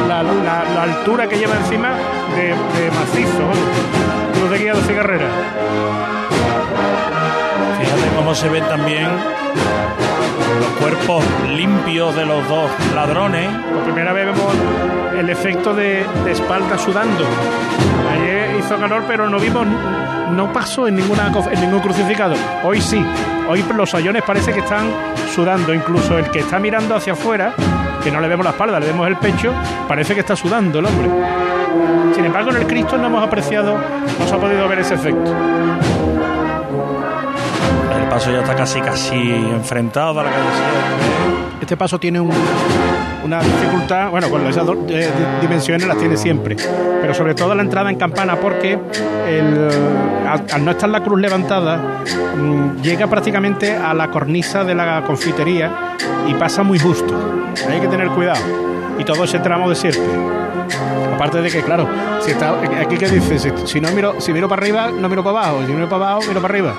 La, 0.07 0.22
la- 0.24 0.63
la 0.76 0.84
altura 0.84 1.28
que 1.28 1.38
lleva 1.38 1.55
encima 1.55 1.89
de, 2.36 2.47
de 2.49 2.91
macizo. 2.91 3.43
Cruz 4.38 4.51
de 4.51 4.57
guía 4.59 4.74
de 4.74 4.82
cigarrera. 4.82 5.26
Fíjate 7.93 8.15
cómo 8.15 8.33
se 8.33 8.47
ven 8.47 8.63
también 8.69 9.07
los 10.59 10.69
cuerpos 10.79 11.23
limpios 11.49 12.15
de 12.15 12.25
los 12.25 12.47
dos 12.47 12.71
ladrones. 12.95 13.49
Por 13.73 13.83
primera 13.83 14.13
vez 14.13 14.27
vemos 14.27 14.53
el 15.17 15.29
efecto 15.29 15.73
de, 15.73 16.05
de 16.23 16.31
espalda 16.31 16.77
sudando. 16.77 17.25
Ayer 18.13 18.55
hizo 18.59 18.77
calor, 18.77 19.03
pero 19.07 19.29
no 19.29 19.39
vimos, 19.39 19.67
no 20.31 20.53
pasó 20.53 20.87
en, 20.87 20.95
ninguna, 20.95 21.31
en 21.51 21.61
ningún 21.61 21.81
crucificado. 21.81 22.35
Hoy 22.63 22.79
sí. 22.81 23.05
Hoy 23.49 23.61
los 23.75 23.89
sayones 23.89 24.23
parece 24.23 24.53
que 24.53 24.59
están 24.61 24.85
sudando. 25.35 25.73
Incluso 25.73 26.17
el 26.17 26.29
que 26.29 26.39
está 26.39 26.59
mirando 26.59 26.95
hacia 26.95 27.11
afuera, 27.11 27.53
que 28.01 28.09
no 28.09 28.21
le 28.21 28.29
vemos 28.29 28.45
la 28.45 28.51
espalda, 28.51 28.79
le 28.79 28.85
vemos 28.85 29.05
el 29.07 29.17
pecho, 29.17 29.53
parece 29.87 30.13
que 30.13 30.21
está 30.21 30.37
sudando 30.37 30.79
el 30.79 30.85
hombre. 30.85 31.09
Sin 32.15 32.23
embargo, 32.23 32.51
en 32.51 32.57
el 32.57 32.67
Cristo 32.67 32.97
no 32.97 33.07
hemos 33.07 33.21
apreciado, 33.21 33.77
no 34.19 34.27
se 34.27 34.33
ha 34.33 34.37
podido 34.37 34.67
ver 34.69 34.79
ese 34.79 34.93
efecto. 34.93 35.35
Paso 38.12 38.30
ya 38.30 38.41
está 38.41 38.55
casi 38.55 38.82
casi 38.82 39.16
enfrentado 39.16 40.20
a 40.20 40.24
la 40.26 40.30
calle. 40.32 40.43
Este 41.62 41.78
paso 41.78 41.97
tiene 41.97 42.20
un- 42.20 42.30
una 43.24 43.39
dificultad, 43.41 44.09
bueno, 44.09 44.30
con 44.30 44.45
esas 44.47 44.66
dos 44.66 44.76
eh, 44.89 45.09
di- 45.18 45.41
dimensiones 45.41 45.88
las 45.88 45.97
tiene 45.97 46.18
siempre, 46.18 46.57
pero 47.01 47.14
sobre 47.14 47.36
todo 47.36 47.55
la 47.55 47.62
entrada 47.62 47.89
en 47.89 47.95
campana 47.97 48.36
porque 48.36 48.74
el, 49.30 49.70
al, 50.28 50.43
al 50.51 50.66
no 50.66 50.72
estar 50.72 50.89
la 50.89 51.01
cruz 51.01 51.20
levantada 51.22 52.01
mm, 52.36 52.82
llega 52.82 53.07
prácticamente 53.07 53.78
a 53.78 53.93
la 53.93 54.09
cornisa 54.09 54.64
de 54.66 54.76
la 54.76 55.03
confitería 55.05 55.95
y 56.28 56.34
pasa 56.34 56.64
muy 56.64 56.80
justo. 56.80 57.14
Hay 57.70 57.80
que 57.80 57.88
tener 57.88 58.09
cuidado. 58.09 58.41
Y 58.99 59.03
todo 59.05 59.24
ese 59.24 59.39
tramo 59.39 59.70
de. 59.70 59.76
Aparte 61.14 61.41
de 61.41 61.51
que, 61.51 61.62
claro, 61.62 61.88
si 62.22 62.32
está, 62.32 62.59
aquí 62.80 62.97
que 62.97 63.07
dice, 63.09 63.53
si, 63.66 63.82
no 63.82 63.91
miro, 63.91 64.20
si 64.20 64.34
miro 64.34 64.49
para 64.49 64.62
arriba, 64.62 64.91
no 64.91 65.07
miro 65.09 65.24
para 65.24 65.39
abajo, 65.39 65.66
si 65.66 65.72
miro 65.74 65.88
para 65.88 66.12
abajo, 66.12 66.28
miro 66.28 66.41
para 66.41 66.53
arriba. 66.53 66.76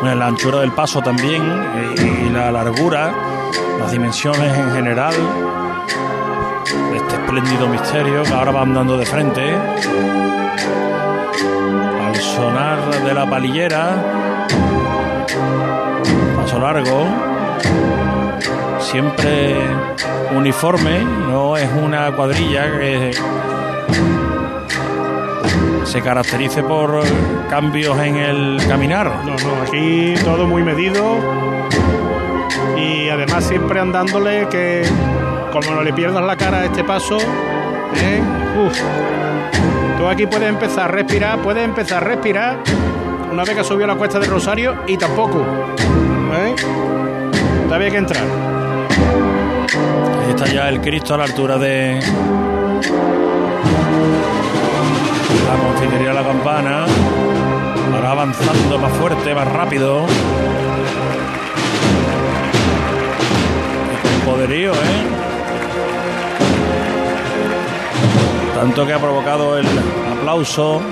Bueno, 0.00 0.16
la 0.16 0.26
anchura 0.26 0.60
del 0.60 0.72
paso 0.72 1.00
también 1.00 1.42
eh, 1.42 2.26
y 2.26 2.30
la 2.30 2.50
largura, 2.50 3.12
las 3.78 3.90
dimensiones 3.92 4.56
en 4.56 4.72
general 4.72 5.14
este 6.94 7.14
espléndido 7.14 7.68
misterio 7.68 8.22
que 8.22 8.32
ahora 8.32 8.52
va 8.52 8.62
andando 8.62 8.96
de 8.96 9.06
frente. 9.06 9.54
Al 12.00 12.16
sonar 12.16 13.04
de 13.04 13.14
la 13.14 13.28
palillera, 13.28 14.46
paso 16.36 16.58
largo, 16.58 17.06
siempre 18.82 19.56
uniforme, 20.36 21.00
no 21.00 21.56
es 21.56 21.68
una 21.72 22.10
cuadrilla 22.12 22.78
que 22.78 23.10
se 25.84 26.00
caracterice 26.02 26.62
por 26.62 27.02
cambios 27.48 27.98
en 28.00 28.16
el 28.16 28.60
caminar. 28.66 29.10
No, 29.24 29.32
no, 29.32 29.62
aquí 29.62 30.14
todo 30.24 30.46
muy 30.46 30.62
medido 30.62 31.16
y 32.76 33.08
además 33.08 33.44
siempre 33.44 33.80
andándole 33.80 34.48
que 34.48 34.82
como 35.52 35.70
no 35.72 35.82
le 35.82 35.92
pierdas 35.92 36.24
la 36.24 36.36
cara 36.36 36.60
a 36.60 36.64
este 36.64 36.82
paso, 36.82 37.18
¿eh? 37.18 38.20
Uf. 38.66 38.78
tú 39.98 40.06
aquí 40.06 40.26
puedes 40.26 40.48
empezar 40.48 40.84
a 40.84 40.88
respirar, 40.88 41.38
puedes 41.40 41.64
empezar 41.64 42.02
a 42.02 42.06
respirar 42.06 42.58
una 43.30 43.44
vez 43.44 43.56
que 43.56 43.64
subió 43.64 43.86
la 43.86 43.94
cuesta 43.94 44.18
del 44.18 44.30
Rosario 44.30 44.76
y 44.86 44.96
tampoco. 44.96 45.40
¿eh? 46.34 46.54
Todavía 47.66 47.86
hay 47.86 47.92
que 47.92 47.98
entrar. 47.98 48.51
Ahí 49.74 50.30
está 50.30 50.46
ya 50.46 50.68
el 50.68 50.80
Cristo 50.80 51.14
a 51.14 51.18
la 51.18 51.24
altura 51.24 51.56
de 51.56 51.98
la 55.48 55.56
confitería 55.62 56.08
de 56.08 56.14
la 56.14 56.24
campana. 56.24 56.84
Ahora 57.94 58.10
avanzando 58.10 58.78
más 58.78 58.92
fuerte, 58.92 59.34
más 59.34 59.48
rápido. 59.48 60.04
Poderío, 64.26 64.72
¿eh? 64.72 64.76
Tanto 68.54 68.86
que 68.86 68.92
ha 68.92 68.98
provocado 68.98 69.58
el 69.58 69.66
aplauso 70.18 70.82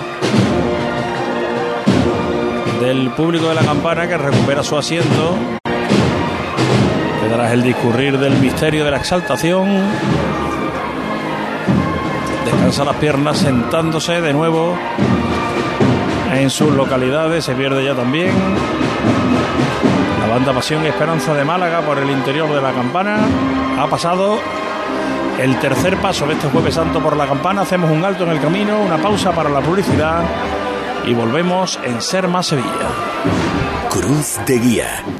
del 2.81 3.11
público 3.11 3.49
de 3.49 3.55
la 3.57 3.63
campana 3.63 4.09
que 4.09 4.17
recupera 4.17 4.63
su 4.63 4.77
asiento. 4.77 5.60
Tras 7.41 7.53
el 7.53 7.63
discurrir 7.63 8.19
del 8.19 8.39
misterio 8.39 8.85
de 8.85 8.91
la 8.91 8.99
exaltación, 8.99 9.67
descansa 12.45 12.85
las 12.85 12.97
piernas 12.97 13.39
sentándose 13.39 14.21
de 14.21 14.35
nuevo 14.35 14.77
en 16.35 16.51
sus 16.51 16.71
localidades, 16.75 17.47
se 17.47 17.55
pierde 17.55 17.83
ya 17.83 17.95
también. 17.95 18.35
La 20.21 20.27
banda 20.27 20.53
Pasión 20.53 20.85
y 20.85 20.89
Esperanza 20.89 21.33
de 21.33 21.43
Málaga 21.47 21.81
por 21.81 21.97
el 21.97 22.11
interior 22.11 22.53
de 22.53 22.61
la 22.61 22.73
campana 22.73 23.17
ha 23.79 23.87
pasado 23.87 24.39
el 25.41 25.59
tercer 25.61 25.97
paso 25.97 26.27
de 26.27 26.35
este 26.35 26.49
jueves 26.49 26.75
santo 26.75 27.01
por 27.01 27.17
la 27.17 27.27
campana. 27.27 27.63
Hacemos 27.63 27.91
un 27.91 28.05
alto 28.05 28.25
en 28.25 28.33
el 28.33 28.41
camino, 28.43 28.83
una 28.83 28.99
pausa 28.99 29.33
para 29.33 29.49
la 29.49 29.63
publicidad 29.63 30.25
y 31.07 31.15
volvemos 31.15 31.81
en 31.85 32.03
Ser 32.03 32.29
Más 32.29 32.49
Sevilla. 32.49 32.91
Cruz 33.89 34.39
de 34.45 34.59
Guía. 34.59 35.20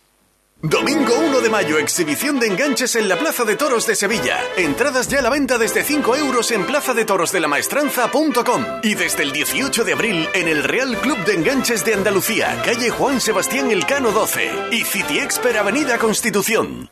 Domingo 0.63 1.17
1 1.17 1.41
de 1.41 1.49
mayo, 1.49 1.79
exhibición 1.79 2.39
de 2.39 2.45
enganches 2.45 2.95
en 2.95 3.09
la 3.09 3.17
Plaza 3.17 3.45
de 3.45 3.55
Toros 3.55 3.87
de 3.87 3.95
Sevilla. 3.95 4.37
Entradas 4.57 5.07
ya 5.07 5.17
a 5.17 5.21
la 5.23 5.31
venta 5.31 5.57
desde 5.57 5.83
5 5.83 6.15
euros 6.17 6.51
en 6.51 6.67
plaza 6.67 6.93
de 6.93 7.03
toros 7.03 7.31
de 7.31 7.39
la 7.39 7.47
maestranza.com. 7.47 8.65
Y 8.83 8.93
desde 8.93 9.23
el 9.23 9.31
18 9.31 9.83
de 9.83 9.93
abril 9.93 10.29
en 10.35 10.47
el 10.47 10.63
Real 10.63 10.95
Club 10.97 11.17
de 11.25 11.33
Enganches 11.33 11.83
de 11.83 11.95
Andalucía, 11.95 12.61
calle 12.63 12.91
Juan 12.91 13.19
Sebastián 13.19 13.71
Elcano 13.71 14.11
12 14.11 14.51
y 14.71 14.83
City 14.83 15.17
Expert 15.17 15.57
Avenida 15.57 15.97
Constitución. 15.97 16.91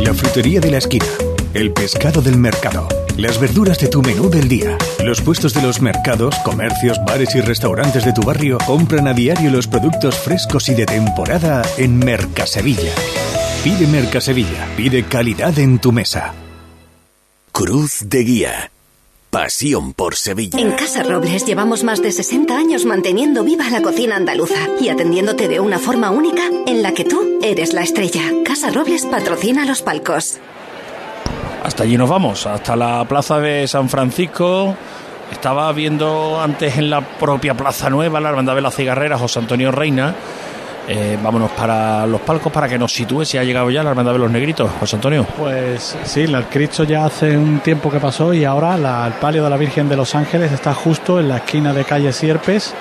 La 0.00 0.12
frutería 0.12 0.58
de 0.60 0.70
la 0.72 0.78
esquina. 0.78 1.06
El 1.52 1.72
pescado 1.72 2.22
del 2.22 2.36
mercado. 2.36 2.86
Las 3.16 3.40
verduras 3.40 3.76
de 3.80 3.88
tu 3.88 4.02
menú 4.02 4.30
del 4.30 4.48
día. 4.48 4.78
Los 5.02 5.20
puestos 5.20 5.52
de 5.52 5.60
los 5.60 5.80
mercados, 5.80 6.36
comercios, 6.44 6.96
bares 7.04 7.34
y 7.34 7.40
restaurantes 7.40 8.04
de 8.04 8.12
tu 8.12 8.22
barrio 8.22 8.56
compran 8.66 9.08
a 9.08 9.14
diario 9.14 9.50
los 9.50 9.66
productos 9.66 10.16
frescos 10.16 10.68
y 10.68 10.74
de 10.74 10.86
temporada 10.86 11.62
en 11.76 11.98
Mercasevilla. 11.98 12.92
Pide 13.64 13.88
Mercasevilla. 13.88 14.68
Pide 14.76 15.02
calidad 15.02 15.58
en 15.58 15.80
tu 15.80 15.90
mesa. 15.90 16.34
Cruz 17.50 18.04
de 18.04 18.22
Guía. 18.22 18.70
Pasión 19.30 19.92
por 19.92 20.14
Sevilla. 20.14 20.60
En 20.60 20.70
Casa 20.72 21.02
Robles 21.02 21.44
llevamos 21.46 21.82
más 21.82 22.00
de 22.00 22.12
60 22.12 22.56
años 22.56 22.84
manteniendo 22.84 23.42
viva 23.42 23.68
la 23.70 23.82
cocina 23.82 24.14
andaluza 24.14 24.68
y 24.80 24.88
atendiéndote 24.88 25.48
de 25.48 25.58
una 25.58 25.80
forma 25.80 26.10
única 26.10 26.42
en 26.66 26.82
la 26.82 26.94
que 26.94 27.04
tú 27.04 27.40
eres 27.42 27.72
la 27.72 27.82
estrella. 27.82 28.22
Casa 28.44 28.70
Robles 28.70 29.04
patrocina 29.06 29.66
los 29.66 29.82
palcos. 29.82 30.38
Hasta 31.70 31.84
allí 31.84 31.96
nos 31.96 32.10
vamos, 32.10 32.48
hasta 32.48 32.74
la 32.74 33.04
plaza 33.04 33.38
de 33.38 33.68
San 33.68 33.88
Francisco. 33.88 34.74
Estaba 35.30 35.70
viendo 35.72 36.40
antes 36.42 36.76
en 36.78 36.90
la 36.90 37.00
propia 37.00 37.54
Plaza 37.54 37.88
Nueva, 37.88 38.18
la 38.18 38.30
Hermandad 38.30 38.56
de 38.56 38.60
la 38.60 38.72
Cigarrera, 38.72 39.16
José 39.16 39.38
Antonio 39.38 39.70
Reina. 39.70 40.12
Eh, 40.88 41.16
vámonos 41.22 41.52
para 41.52 42.08
los 42.08 42.22
palcos 42.22 42.50
para 42.52 42.68
que 42.68 42.76
nos 42.76 42.92
sitúe 42.92 43.24
si 43.24 43.38
ha 43.38 43.44
llegado 43.44 43.70
ya 43.70 43.84
la 43.84 43.90
Hermandad 43.90 44.14
de 44.14 44.18
los 44.18 44.32
Negritos. 44.32 44.68
José 44.80 44.96
Antonio. 44.96 45.24
Pues 45.38 45.96
sí, 46.02 46.22
el 46.22 46.44
Cristo 46.46 46.82
ya 46.82 47.04
hace 47.04 47.38
un 47.38 47.60
tiempo 47.60 47.88
que 47.88 48.00
pasó 48.00 48.34
y 48.34 48.44
ahora 48.44 48.76
la- 48.76 49.06
el 49.06 49.12
palio 49.12 49.44
de 49.44 49.50
la 49.50 49.56
Virgen 49.56 49.88
de 49.88 49.94
los 49.94 50.16
Ángeles 50.16 50.50
está 50.50 50.74
justo 50.74 51.20
en 51.20 51.28
la 51.28 51.36
esquina 51.36 51.72
de 51.72 51.84
calle 51.84 52.12
Sierpes 52.12 52.74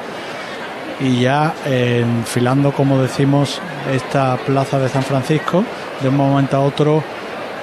y 0.99 1.21
ya 1.21 1.53
eh, 1.67 1.99
enfilando, 2.03 2.71
como 2.71 2.99
decimos, 2.99 3.61
esta 3.93 4.35
plaza 4.37 4.79
de 4.79 4.89
San 4.89 5.03
Francisco, 5.03 5.63
de 6.01 6.09
un 6.09 6.17
momento 6.17 6.57
a 6.57 6.61
otro 6.61 7.03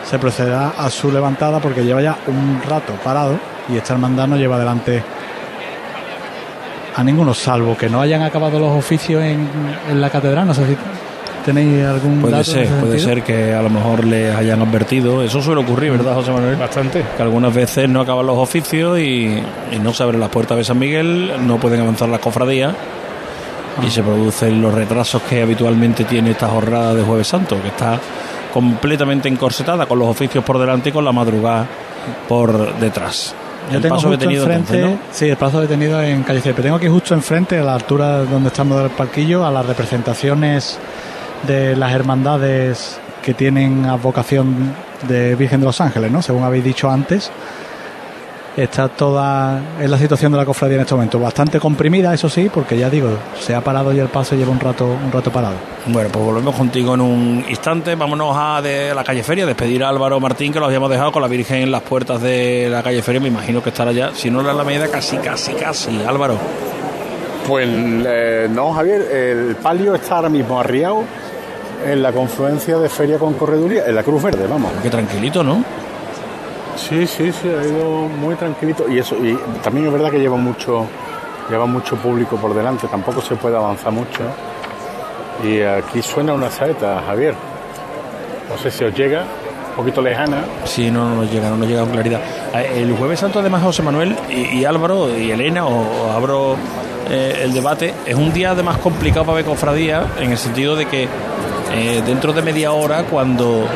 se 0.09 0.19
procederá 0.19 0.75
a 0.79 0.89
su 0.91 1.11
levantada 1.11 1.59
porque 1.61 1.85
lleva 1.85 2.01
ya 2.03 2.17
un 2.29 2.61
rato 2.69 2.93
parado 3.03 3.39
y 3.69 3.77
esta 3.77 3.95
hermandad 3.95 4.29
no 4.29 4.37
lleva 4.37 4.57
adelante 4.57 5.03
a 6.95 7.05
ninguno, 7.05 7.35
salvo 7.35 7.77
que 7.77 7.89
no 7.89 8.01
hayan 8.01 8.23
acabado 8.23 8.59
los 8.59 8.71
oficios 8.71 9.23
en, 9.23 9.49
en 9.91 10.01
la 10.01 10.09
catedral. 10.09 10.47
No 10.47 10.55
sé 10.55 10.67
si 10.67 10.77
tenéis 11.45 11.85
algún 11.85 12.21
Puede 12.21 12.39
dato 12.39 12.51
en 12.53 12.55
ser, 12.55 12.63
ese 12.65 12.73
puede 12.75 12.99
sentido. 12.99 13.09
ser 13.09 13.23
que 13.23 13.55
a 13.55 13.63
lo 13.63 13.69
mejor 13.69 14.05
les 14.05 14.35
hayan 14.35 14.63
advertido. 14.63 15.23
Eso 15.23 15.43
suele 15.43 15.61
ocurrir, 15.61 15.93
¿verdad, 15.93 16.15
José 16.15 16.33
Manuel? 16.33 16.57
Bastante. 16.57 17.05
Que 17.17 17.23
algunas 17.23 17.53
veces 17.53 17.89
no 17.89 18.01
acaban 18.01 18.27
los 18.27 18.39
oficios 18.39 18.99
y, 18.99 19.43
y 19.73 19.79
no 19.83 19.93
se 19.93 20.03
abren 20.05 20.21
las 20.21 20.31
puertas 20.31 20.57
de 20.57 20.65
San 20.65 20.79
Miguel, 20.79 21.33
no 21.47 21.59
pueden 21.59 21.81
avanzar 21.81 22.09
las 22.09 22.21
cofradías 22.21 22.73
y 23.87 23.91
se 23.91 24.03
producen 24.03 24.63
los 24.63 24.73
retrasos 24.73 25.21
que 25.23 25.43
habitualmente 25.43 26.05
tiene 26.05 26.31
esta 26.31 26.49
jornada 26.49 26.95
de 26.95 27.03
Jueves 27.03 27.27
Santo, 27.29 27.61
que 27.61 27.69
está 27.69 28.01
completamente 28.57 29.29
encorsetada 29.29 29.85
con 29.85 29.99
los 29.99 30.09
oficios 30.09 30.43
por 30.43 30.59
delante 30.59 30.89
y 30.89 30.93
con 30.93 31.05
la 31.05 31.13
madrugada 31.13 31.67
por 32.27 32.75
detrás. 32.79 33.35
Yo 33.71 33.77
el 33.77 33.83
tengo 33.83 33.97
paso 33.97 34.09
justo 34.09 34.19
detenido 34.19 34.45
enfrente, 34.45 34.77
entonces, 34.77 34.99
¿no? 34.99 35.13
sí, 35.13 35.29
el 35.29 35.37
paso 35.37 35.61
detenido 35.61 36.01
en 36.01 36.23
calle 36.23 36.41
Césped. 36.41 36.63
Tengo 36.63 36.77
aquí 36.77 36.89
justo 36.89 37.13
enfrente, 37.13 37.59
a 37.59 37.63
la 37.63 37.75
altura 37.75 38.25
donde 38.25 38.49
estamos 38.49 38.81
del 38.81 38.89
parquillo, 38.93 39.45
a 39.45 39.51
las 39.51 39.67
representaciones 39.67 40.79
de 41.47 41.77
las 41.77 41.93
hermandades 41.93 42.99
que 43.23 43.35
tienen 43.35 43.85
advocación 43.85 44.75
de 45.07 45.35
Virgen 45.35 45.61
de 45.61 45.67
los 45.67 45.79
Ángeles, 45.83 46.11
¿no? 46.11 46.23
Según 46.23 46.43
habéis 46.43 46.65
dicho 46.65 46.91
antes. 46.91 47.31
Está 48.57 48.89
toda 48.89 49.61
en 49.79 49.91
la 49.91 49.99
situación 49.99 50.33
de 50.33 50.39
la 50.39 50.47
cofradía 50.47 50.77
en 50.77 50.81
este 50.81 50.95
momento, 50.95 51.21
bastante 51.21 51.61
comprimida, 51.61 52.15
eso 52.15 52.31
sí, 52.31 52.49
porque 52.49 52.79
ya 52.79 52.89
digo, 52.89 53.11
se 53.39 53.55
ha 53.55 53.61
parado 53.61 53.93
y 53.93 53.99
el 53.99 54.09
paso 54.09 54.35
lleva 54.35 54.51
un 54.51 54.59
rato, 54.59 54.87
un 54.87 55.13
rato 55.13 55.31
parado. 55.31 55.57
Bueno, 55.89 56.09
pues 56.11 56.25
volvemos 56.25 56.55
contigo 56.55 56.95
en 56.95 57.03
un 57.03 57.45
instante. 57.47 57.95
Vámonos 57.95 58.35
a 58.35 58.63
de 58.63 58.95
la 58.95 59.05
calle 59.05 59.23
Feria, 59.23 59.45
despedir 59.45 59.85
a 59.85 59.91
Álvaro 59.91 60.19
Martín, 60.21 60.55
que 60.55 60.59
lo 60.59 60.65
habíamos 60.65 60.89
dejado 60.89 61.13
con 61.13 61.21
la 61.21 61.29
Virgen 61.29 61.65
en 61.65 61.71
las 61.71 61.83
puertas 61.83 62.23
de 62.23 62.69
la 62.71 62.83
calle 62.83 63.03
Feria. 63.03 63.21
Me 63.21 63.29
imagino 63.29 63.63
que 63.63 63.69
estará 63.69 63.93
ya, 63.93 64.15
si 64.15 64.31
no 64.31 64.43
la 64.43 64.53
Alameda, 64.53 64.89
casi, 64.89 65.19
casi, 65.19 65.53
casi. 65.53 66.03
Álvaro. 66.07 66.39
Pues 67.47 67.69
eh, 67.69 68.49
no, 68.51 68.73
Javier, 68.73 69.03
el 69.03 69.57
palio 69.57 69.95
está 69.95 70.17
ahora 70.17 70.31
mismo 70.31 70.59
arriado 70.59 71.05
en 71.87 72.03
la 72.03 72.11
confluencia 72.11 72.79
de 72.79 72.89
Feria 72.89 73.19
con 73.19 73.35
Correduría, 73.35 73.85
en 73.87 73.95
la 73.95 74.03
Cruz 74.03 74.23
Verde, 74.23 74.47
vamos. 74.49 74.73
Qué 74.83 74.89
tranquilito, 74.89 75.45
¿no? 75.45 75.86
Sí, 76.77 77.07
sí, 77.07 77.33
sí, 77.33 77.49
ha 77.49 77.65
ido 77.65 78.09
muy 78.09 78.35
tranquilito. 78.35 78.89
Y 78.89 78.99
eso, 78.99 79.17
y 79.17 79.37
también 79.63 79.87
es 79.87 79.93
verdad 79.93 80.11
que 80.11 80.19
lleva 80.19 80.37
mucho, 80.37 80.87
lleva 81.51 81.67
mucho 81.67 81.97
público 81.97 82.37
por 82.37 82.55
delante, 82.55 82.87
tampoco 82.89 83.21
se 83.21 83.37
puede 83.37 83.57
avanzar 83.57 83.93
mucho. 83.93 84.23
Y 85.43 85.61
aquí 85.63 86.03
suena 86.03 86.33
una 86.33 86.51
saeta, 86.51 87.03
Javier. 87.07 87.35
No 88.49 88.57
sé 88.59 88.71
si 88.71 88.85
os 88.85 88.95
llega, 88.95 89.25
un 89.71 89.77
poquito 89.77 90.01
lejana. 90.01 90.45
Sí, 90.65 90.91
no, 90.91 91.09
no 91.09 91.17
nos 91.17 91.31
llega, 91.33 91.51
no 91.51 91.57
nos 91.57 91.69
llega 91.69 91.81
con 91.81 91.91
claridad. 91.91 92.21
Eh, 92.55 92.83
El 92.83 92.97
Jueves 92.97 93.21
Santo, 93.21 93.41
además, 93.41 93.63
José 93.63 93.83
Manuel 93.83 94.17
y, 94.31 94.65
Álvaro 94.65 95.17
y 95.17 95.31
Elena, 95.31 95.67
o, 95.67 96.13
abro 96.13 96.57
eh, 97.11 97.41
el 97.43 97.53
debate, 97.53 97.93
es 98.07 98.15
un 98.15 98.33
día 98.33 98.53
además 98.53 98.79
complicado 98.79 99.27
para 99.27 99.37
ver 99.37 99.45
cofradía, 99.45 100.05
en 100.19 100.31
el 100.31 100.39
sentido 100.39 100.77
de 100.77 100.87
que 100.87 101.09
eh, 101.73 102.03
dentro 102.07 102.33
de 102.33 102.43
media 102.43 102.73
hora, 102.73 103.03
cuando 103.05 103.67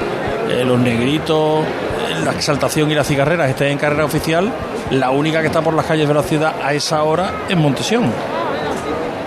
eh, 0.49 0.65
los 0.65 0.79
negritos, 0.79 1.65
eh, 1.65 1.90
la 2.25 2.33
exaltación 2.33 2.91
y 2.91 2.95
las 2.95 3.07
cigarreras 3.07 3.49
estén 3.51 3.69
en 3.69 3.79
carrera 3.79 4.05
oficial, 4.05 4.51
la 4.91 5.11
única 5.11 5.41
que 5.41 5.47
está 5.49 5.63
por 5.63 5.75
las 5.75 5.87
calles 5.87 6.09
de 6.09 6.15
la 6.15 6.23
ciudad 6.23 6.55
a 6.63 6.73
esa 6.75 7.03
hora 7.03 7.31
es 7.49 7.57
Montesión. 7.57 8.11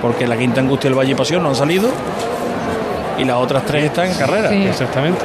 Porque 0.01 0.27
la 0.27 0.37
Quinta 0.37 0.61
Angustia 0.61 0.89
y 0.89 0.91
el 0.91 0.99
Valle 0.99 1.11
y 1.11 1.15
Pasión 1.15 1.43
no 1.43 1.49
han 1.49 1.55
salido 1.55 1.89
y 3.17 3.23
las 3.23 3.37
otras 3.37 3.63
tres 3.65 3.85
están 3.85 4.07
en 4.07 4.15
carrera. 4.17 4.49
Sí. 4.49 4.65
Exactamente. 4.65 5.21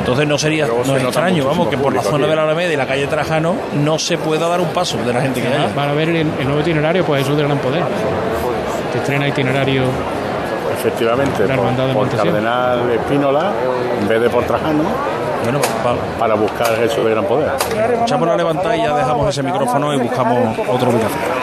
Entonces 0.00 0.26
no 0.26 0.38
sería 0.38 0.66
no 0.66 0.84
se 0.84 0.96
extraño, 0.96 1.44
vamos, 1.44 1.68
que 1.68 1.76
por 1.76 1.94
la 1.94 2.02
zona 2.02 2.24
aquí. 2.24 2.30
de 2.30 2.36
la 2.36 2.42
Alameda 2.44 2.72
y 2.72 2.76
la 2.76 2.86
calle 2.86 3.06
Trajano 3.06 3.54
no 3.74 3.98
se 3.98 4.16
pueda 4.18 4.48
dar 4.48 4.60
un 4.60 4.68
paso 4.68 4.96
de 4.98 5.12
la 5.12 5.20
gente 5.20 5.42
que 5.42 5.48
haya. 5.48 5.68
Van 5.76 5.90
a 5.90 5.92
ver 5.92 6.08
el, 6.08 6.16
el 6.16 6.44
nuevo 6.44 6.60
itinerario, 6.60 7.04
pues 7.04 7.22
Jesús 7.22 7.36
del 7.36 7.46
Gran 7.46 7.58
Poder. 7.58 7.82
Que 8.92 8.98
estrena 8.98 9.28
itinerario. 9.28 9.84
Efectivamente, 10.78 11.46
La 11.46 11.54
hermandad 11.54 11.88
de 11.88 11.92
por, 11.92 12.08
por. 12.08 12.16
Cardenal 12.16 12.90
Espínola, 12.90 13.52
en 14.00 14.08
vez 14.08 14.20
de 14.22 14.30
por 14.30 14.44
Trajano, 14.44 14.84
para 16.18 16.34
buscar 16.34 16.82
eso 16.82 17.04
de 17.04 17.10
gran 17.10 17.24
poder. 17.24 17.50
Echamos 18.02 18.28
la 18.28 18.36
levantada 18.36 18.76
y 18.76 18.82
ya 18.82 18.94
dejamos 18.94 19.28
ese 19.28 19.42
micrófono 19.42 19.94
y 19.94 19.98
buscamos 19.98 20.58
otra 20.68 20.88
ubicación. 20.88 21.39